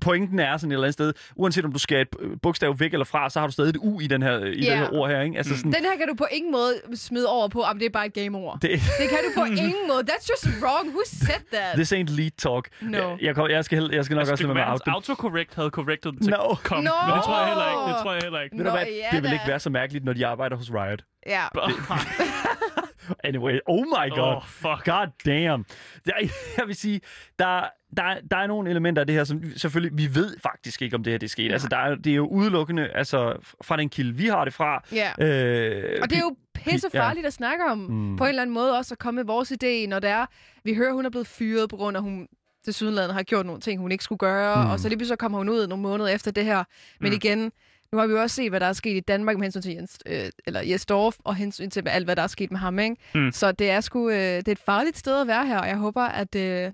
pointen 0.00 0.38
er 0.38 0.56
sådan 0.56 0.70
et 0.70 0.74
eller 0.74 0.84
andet 0.84 0.92
sted, 0.92 1.12
uanset 1.36 1.64
om 1.64 1.72
du 1.72 1.78
skal 1.78 2.00
et 2.00 2.08
øh, 2.20 2.30
bogstav 2.42 2.80
væk 2.80 2.92
eller 2.92 3.04
fra, 3.04 3.30
så 3.30 3.40
har 3.40 3.46
du 3.46 3.52
stadig 3.52 3.70
et 3.70 3.76
u 3.76 4.00
i, 4.00 4.06
den 4.06 4.22
her, 4.22 4.38
i 4.38 4.42
Ja. 4.42 4.70
det 4.70 4.78
her 4.78 4.92
ord 4.92 5.10
her, 5.10 5.20
ikke? 5.20 5.36
Altså 5.36 5.52
Mm. 5.52 5.56
sådan, 5.56 5.72
Den 5.72 5.82
her 5.82 5.96
kan 5.96 6.08
du 6.08 6.14
på 6.14 6.26
ingen 6.32 6.52
måde 6.52 6.74
smide 6.94 7.26
over 7.28 7.48
på, 7.48 7.62
om 7.62 7.78
det 7.78 7.86
er 7.86 7.90
bare 7.90 8.06
et 8.06 8.12
gameord. 8.14 8.58
det, 8.62 8.70
Det 8.70 9.08
kan 9.08 9.18
du 9.26 9.40
på 9.40 9.44
ingen 9.64 9.88
måde. 9.88 10.02
That's 10.10 10.28
just 10.30 10.46
wrong. 10.62 10.88
Who 10.88 11.00
said 11.06 11.42
that? 11.52 11.74
this 11.74 11.92
ain't 11.92 12.16
lead 12.18 12.30
talk. 12.38 12.68
No. 12.80 12.98
Jeg, 12.98 13.38
jeg, 13.38 13.50
jeg, 13.50 13.64
skal, 13.64 13.90
jeg 13.92 14.04
skal 14.04 14.14
nok 14.14 14.20
Altså, 14.20 14.32
også 14.32 14.42
det 14.42 14.48
lade 14.48 14.54
være, 14.56 14.72
out 14.72 14.80
hans 14.86 15.08
autocorrect 15.08 15.54
havde 15.54 15.70
corrected 15.70 16.12
den 16.12 16.22
til 16.22 16.30
No. 16.30 16.54
kom. 16.64 16.84
No. 16.84 16.90
Men 17.06 17.14
det 17.16 17.22
tror 17.24 17.38
jeg 17.38 17.48
heller 17.48 17.68
ikke. 17.70 17.82
Det 17.92 17.96
tror 18.02 18.12
jeg 18.12 18.22
heller 18.22 18.40
ikke. 18.40 18.56
Ved 18.56 18.64
du 18.64 18.70
Nå, 18.70 18.76
hvad? 18.76 18.86
ja 18.86 19.08
det 19.12 19.22
vil 19.22 19.30
da. 19.30 19.34
ikke 19.34 19.48
være 19.48 19.60
så 19.60 19.70
mærkeligt, 19.70 20.04
når 20.04 20.12
de 20.12 20.26
arbejder 20.26 20.56
hos 20.56 20.70
Riot. 20.72 21.02
Ja. 21.26 21.44
Anyway, 23.24 23.58
oh 23.66 23.84
my 23.86 24.10
god. 24.10 24.36
Oh, 24.36 24.42
fuck. 24.46 24.84
God 24.84 25.06
damn. 25.26 25.64
Der, 26.06 26.12
jeg 26.58 26.66
vil 26.66 26.74
sige, 26.76 27.00
der, 27.38 27.64
der, 27.96 28.02
der 28.30 28.36
er 28.36 28.46
nogle 28.46 28.70
elementer 28.70 29.00
af 29.02 29.06
det 29.06 29.16
her, 29.16 29.24
som 29.24 29.42
selvfølgelig, 29.56 29.98
vi 29.98 30.14
ved 30.14 30.36
faktisk 30.42 30.82
ikke, 30.82 30.96
om 30.96 31.04
det 31.04 31.12
her 31.12 31.18
det 31.18 31.26
er 31.26 31.30
sket. 31.30 31.52
Altså, 31.52 31.68
der 31.68 31.76
er, 31.76 31.94
det 31.94 32.10
er 32.10 32.14
jo 32.16 32.26
udelukkende 32.26 32.88
altså, 32.88 33.36
fra 33.64 33.76
den 33.76 33.88
kilde, 33.88 34.14
vi 34.14 34.26
har 34.26 34.44
det 34.44 34.54
fra. 34.54 34.82
Ja. 34.92 35.08
Øh, 35.26 35.98
Og 36.02 36.10
det 36.10 36.16
er 36.18 36.22
jo 36.22 36.36
pisse 36.54 36.90
farligt 36.94 37.26
at 37.26 37.32
snakke 37.32 37.64
om. 37.64 37.78
Mm. 37.78 38.16
På 38.16 38.24
en 38.24 38.28
eller 38.28 38.42
anden 38.42 38.54
måde 38.54 38.78
også 38.78 38.94
at 38.94 38.98
komme 38.98 39.18
med 39.18 39.24
vores 39.24 39.52
idé, 39.52 39.88
når 39.88 39.98
det 39.98 40.10
er, 40.10 40.26
vi 40.64 40.74
hører, 40.74 40.92
hun 40.92 41.06
er 41.06 41.10
blevet 41.10 41.26
fyret 41.26 41.70
på 41.70 41.76
grund 41.76 41.96
af, 41.96 42.00
at 42.00 42.04
hun 42.04 42.28
til 42.64 42.74
sydenlandet 42.74 43.14
har 43.14 43.22
gjort 43.22 43.46
nogle 43.46 43.60
ting, 43.60 43.80
hun 43.80 43.92
ikke 43.92 44.04
skulle 44.04 44.18
gøre, 44.18 44.64
Mm. 44.64 44.70
og 44.70 44.80
så 44.80 44.88
lige 44.88 44.98
pludselig 44.98 45.18
kommer 45.18 45.38
hun 45.38 45.48
ud 45.48 45.66
nogle 45.66 45.82
måneder 45.82 46.08
efter 46.08 46.30
det 46.30 46.44
her. 46.44 46.64
Men 47.00 47.10
mm. 47.10 47.16
igen, 47.16 47.52
nu 47.92 47.98
har 47.98 48.06
vi 48.06 48.12
jo 48.12 48.20
også 48.20 48.36
set, 48.36 48.50
hvad 48.50 48.60
der 48.60 48.66
er 48.66 48.72
sket 48.72 48.96
i 48.96 49.00
Danmark 49.00 49.36
med 49.36 49.42
hensyn 49.44 49.62
til 49.62 49.72
Jens, 49.72 49.98
øh, 50.06 50.24
eller 50.46 50.60
Jes 50.62 50.86
Dorf, 50.86 51.16
og 51.24 51.34
hensyn 51.36 51.70
til 51.70 51.88
alt, 51.88 52.04
hvad 52.04 52.16
der 52.16 52.22
er 52.22 52.26
sket 52.26 52.50
med 52.50 52.58
ham. 52.58 52.78
Ikke? 52.78 52.96
Mm. 53.14 53.32
Så 53.32 53.52
det 53.52 53.70
er 53.70 53.80
sgu 53.80 54.08
øh, 54.10 54.14
det 54.16 54.48
er 54.48 54.52
et 54.52 54.58
farligt 54.58 54.98
sted 54.98 55.20
at 55.20 55.26
være 55.26 55.46
her, 55.46 55.58
og 55.58 55.68
jeg 55.68 55.76
håber, 55.76 56.02
at 56.02 56.34
øh, 56.34 56.72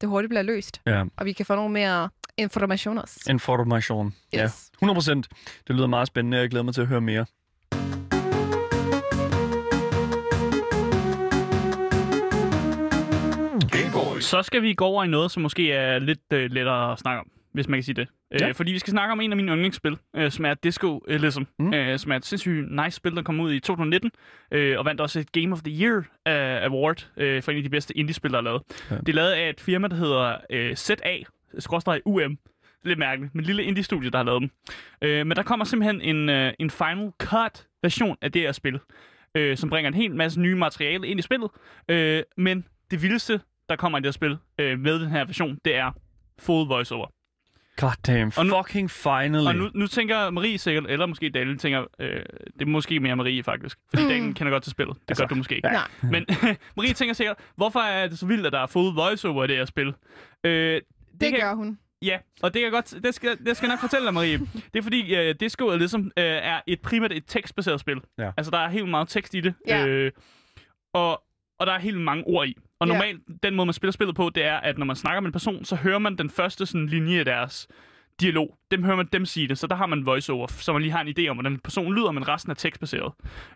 det 0.00 0.08
hurtigt 0.08 0.28
bliver 0.30 0.42
løst, 0.42 0.80
Ja, 0.86 1.04
og 1.16 1.26
vi 1.26 1.32
kan 1.32 1.46
få 1.46 1.54
nogle 1.54 1.72
mere 1.72 2.08
informationer. 2.38 3.02
information. 3.30 4.14
Ja, 4.32 4.44
Yes. 4.44 4.70
100 4.78 4.94
procent. 4.96 5.28
Det 5.68 5.76
lyder 5.76 5.86
meget 5.86 6.06
spændende, 6.08 6.38
jeg 6.38 6.50
glæder 6.50 6.64
mig 6.64 6.74
til 6.74 6.80
at 6.80 6.86
høre 6.86 7.00
mere. 7.00 7.26
Så 14.20 14.42
skal 14.42 14.62
vi 14.62 14.74
gå 14.74 14.84
over 14.84 15.04
i 15.04 15.08
noget, 15.08 15.30
som 15.30 15.42
måske 15.42 15.72
er 15.72 15.98
lidt 15.98 16.20
øh, 16.32 16.50
lettere 16.50 16.92
at 16.92 16.98
snakke 16.98 17.20
om, 17.20 17.26
hvis 17.52 17.68
man 17.68 17.78
kan 17.78 17.84
sige 17.84 17.94
det. 17.94 18.08
Ja. 18.40 18.48
Øh, 18.48 18.54
fordi 18.54 18.72
vi 18.72 18.78
skal 18.78 18.90
snakke 18.90 19.12
om 19.12 19.20
en 19.20 19.30
af 19.32 19.36
mine 19.36 19.52
yndlingsspil, 19.52 19.96
øh, 20.16 20.30
som 20.30 20.44
er 20.44 20.54
Disco 20.54 21.04
Elysium, 21.08 21.46
Mm. 21.58 21.64
mm. 21.66 21.74
øh, 21.74 21.98
som 21.98 22.12
er 22.12 22.16
et 22.16 22.24
sindssygt 22.26 22.70
nice 22.84 22.90
spil, 22.96 23.16
der 23.16 23.22
kom 23.22 23.40
ud 23.40 23.52
i 23.52 23.60
2019, 23.60 24.10
øh, 24.50 24.78
og 24.78 24.84
vandt 24.84 25.00
også 25.00 25.20
et 25.20 25.32
Game 25.32 25.52
of 25.52 25.60
the 25.62 25.82
Year 25.84 25.96
øh, 26.28 26.64
Award 26.64 27.08
øh, 27.16 27.42
for 27.42 27.50
en 27.52 27.56
af 27.56 27.62
de 27.62 27.68
bedste 27.70 27.96
indie-spil, 27.98 28.30
der 28.32 28.38
er 28.38 28.42
lavet. 28.42 28.62
Ja. 28.90 28.96
Det 28.96 29.08
er 29.08 29.12
lavet 29.12 29.30
af 29.30 29.48
et 29.50 29.60
firma, 29.60 29.88
der 29.88 29.96
hedder 29.96 30.36
øh, 30.50 30.74
ZA, 30.76 30.94
skråstrej 31.58 32.00
UM. 32.04 32.38
Lidt 32.84 32.98
mærkeligt, 32.98 33.34
men 33.34 33.44
lille 33.44 33.62
indie-studie, 33.64 34.10
der 34.10 34.18
har 34.18 34.24
lavet 34.24 34.40
dem. 34.42 34.50
Øh, 35.02 35.26
men 35.26 35.36
der 35.36 35.42
kommer 35.42 35.64
simpelthen 35.64 36.00
en, 36.00 36.28
øh, 36.28 36.52
en 36.58 36.70
Final 36.70 37.10
Cut-version 37.22 38.16
af 38.22 38.32
det 38.32 38.42
her 38.42 38.52
spil, 38.52 38.78
øh, 39.34 39.56
som 39.56 39.70
bringer 39.70 39.88
en 39.88 39.94
hel 39.94 40.14
masse 40.14 40.40
nye 40.40 40.54
materiale 40.54 41.06
ind 41.08 41.18
i 41.18 41.22
spillet. 41.22 41.50
Øh, 41.88 42.22
men 42.36 42.64
det 42.90 43.02
vildeste, 43.02 43.40
der 43.68 43.76
kommer 43.76 43.98
i 43.98 44.00
det 44.00 44.06
her 44.06 44.12
spil 44.12 44.36
øh, 44.58 44.78
med 44.78 45.00
den 45.00 45.08
her 45.10 45.24
version, 45.24 45.58
det 45.64 45.76
er 45.76 45.92
full 46.38 46.68
voiceover. 46.68 47.06
God 47.80 47.90
damn, 48.06 48.32
Og 48.36 48.46
nu- 48.46 48.54
fucking 48.62 48.90
finally. 48.90 49.46
Og 49.46 49.54
nu, 49.54 49.70
nu 49.74 49.86
tænker 49.86 50.30
Marie 50.30 50.58
sikkert, 50.58 50.84
eller 50.88 51.06
måske 51.06 51.28
Daniel 51.30 51.58
tænker, 51.58 51.84
øh, 52.00 52.08
det 52.54 52.62
er 52.62 52.66
måske 52.66 53.00
mere 53.00 53.16
Marie 53.16 53.42
faktisk, 53.42 53.78
fordi 53.90 54.02
Mm. 54.02 54.08
Daniel 54.08 54.34
kender 54.34 54.50
godt 54.50 54.62
til 54.62 54.70
spillet. 54.72 54.96
Det 54.96 55.02
Altså, 55.08 55.22
gør 55.22 55.28
du 55.28 55.34
måske 55.34 55.56
ikke. 55.56 55.68
ja. 55.68 55.72
Nej. 56.02 56.10
Men 56.10 56.26
Marie 56.76 56.92
tænker 56.92 57.14
sikkert, 57.14 57.36
hvorfor 57.56 57.80
er 57.80 58.08
det 58.08 58.18
så 58.18 58.26
vildt, 58.26 58.46
at 58.46 58.52
der 58.52 58.58
er 58.60 58.66
full 58.66 58.94
voiceover 58.94 59.44
i 59.44 59.46
det 59.46 59.56
her 59.56 59.64
spil? 59.64 59.86
Øh, 60.44 60.52
det, 60.74 60.82
Det 61.20 61.30
kan, 61.30 61.40
gør 61.40 61.54
hun. 61.54 61.78
Ja, 62.02 62.18
og 62.42 62.54
det 62.54 62.60
kan 62.60 62.62
jeg 62.64 62.72
godt, 62.72 62.94
det 63.04 63.14
skal, 63.14 63.38
det 63.46 63.56
skal 63.56 63.66
jeg 63.66 63.72
nok 63.74 63.80
fortælle 63.80 64.04
dig, 64.06 64.14
Marie. 64.14 64.38
Det 64.72 64.78
er 64.78 64.82
fordi, 64.82 65.14
øh, 65.16 65.34
Disco 65.40 65.66
er 65.68 65.76
ligesom 65.76 66.04
øh, 66.16 66.24
er 66.24 66.60
et 66.66 66.80
primært 66.80 67.12
et 67.12 67.24
tekstbaseret 67.26 67.80
spil. 67.80 68.00
Ja. 68.18 68.30
Altså, 68.36 68.50
der 68.50 68.58
er 68.58 68.68
helt 68.68 68.88
meget 68.88 69.08
tekst 69.08 69.34
i 69.34 69.40
det. 69.40 69.54
Ja. 69.68 69.86
Øh, 69.86 70.12
og 70.94 71.22
og 71.58 71.66
der 71.66 71.72
er 71.72 71.78
helt 71.78 72.00
mange 72.00 72.24
ord 72.26 72.46
i. 72.46 72.56
Og 72.78 72.88
normalt, 72.88 73.22
den 73.42 73.54
måde, 73.54 73.66
man 73.66 73.72
spiller 73.72 73.92
spillet 73.92 74.16
på, 74.16 74.30
det 74.34 74.44
er, 74.44 74.56
at 74.56 74.78
når 74.78 74.86
man 74.86 74.96
snakker 74.96 75.20
med 75.20 75.28
en 75.28 75.32
person, 75.32 75.64
så 75.64 75.76
hører 75.76 75.98
man 75.98 76.16
den 76.16 76.30
første 76.30 76.66
sådan, 76.66 76.86
linje 76.86 77.18
af 77.18 77.24
deres 77.24 77.68
dialog. 78.20 78.58
Dem 78.70 78.84
hører 78.84 78.96
man 78.96 79.08
dem 79.12 79.26
sige 79.26 79.48
det, 79.48 79.58
så 79.58 79.66
der 79.66 79.76
har 79.76 79.86
man 79.86 80.06
voiceover, 80.06 80.46
så 80.46 80.72
man 80.72 80.82
lige 80.82 80.92
har 80.92 81.00
en 81.00 81.14
idé 81.18 81.28
om, 81.28 81.36
hvordan 81.36 81.58
personen 81.58 81.94
lyder, 81.94 82.10
men 82.10 82.28
resten 82.28 82.50
er 82.50 82.54
tekstbaseret. 82.54 83.12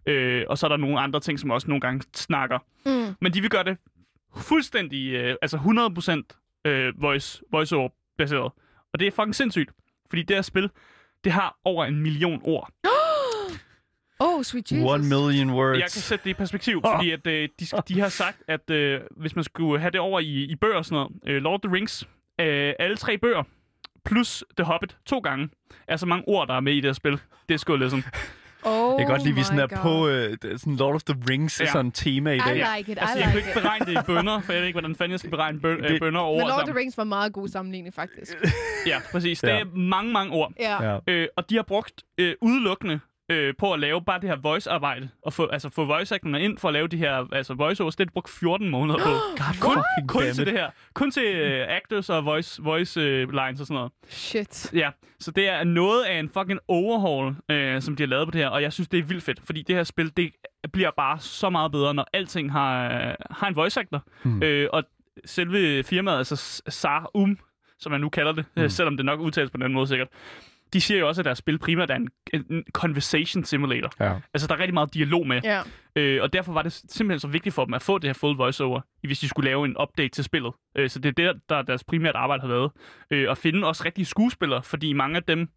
Øh, 0.07 0.45
og 0.49 0.59
så 0.59 0.67
er 0.67 0.69
der 0.69 0.77
nogle 0.77 1.01
andre 1.01 1.21
ting, 1.21 1.41
som 1.41 1.51
også 1.51 1.69
nogle 1.69 1.81
gange 1.81 2.03
snakker. 2.15 2.59
Mm. 2.87 3.17
Men 3.21 3.33
de 3.35 3.41
vil 3.41 3.51
gøre 3.51 3.65
det 3.65 3.77
fuldstændig, 4.37 5.13
øh, 5.13 5.37
altså 5.43 5.57
100% 6.65 6.71
øh, 6.71 7.03
voice, 7.03 7.43
voiceover-baseret. 7.53 8.53
Og 8.93 9.01
det 9.01 9.07
er 9.07 9.11
fucking 9.11 9.35
sindssygt, 9.35 9.71
fordi 10.11 10.23
det 10.23 10.37
her 10.37 10.43
spil, 10.43 10.71
det 11.25 11.33
har 11.33 11.59
over 11.65 11.85
en 11.85 12.01
million 12.01 12.41
ord. 12.45 12.71
Oh, 12.85 13.00
sweet 14.43 14.73
Jesus. 14.73 14.85
One 14.91 15.09
million 15.09 15.51
words. 15.51 15.79
Jeg 15.79 15.83
kan 15.93 16.01
sætte 16.01 16.25
det 16.25 16.31
i 16.31 16.35
perspektiv, 16.35 16.83
fordi 16.95 17.11
at, 17.11 17.27
øh, 17.27 17.49
de, 17.61 17.67
de 17.89 18.01
har 18.01 18.09
sagt, 18.09 18.43
at 18.49 18.71
øh, 18.71 19.01
hvis 19.17 19.35
man 19.37 19.45
skulle 19.45 19.81
have 19.81 19.91
det 19.91 20.01
over 20.01 20.21
i, 20.21 20.25
i 20.45 20.55
bøger 20.55 20.77
og 20.77 20.85
sådan 20.85 20.95
noget, 20.97 21.13
øh, 21.37 21.43
Lord 21.43 21.55
of 21.55 21.61
the 21.69 21.73
Rings, 21.77 22.09
øh, 22.41 22.73
alle 22.79 22.97
tre 22.97 23.19
bøger, 23.19 23.43
plus 24.05 24.45
The 24.57 24.65
Hobbit 24.65 24.97
to 25.07 25.19
gange, 25.19 25.49
er 25.89 25.97
så 25.97 26.07
mange 26.07 26.25
ord, 26.29 26.49
der 26.49 26.55
er 26.55 26.61
med 26.61 26.73
i 26.73 26.77
det 26.77 26.85
her 26.85 26.93
spil. 26.93 27.19
Det 27.49 27.55
er 27.55 27.59
sgu 27.59 27.77
ligesom. 27.77 28.05
Oh 28.65 28.95
Jeg 29.01 29.07
kan 29.07 29.15
godt 29.15 29.23
lide, 29.23 29.33
at 29.33 29.37
vi 29.39 29.43
sådan 29.43 29.59
er 29.59 29.67
God. 29.67 29.79
på 29.83 30.09
øh, 30.09 30.37
det 30.43 30.53
er 30.53 30.57
sådan 30.59 30.77
Lord 30.77 30.95
of 30.95 31.03
the 31.03 31.17
Rings 31.31 31.61
Ja. 31.61 31.67
sådan 31.67 31.93
tema 31.93 32.33
i 32.33 32.39
dag. 32.39 32.57
I 32.57 32.59
like 32.79 32.93
it, 32.93 32.99
I 32.99 33.01
Altså, 33.01 33.19
jeg 33.19 33.25
kan 33.25 33.35
like 33.35 33.49
ikke 33.49 33.61
beregne 33.61 33.87
det 33.87 33.93
i 33.93 34.05
bønder, 34.07 34.41
for 34.41 34.53
jeg 34.53 34.61
ved 34.61 34.67
ikke, 34.67 34.81
hvordan 34.81 34.97
fanden 34.97 35.11
jeg 35.13 35.19
skal 35.19 35.31
beregne 35.31 35.59
bø- 35.59 35.69
Det- 35.83 35.91
øh, 35.91 36.01
bønder 36.01 36.21
og 36.21 36.33
Men 36.37 36.43
ord 36.43 36.49
Lord 36.49 36.61
of 36.61 36.69
the. 36.69 36.77
Rings 36.79 36.99
var 36.99 37.05
meget 37.05 37.33
god 37.33 37.49
sammenligning, 37.49 37.95
faktisk. 37.95 38.37
Ja, 38.87 38.99
præcis. 39.13 39.41
Det 39.41 39.49
Ja. 39.49 39.61
er 39.61 39.65
mange, 39.65 40.13
mange 40.13 40.33
ord. 40.33 40.53
Ja. 40.61 40.93
Ja. 40.93 40.99
Øh, 41.09 41.29
og 41.37 41.51
de 41.51 41.57
har 41.57 41.63
brugt 41.63 42.03
øh, 42.19 42.35
udelukkende 42.41 43.01
øh, 43.31 43.55
på 43.59 43.73
at 43.73 43.81
lave 43.81 44.03
bare 44.05 44.21
det 44.21 44.29
her 44.29 44.37
voice-arbejde, 44.37 45.09
og 45.23 45.33
få, 45.33 45.47
altså 45.47 45.69
få 45.69 45.85
voice 45.85 46.19
ind 46.25 46.59
for 46.59 46.69
at 46.69 46.73
lave 46.75 46.89
de 46.89 46.97
her 46.97 47.27
altså 47.33 47.55
voice-overs. 47.55 47.97
Det 47.97 48.01
har 48.01 48.05
de 48.05 48.13
brugt 48.13 48.31
14 48.31 48.69
måneder 48.69 48.99
på. 48.99 49.11
God 49.61 49.61
kun, 49.61 49.83
kun 50.09 50.23
til 50.35 50.47
det 50.47 50.53
her. 50.53 50.71
Kun 50.95 51.11
til 51.11 51.25
øh, 51.25 51.67
actors 51.69 52.11
og 52.11 52.25
voice, 52.25 52.63
voice 52.63 53.01
øh, 53.01 53.31
lines 53.31 53.61
og 53.61 53.67
sådan 53.67 53.75
noget. 53.75 53.93
Shit. 54.09 54.73
Ja, 54.75 54.91
så 55.21 55.31
det 55.31 55.49
er 55.49 55.65
noget 55.65 56.05
af 56.05 56.19
en 56.19 56.29
fucking 56.29 56.61
overhaul, 56.69 57.35
øh, 57.51 57.83
som 57.83 57.97
de 57.97 58.03
har 58.03 58.09
lavet 58.09 58.27
på 58.27 58.31
det 58.31 58.41
her, 58.41 58.49
og 58.49 58.63
jeg 58.63 58.73
synes, 58.73 58.89
det 58.89 58.99
er 58.99 59.03
vildt 59.03 59.25
fedt, 59.25 59.41
fordi 59.45 59.63
det 59.63 59.77
her 59.77 59.85
spil, 59.85 60.17
det 60.17 60.31
bliver 60.73 60.91
bare 60.97 61.19
så 61.19 61.51
meget 61.51 61.73
bedre, 61.73 61.95
når 61.95 62.07
alting 62.13 62.53
har, 62.53 62.85
øh, 63.09 63.15
har 63.31 63.47
en 63.49 63.57
voice 63.57 63.81
actor. 63.81 64.03
Hmm. 64.23 64.43
Øh, 64.43 64.69
og 64.73 64.85
selve 65.25 65.83
firmaet, 65.83 66.19
altså 66.19 66.37
S- 66.37 66.63
Sar 66.69 67.11
Um, 67.15 67.39
som 67.79 67.93
man 67.93 68.01
nu 68.01 68.09
kalder 68.09 68.33
det, 68.33 68.45
mm. 68.57 68.69
selvom 68.69 68.97
det 68.97 69.07
nok 69.07 69.21
udtales 69.21 69.51
på 69.51 69.57
den 69.57 69.63
anden 69.63 69.75
måde 69.75 69.87
sikkert, 69.87 70.09
de 70.73 70.81
siger 70.81 71.01
jo 71.01 71.09
også, 71.09 71.21
at 71.21 71.25
deres 71.25 71.39
spil 71.39 71.59
primært 71.59 71.91
er 71.91 71.95
en, 71.95 72.09
en 72.33 72.65
conversation 72.73 73.45
simulator. 73.45 73.91
Ja. 74.01 74.13
Altså, 74.35 74.47
der 74.49 74.55
er 74.55 74.59
rigtig 74.59 74.75
meget 74.75 74.95
dialog 74.95 75.27
med. 75.27 75.41
Ja. 75.45 75.61
Øh, 75.97 76.23
og 76.23 76.33
derfor 76.33 76.53
var 76.53 76.63
det 76.63 76.73
simpelthen 76.73 77.21
så 77.21 77.29
vigtigt 77.29 77.55
for 77.55 77.65
dem 77.65 77.75
at 77.75 77.83
få 77.83 77.99
det 77.99 78.09
her 78.09 78.15
full 78.15 78.37
voiceover, 78.37 78.81
hvis 79.07 79.19
de 79.19 79.29
skulle 79.29 79.51
lave 79.51 79.65
en 79.65 79.77
update 79.83 80.09
til 80.09 80.25
spillet. 80.25 80.53
Øh, 80.77 80.91
så 80.91 80.99
det 80.99 81.09
er 81.09 81.33
det, 81.33 81.41
der 81.49 81.63
deres 81.63 81.85
primært 81.85 82.15
arbejde 82.15 82.41
har 82.41 82.49
været. 82.49 82.71
Øh, 83.11 83.31
at 83.31 83.39
finde 83.39 83.67
også 83.67 83.83
rigtige 83.85 84.05
skuespillere, 84.05 84.63
fordi 84.63 84.93
mange 84.93 85.17
af 85.17 85.23
dem, 85.23 85.49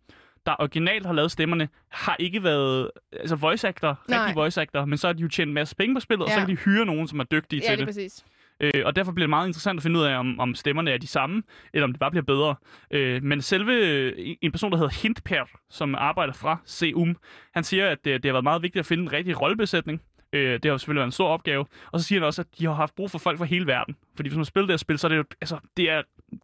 der 0.45 0.55
originalt 0.59 1.05
har 1.05 1.13
lavet 1.13 1.31
stemmerne, 1.31 1.69
har 1.91 2.15
ikke 2.19 2.43
været 2.43 2.91
altså 3.11 3.35
voice 3.35 3.67
actor, 3.67 3.99
Nej. 4.09 4.19
rigtige 4.19 4.35
voice 4.35 4.61
actor, 4.61 4.85
men 4.85 4.97
så 4.97 5.07
har 5.07 5.13
de 5.13 5.21
jo 5.21 5.27
tjent 5.27 5.47
en 5.47 5.53
masse 5.53 5.75
penge 5.75 5.95
på 5.95 5.99
spillet, 5.99 6.23
og 6.25 6.29
så 6.31 6.39
Ja. 6.39 6.45
kan 6.45 6.55
de 6.55 6.61
hyre 6.61 6.85
nogen, 6.85 7.07
som 7.07 7.19
er 7.19 7.23
dygtige 7.23 7.61
Ja, 7.63 7.69
til 7.69 7.71
det 7.71 7.79
det. 7.79 7.87
præcis. 7.87 8.25
Øh, 8.59 8.83
og 8.85 8.95
derfor 8.95 9.11
bliver 9.11 9.25
det 9.25 9.29
meget 9.29 9.47
interessant 9.47 9.77
at 9.77 9.83
finde 9.83 9.99
ud 9.99 10.05
af, 10.05 10.15
om, 10.15 10.39
om 10.39 10.55
stemmerne 10.55 10.91
er 10.91 10.97
de 10.97 11.07
samme, 11.07 11.43
eller 11.73 11.83
om 11.83 11.91
det 11.91 11.99
bare 11.99 12.11
bliver 12.11 12.23
bedre. 12.23 12.55
Øh, 12.91 13.23
men 13.23 13.41
selve 13.41 13.73
øh, 13.73 14.35
en 14.41 14.51
person, 14.51 14.71
der 14.71 14.77
hedder 14.77 15.01
Hintper, 15.01 15.45
som 15.69 15.95
arbejder 15.95 16.33
fra 16.33 16.57
CUM, 16.67 17.17
han 17.53 17.63
siger, 17.63 17.89
at 17.89 17.97
det, 18.05 18.23
det 18.23 18.29
har 18.29 18.33
været 18.33 18.43
meget 18.43 18.61
vigtigt 18.61 18.79
at 18.79 18.85
finde 18.85 19.03
en 19.03 19.11
rigtig 19.13 19.41
rollebesætning. 19.41 20.01
Øh, 20.33 20.59
det 20.63 20.71
har 20.71 20.77
selvfølgelig 20.77 20.99
været 20.99 21.07
en 21.07 21.11
stor 21.11 21.27
opgave. 21.27 21.65
Og 21.91 21.99
så 21.99 22.05
siger 22.05 22.19
han 22.19 22.27
også, 22.27 22.41
at 22.41 22.47
de 22.59 22.65
har 22.65 22.73
haft 22.73 22.95
brug 22.95 23.11
for 23.11 23.17
folk 23.17 23.37
fra 23.37 23.45
hele 23.45 23.67
verden. 23.67 23.95
Fordi 24.15 24.29
hvis 24.29 24.37
man 24.37 24.45
spiller 24.45 24.67
det 24.67 24.73
her 24.73 24.77
spil, 24.77 24.99
så 24.99 25.07
er 25.07 25.09
det 25.09 25.17
jo 25.17 25.23
altså, 25.41 25.59
det 25.77 25.89
er 25.89 26.01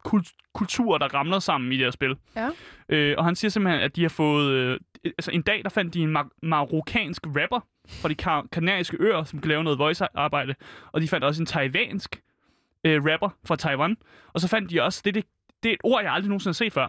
kult- 0.08 0.32
kulturer, 0.54 0.98
der 0.98 1.14
ramler 1.14 1.38
sammen 1.38 1.72
i 1.72 1.76
det 1.76 1.84
her 1.84 1.90
spil. 1.90 2.16
Ja. 2.36 2.48
Øh, 2.88 3.14
og 3.18 3.24
han 3.24 3.34
siger 3.36 3.50
simpelthen, 3.50 3.82
at 3.82 3.96
de 3.96 4.02
har 4.02 4.08
fået... 4.08 4.52
Øh, 4.52 4.80
altså 5.04 5.30
en 5.30 5.42
dag, 5.42 5.62
der 5.64 5.68
fandt 5.70 5.94
de 5.94 6.00
en 6.00 6.16
mar- 6.16 6.38
marokkansk 6.42 7.26
rapper 7.26 7.60
fra 7.88 8.08
de 8.08 8.14
kar- 8.14 8.46
kanariske 8.52 8.96
øer, 9.00 9.24
som 9.24 9.40
kan 9.40 9.48
lave 9.48 9.64
noget 9.64 9.78
voice-arbejde. 9.78 10.54
Og 10.92 11.00
de 11.00 11.08
fandt 11.08 11.24
også 11.24 11.42
en 11.42 11.46
taiwansk 11.46 12.20
øh, 12.84 13.04
rapper 13.04 13.28
fra 13.44 13.56
Taiwan. 13.56 13.96
Og 14.32 14.40
så 14.40 14.48
fandt 14.48 14.70
de 14.70 14.82
også, 14.82 15.02
det, 15.04 15.14
det, 15.14 15.24
det 15.62 15.68
er 15.68 15.72
et 15.74 15.80
ord, 15.84 16.02
jeg 16.02 16.12
aldrig 16.12 16.28
nogensinde 16.28 16.50
har 16.50 16.54
set 16.54 16.72
før. 16.72 16.88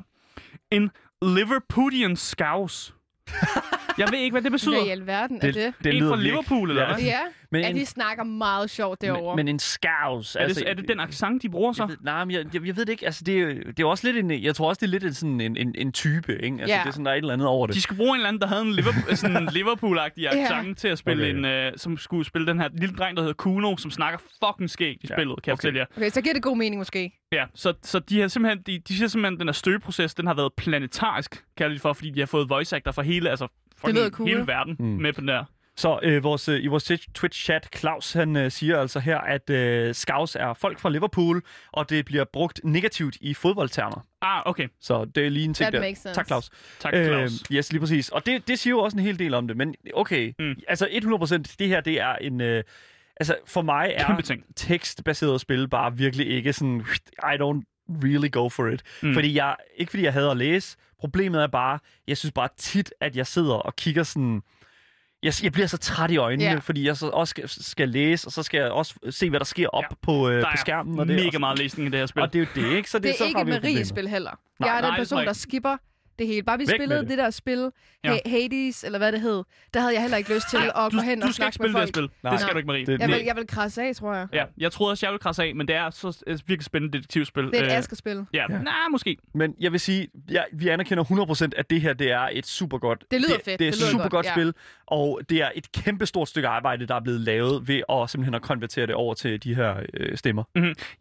En 0.71 0.91
Liverpudlian 1.21 2.15
scouse. 2.15 2.93
jeg 3.97 4.07
ved 4.11 4.19
ikke, 4.19 4.33
hvad 4.33 4.41
det 4.41 4.51
betyder. 4.51 4.75
Hvad 4.77 4.85
i 4.87 4.89
alverden 4.89 5.37
er 5.41 5.51
det? 5.51 5.73
det 5.83 5.93
en 5.93 5.93
lyder 5.99 6.09
fra 6.15 6.21
Liverpool, 6.21 6.69
eller 6.69 6.81
Ja. 6.83 6.93
hvad? 6.93 7.03
Ja, 7.03 7.19
Men 7.51 7.61
ja, 7.61 7.69
en- 7.69 7.75
de 7.75 7.85
snakker 7.85 8.23
meget 8.23 8.69
sjovt 8.69 9.01
derovre. 9.01 9.35
Men, 9.35 9.45
men 9.45 9.55
en 9.55 9.59
scouse. 9.59 10.39
Er 10.39 10.47
det, 10.47 10.63
er 10.69 10.73
det 10.73 10.87
den 10.87 10.99
accent, 10.99 11.41
de 11.43 11.49
bruger 11.49 11.73
så? 11.73 11.83
Jeg 11.83 11.89
ved, 11.89 11.97
nej, 12.03 12.25
men 12.25 12.31
jeg, 12.35 12.45
jeg, 12.53 12.67
jeg 12.67 12.75
ved 12.75 12.85
det 12.85 12.91
ikke. 12.91 13.05
Altså, 13.05 13.23
det, 13.23 13.41
er, 13.41 13.47
det 13.47 13.79
er 13.79 13.85
også 13.85 14.11
lidt 14.11 14.17
en... 14.31 14.43
Jeg 14.43 14.55
tror 14.55 14.69
også, 14.69 14.79
det 14.79 14.85
er 14.87 14.91
lidt 14.91 15.03
en, 15.03 15.13
sådan 15.13 15.41
en, 15.41 15.57
en, 15.57 15.75
en 15.77 15.91
type, 15.91 16.41
ikke? 16.43 16.57
Altså, 16.59 16.75
Ja. 16.75 16.81
det 16.81 16.87
er 16.87 16.91
sådan, 16.91 17.05
der 17.05 17.11
er 17.11 17.15
et 17.15 17.19
eller 17.19 17.33
andet 17.33 17.47
over 17.47 17.67
det. 17.67 17.75
De 17.75 17.81
skulle 17.81 17.97
bruge 17.97 18.09
en 18.09 18.15
eller 18.15 18.27
anden, 18.27 18.41
der 18.41 18.47
havde 18.47 18.61
en 18.61 18.73
Liverpool, 18.73 19.15
sådan 19.21 19.37
en 19.37 19.47
Liverpool-agtig 19.49 20.27
accent 20.27 20.67
Ja. 20.67 20.73
til 20.73 20.87
at 20.87 20.97
spille 20.97 21.23
Okay. 21.23 21.35
en, 21.37 21.45
øh, 21.45 21.71
som 21.77 21.97
skulle 21.97 22.25
spille 22.25 22.47
den 22.47 22.59
her 22.59 22.69
lille 22.73 22.95
dreng, 22.95 23.17
der 23.17 23.23
hedder 23.23 23.33
Kuno, 23.35 23.77
som 23.77 23.91
snakker 23.91 24.19
fucking 24.45 24.69
skægt 24.69 25.03
i 25.03 25.07
Ja, 25.09 25.15
spillet, 25.15 25.43
kan 25.43 25.49
jeg 25.49 25.53
okay. 25.53 25.57
fortælle 25.57 25.79
jer. 25.79 25.85
Okay, 25.97 26.09
så 26.09 26.21
giver 26.21 26.33
det 26.33 26.43
god 26.43 26.57
mening 26.57 26.77
måske. 26.79 27.11
Ja, 27.31 27.45
så, 27.55 27.73
så 27.83 27.99
de 27.99 28.21
har 28.21 28.27
simpelthen, 28.27 28.61
de, 28.67 28.79
de 28.87 28.95
siger 28.97 29.07
simpelthen, 29.07 29.33
at 29.33 29.39
den 29.39 29.47
her 29.47 29.53
støbeproces, 29.53 30.13
den 30.15 30.27
har 30.27 30.33
været 30.33 30.53
planetarisk, 30.57 31.43
kalder 31.57 31.73
de 31.73 31.79
for, 31.79 31.93
fordi 31.93 32.09
de 32.09 32.19
har 32.19 32.27
fået 32.27 32.49
voice 32.49 32.75
actor 32.75 32.91
fra 32.91 33.01
hele, 33.01 33.29
altså 33.29 33.47
fucking 33.81 33.97
lyder 33.97 34.09
cool. 34.09 34.29
hele 34.29 34.47
verden 34.47 34.75
Mm. 34.79 34.85
med 34.85 35.13
på 35.13 35.21
den 35.21 35.27
der. 35.27 35.43
Så 35.75 35.99
øh, 36.03 36.23
vores, 36.23 36.49
øh, 36.49 36.63
i 36.63 36.67
vores 36.67 36.91
Twitch- 36.91 37.07
Twitch-chat, 37.17 37.77
Claus, 37.77 38.13
han 38.13 38.35
øh, 38.35 38.51
siger 38.51 38.79
altså 38.79 38.99
her, 38.99 39.17
at 39.17 39.49
øh, 39.49 39.93
scouts 39.93 40.35
er 40.39 40.53
folk 40.53 40.79
fra 40.79 40.89
Liverpool, 40.89 41.41
og 41.71 41.89
det 41.89 42.05
bliver 42.05 42.23
brugt 42.33 42.61
negativt 42.63 43.17
i 43.21 43.33
fodboldtermer. 43.33 44.05
Ah, 44.21 44.41
okay. 44.45 44.67
Så 44.81 45.05
det 45.05 45.25
er 45.25 45.29
lige 45.29 45.45
en 45.45 45.53
ting 45.53 45.63
That 45.65 45.73
der. 45.73 45.79
makes 45.79 45.99
sense. 46.01 46.15
Tak, 46.15 46.27
Claus. 46.27 46.49
Tak, 46.79 46.93
Claus. 46.93 47.31
Øh, 47.51 47.55
yes, 47.57 47.71
lige 47.71 47.79
præcis. 47.79 48.09
Og 48.09 48.25
det, 48.25 48.47
det 48.47 48.59
siger 48.59 48.71
jo 48.71 48.79
også 48.79 48.97
en 48.97 49.03
hel 49.03 49.19
del 49.19 49.33
om 49.33 49.47
det, 49.47 49.57
men 49.57 49.75
okay. 49.93 50.33
Mm. 50.39 50.55
Altså 50.67 50.87
100% 51.49 51.55
det 51.59 51.67
her, 51.67 51.81
det 51.81 51.99
er 52.01 52.15
en... 52.15 52.41
Øh, 52.41 52.63
altså 53.19 53.35
for 53.47 53.61
mig 53.61 53.93
er 53.95 54.05
Kæmpe 54.07 54.21
ting. 54.21 54.43
tekstbaseret 54.55 55.41
spil 55.41 55.67
bare 55.69 55.97
virkelig 55.97 56.27
ikke 56.27 56.53
sådan... 56.53 56.85
I 57.23 57.35
don't 57.41 57.87
really 58.03 58.31
go 58.31 58.49
for 58.49 58.67
it. 58.67 58.83
Mm. 59.03 59.13
Fordi 59.13 59.35
jeg... 59.37 59.55
Ikke 59.75 59.89
fordi 59.89 60.03
jeg 60.03 60.13
hader 60.13 60.31
at 60.31 60.37
læse. 60.37 60.77
Problemet 61.01 61.43
er 61.43 61.47
bare... 61.47 61.79
Jeg 62.07 62.17
synes 62.17 62.31
bare 62.33 62.49
tit, 62.57 62.93
at 63.01 63.15
jeg 63.15 63.27
sidder 63.27 63.53
og 63.53 63.75
kigger 63.75 64.03
sådan... 64.03 64.41
Jeg, 65.23 65.33
jeg 65.43 65.51
bliver 65.51 65.67
så 65.67 65.77
træt 65.77 66.11
i 66.11 66.17
øjnene, 66.17 66.51
yeah. 66.51 66.61
fordi 66.61 66.87
jeg 66.87 66.97
så 66.97 67.07
også 67.09 67.31
skal, 67.31 67.49
skal 67.49 67.89
læse, 67.89 68.27
og 68.27 68.31
så 68.31 68.43
skal 68.43 68.57
jeg 68.57 68.71
også 68.71 68.95
se, 69.09 69.29
hvad 69.29 69.39
der 69.39 69.45
sker 69.45 69.67
op 69.67 69.83
Ja. 69.83 69.95
på, 70.01 70.29
øh, 70.29 70.35
Der 70.35 70.41
på 70.43 70.49
er 70.53 70.57
skærmen. 70.57 70.99
Og 70.99 71.07
det 71.07 71.13
er 71.13 71.17
mega 71.17 71.27
også, 71.27 71.39
meget 71.39 71.59
læsning 71.59 71.87
i 71.87 71.91
det 71.91 71.99
her 71.99 72.05
spil. 72.05 72.21
Og 72.23 72.33
det 72.33 72.41
er 72.41 72.45
jo 72.61 72.67
det, 72.67 72.75
ikke? 72.77 72.89
Så 72.89 72.97
det, 72.99 73.03
Det 73.05 73.15
så 73.17 73.23
er 73.23 73.27
har 73.37 73.39
ikke 73.45 73.55
et. 73.55 73.63
Marie-spil 73.63 74.07
heller. 74.07 74.31
Nej, 74.59 74.69
jeg 74.69 74.77
er 74.77 74.81
nej, 74.81 74.89
den 74.89 74.97
person, 74.99 75.25
der 75.25 75.33
skipper 75.33 75.77
det 76.21 76.27
hele. 76.29 76.43
Bare 76.43 76.57
vi 76.57 76.65
Væk 76.67 76.75
spillede 76.75 76.99
det. 77.01 77.09
det 77.09 77.17
der 77.17 77.29
spil, 77.29 77.71
Ja. 78.03 78.17
Hades, 78.25 78.83
eller 78.83 78.97
hvad 78.97 79.11
det 79.11 79.21
hed, 79.21 79.43
der 79.73 79.79
havde 79.79 79.93
jeg 79.93 80.01
heller 80.01 80.17
ikke 80.17 80.33
lyst 80.35 80.49
til 80.49 80.57
at 80.57 80.63
du, 80.91 80.97
gå 80.97 81.01
hen 81.03 81.21
du 81.21 81.27
og 81.27 81.33
skal 81.33 81.45
ikke 81.45 81.55
snakke 81.55 81.61
med 81.61 81.69
spille 81.69 81.73
det 81.73 81.73
her 81.73 81.79
folk. 81.81 81.95
spil. 81.95 82.09
Nej. 82.23 82.31
Det 82.31 82.39
skal 82.41 82.53
du 82.53 82.57
ikke, 82.57 82.67
Marie. 82.67 82.85
Det- 82.85 82.99
Jeg 82.99 83.09
vil, 83.09 83.21
jeg 83.25 83.35
vil 83.35 83.47
krasse 83.47 83.81
af, 83.83 83.95
tror 83.95 84.13
jeg. 84.13 84.27
Ja, 84.33 84.43
jeg 84.57 84.71
troede 84.71 84.91
også, 84.91 85.05
jeg 85.05 85.11
ville 85.11 85.19
krasse 85.19 85.43
af, 85.43 85.55
men 85.55 85.67
det 85.67 85.75
er 85.75 85.89
så 85.89 86.23
et 86.27 86.41
virkelig 86.47 86.65
spændende 86.65 86.97
detektivspil. 86.97 87.43
Det 87.43 87.55
er 87.59 87.63
et 87.63 87.71
Øh, 87.71 87.77
Asger-spil. 87.77 88.25
Ja, 88.33 88.45
Ja. 88.49 88.57
nej, 88.57 88.73
måske. 88.91 89.17
Men 89.35 89.55
jeg 89.59 89.71
vil 89.71 89.79
sige, 89.79 90.07
ja, 90.31 90.41
vi 90.53 90.67
anerkender 90.67 91.03
100% 91.03 91.53
at 91.57 91.69
det 91.69 91.81
her 91.81 91.93
det 91.93 92.11
er 92.11 92.29
et 92.31 92.47
super 92.47 92.77
godt, 92.77 93.03
Det 93.11 93.21
lyder 93.21 93.33
det, 93.35 93.45
fedt. 93.45 93.45
Det 93.45 93.53
er 93.53 93.57
Det 93.57 93.67
et 93.67 93.75
lyder 93.81 93.91
super 93.91 94.01
godt, 94.03 94.11
godt 94.11 94.25
ja. 94.25 94.31
spil, 94.31 94.53
og 94.91 95.19
det 95.29 95.41
er 95.41 95.49
et 95.55 95.71
kæmpe 95.71 96.05
stort 96.05 96.29
stykke 96.29 96.47
arbejde, 96.47 96.85
der 96.87 96.95
er 96.95 96.99
blevet 96.99 97.19
lavet 97.21 97.67
ved 97.67 97.81
at 97.89 98.09
simpelthen 98.09 98.35
at 98.35 98.41
konvertere 98.41 98.87
det 98.87 98.95
over 98.95 99.13
til 99.13 99.43
de 99.43 99.55
her 99.55 99.75
øh, 99.93 100.17
stemmer. 100.17 100.43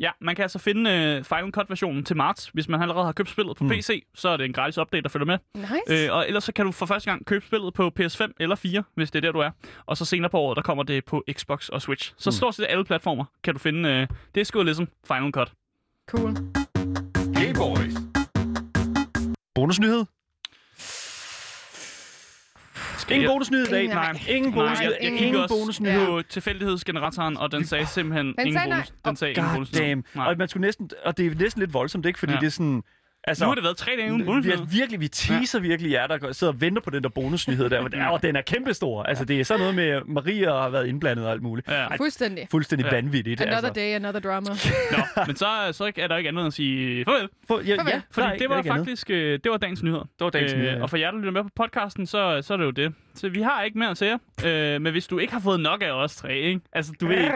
Ja, 0.01 0.11
man 0.21 0.35
kan 0.37 0.43
altså 0.43 0.59
finde 0.59 0.91
øh, 0.91 1.25
Final 1.25 1.51
Cut-versionen 1.53 2.05
til 2.05 2.17
marts. 2.17 2.49
Hvis 2.55 2.69
man 2.69 2.83
allerede 2.83 3.05
har 3.05 3.13
købt 3.13 3.31
spillet 3.31 3.57
på 3.57 3.65
Mm. 3.65 3.71
PC, 3.71 4.05
så 4.15 4.29
er 4.29 4.37
det 4.37 4.45
en 4.45 4.53
gratis 4.53 4.79
update, 4.79 5.03
der 5.03 5.09
følger 5.09 5.27
med. 5.27 5.39
Nice. 5.55 6.07
Øh, 6.07 6.13
og 6.17 6.27
ellers 6.29 6.45
så 6.45 6.53
kan 6.53 6.65
du 6.67 6.73
for 6.73 6.87
første 6.87 7.11
gang 7.11 7.27
købe 7.27 7.47
spillet 7.47 7.75
på 7.75 7.91
PS5 8.01 8.33
eller 8.41 8.57
4, 8.57 8.83
hvis 8.95 9.11
det 9.11 9.19
er 9.19 9.21
der, 9.21 9.33
du 9.33 9.39
er. 9.39 9.51
Og 9.87 9.97
så 9.97 10.05
senere 10.05 10.31
på 10.31 10.39
året, 10.39 10.57
der 10.57 10.63
kommer 10.63 10.83
det 10.83 11.05
på 11.05 11.25
Xbox 11.33 11.69
og 11.69 11.83
Switch. 11.83 12.15
Så 12.19 12.31
Mm. 12.31 12.33
stort 12.33 12.55
set 12.55 12.67
alle 12.69 12.85
platformer 12.85 13.25
kan 13.45 13.55
du 13.55 13.59
finde. 13.61 13.89
Øh, 13.89 14.07
det 14.35 14.41
er 14.41 14.45
sgu 14.45 14.63
ligesom 14.63 14.89
Final 15.07 15.33
Cut. 15.33 15.53
Cool. 16.11 16.31
Hey 17.37 17.55
boys. 17.55 17.95
Bonusnyhed? 19.55 20.05
Ingen 23.11 23.23
jeg- 23.23 23.29
bonusnyhed 23.31 23.67
i 23.67 23.71
dag. 23.71 23.87
Nej, 23.89 24.13
ingen 24.29 24.53
bonusnyhed. 24.53 24.93
jeg, 24.93 24.99
jeg 25.03 25.07
Ingen 25.09 25.19
kiggede 25.25 25.43
også 25.43 25.55
bonusnyhed. 25.55 26.07
på 26.07 26.23
tilfældighedsgeneratoren, 26.29 27.37
og 27.37 27.53
den 27.53 27.65
sagde 27.67 27.87
simpelthen 27.87 28.27
Den 28.27 28.35
ingen 28.39 28.55
sagde 28.61 28.71
bonus. 28.75 28.93
Den 29.05 29.17
sagde 29.17 29.33
ingen 29.33 29.45
God 29.47 29.55
bonus. 29.55 29.71
damn. 29.71 30.05
Nej. 30.15 30.27
Og 30.27 30.35
man 30.39 30.49
skulle 30.49 30.67
næsten, 30.67 30.91
og 31.05 31.17
det 31.17 31.27
er 31.27 31.35
næsten 31.35 31.61
lidt 31.61 31.75
voldsomt, 31.75 32.07
ikke? 32.07 32.19
Fordi 32.19 32.33
Ja. 32.33 32.39
det 32.39 32.47
er 32.47 32.51
sådan, 32.51 32.83
Altså, 33.25 33.45
Nu 33.45 33.49
har 33.49 33.55
det 33.55 33.65
været 33.65 33.77
tre 33.77 33.93
dage 33.99 34.09
uden 34.13 34.19
vi 34.19 34.23
er 34.23 34.27
bonusnyheder. 34.27 34.65
virkelig, 34.65 35.01
vi 35.01 35.09
teaser 35.09 35.59
ja. 35.59 35.63
virkelig 35.69 35.93
jer, 35.93 36.07
der 36.07 36.33
sidder 36.33 36.53
og 36.53 36.61
venter 36.61 36.83
på 36.83 36.91
den 36.91 37.03
der 37.03 37.09
bonusnyhed 37.09 37.71
der. 37.71 37.89
der 37.89 38.07
og 38.07 38.23
den 38.27 38.37
er 38.37 38.43
kæmpestor. 38.43 39.03
Altså, 39.03 39.25
det 39.25 39.41
er 39.41 39.45
sådan 39.45 39.61
noget 39.61 39.75
med, 39.75 40.01
Maria 40.07 40.51
har 40.53 40.69
været 40.69 40.87
indblandet 40.87 41.27
og 41.27 41.33
alt 41.33 41.43
muligt. 41.43 41.69
Ja. 41.69 41.75
Ej, 41.75 41.97
Fuldstændig. 41.97 42.49
fuldstændig 42.51 42.85
Ja. 42.87 42.95
vanvittigt. 42.95 43.41
Another 43.41 43.57
altså. 43.69 43.73
day, 43.81 43.95
another 43.95 44.21
drama. 44.21 44.47
Nå, 44.93 45.23
men 45.27 45.37
så, 45.37 45.47
så 45.73 45.93
er 45.97 46.07
der 46.09 46.17
ikke 46.17 46.29
andet 46.29 46.41
end 46.41 46.47
at 46.47 46.53
sige 46.53 47.05
farvel. 47.05 47.29
For, 47.49 47.61
ja, 47.61 47.77
Farvel. 47.77 47.93
ja, 47.93 48.01
Fordi 48.11 48.27
der 48.27 48.33
er 48.33 48.39
det 48.39 48.51
var 48.51 48.63
faktisk 48.63 49.11
øh, 49.11 49.39
det 49.45 49.51
var 49.51 49.57
dagens 49.57 49.83
nyheder. 49.83 50.03
Det 50.03 50.25
var 50.25 50.31
dagens 50.31 50.55
nyheder, 50.55 50.73
ja. 50.77 50.83
Og 50.83 50.91
for 50.91 50.97
jer, 50.97 51.11
der 51.11 51.19
lytter 51.19 51.33
med 51.33 51.43
på 51.43 51.51
podcasten, 51.57 52.07
så, 52.07 52.39
så 52.43 52.53
er 52.53 52.57
det 52.57 52.65
jo 52.65 52.71
det. 52.71 52.95
Så 53.15 53.29
vi 53.29 53.43
har 53.43 53.63
ikke 53.63 53.79
mere 53.79 53.91
at 53.91 53.99
sige. 53.99 54.19
Øh, 54.47 54.81
men 54.83 54.93
hvis 54.93 55.07
du 55.07 55.19
ikke 55.19 55.33
har 55.33 55.41
fået 55.41 55.61
nok 55.61 55.83
af 55.83 55.91
os 55.93 56.17
tre, 56.17 56.39
ikke? 56.39 56.61
Altså, 56.73 56.93
du 57.01 57.07
ved, 57.07 57.29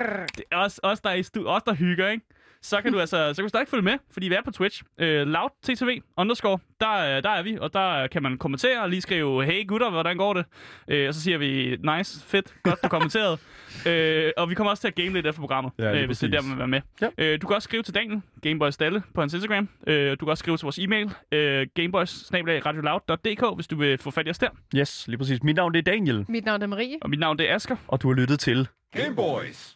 os, 0.53 0.81
os, 0.83 1.01
der 1.01 1.11
er 1.11 1.14
i 1.14 1.20
stu- 1.23 1.47
os, 1.47 1.62
der 1.62 1.75
hygger, 1.75 2.09
ikke? 2.09 2.25
Så 2.64 2.81
kan 2.83 2.92
du 2.92 3.00
altså, 3.00 3.16
så 3.35 3.35
kan 3.37 3.44
du 3.44 3.48
stadig 3.48 3.68
følge 3.68 3.83
med, 3.83 3.98
fordi 4.12 4.29
vi 4.29 4.35
er 4.35 4.42
på 4.44 4.50
Twitch. 4.50 4.83
Øh, 4.98 5.27
loud 5.27 5.50
TTV 5.62 6.00
underscore, 6.16 6.59
der, 6.81 7.16
øh, 7.16 7.22
der 7.22 7.31
er 7.31 7.42
vi, 7.42 7.59
og 7.61 7.72
der 7.72 8.07
kan 8.07 8.22
man 8.22 8.38
kommentere 8.38 8.83
og 8.83 8.90
lige 8.90 9.00
skrive, 9.00 9.44
hey 9.44 9.66
gutter, 9.66 9.90
hvordan 9.90 10.16
går 10.16 10.35
det? 10.35 10.44
Øh, 10.88 11.09
og 11.09 11.14
så 11.14 11.20
siger 11.22 11.38
vi, 11.38 11.77
nice, 11.96 12.24
fedt, 12.27 12.55
godt 12.62 12.83
du 12.83 12.88
kommenterede. 12.88 13.38
øh, 13.88 14.33
og 14.37 14.50
vi 14.50 14.55
kommer 14.55 14.70
også 14.70 14.81
til 14.81 14.88
at 14.88 14.94
game 14.94 15.11
lidt 15.11 15.27
efter 15.27 15.40
programmet, 15.40 15.72
Ja, 15.79 16.00
øh, 16.00 16.07
hvis 16.07 16.18
det 16.18 16.27
er 16.35 16.40
der, 16.40 16.42
man 16.42 16.50
vil 16.50 16.59
være 16.59 16.68
med. 16.68 16.81
Ja. 17.00 17.09
Øh, 17.18 17.40
du 17.42 17.46
kan 17.46 17.57
også 17.57 17.66
skrive 17.66 17.83
til 17.83 17.94
Daniel, 17.94 18.22
Gameboys 18.42 18.77
Dalle, 18.77 19.03
på 19.14 19.20
hans 19.20 19.35
Instagram. 19.35 19.68
Øh, 19.87 20.11
du 20.11 20.16
kan 20.16 20.29
også 20.29 20.42
skrive 20.42 20.57
til 20.57 20.64
vores 20.64 20.79
e-mail, 20.79 21.11
øh, 21.33 21.66
gameboys 21.74 22.31
hvis 23.57 23.66
du 23.66 23.77
vil 23.77 23.98
få 23.98 24.11
fat 24.11 24.27
i 24.27 24.31
os 24.31 24.38
der. 24.38 24.48
Yes, 24.77 25.09
lige 25.09 25.18
præcis. 25.18 25.42
Mit 25.42 25.57
navn 25.57 25.74
det 25.74 25.88
er 25.88 25.92
Daniel, 25.92 26.24
Mit 26.29 26.44
navn 26.44 26.62
er 26.62 26.66
Marie. 26.66 26.96
Og 27.03 27.11
mit 27.11 27.18
navn 27.18 27.38
det 27.38 27.50
er 27.50 27.55
Asker. 27.55 27.77
og 27.88 28.03
du 28.03 28.09
har 28.09 28.14
lyttet 28.14 28.40
til 28.40 28.68
Game 28.96 29.16
Boys. 29.16 29.72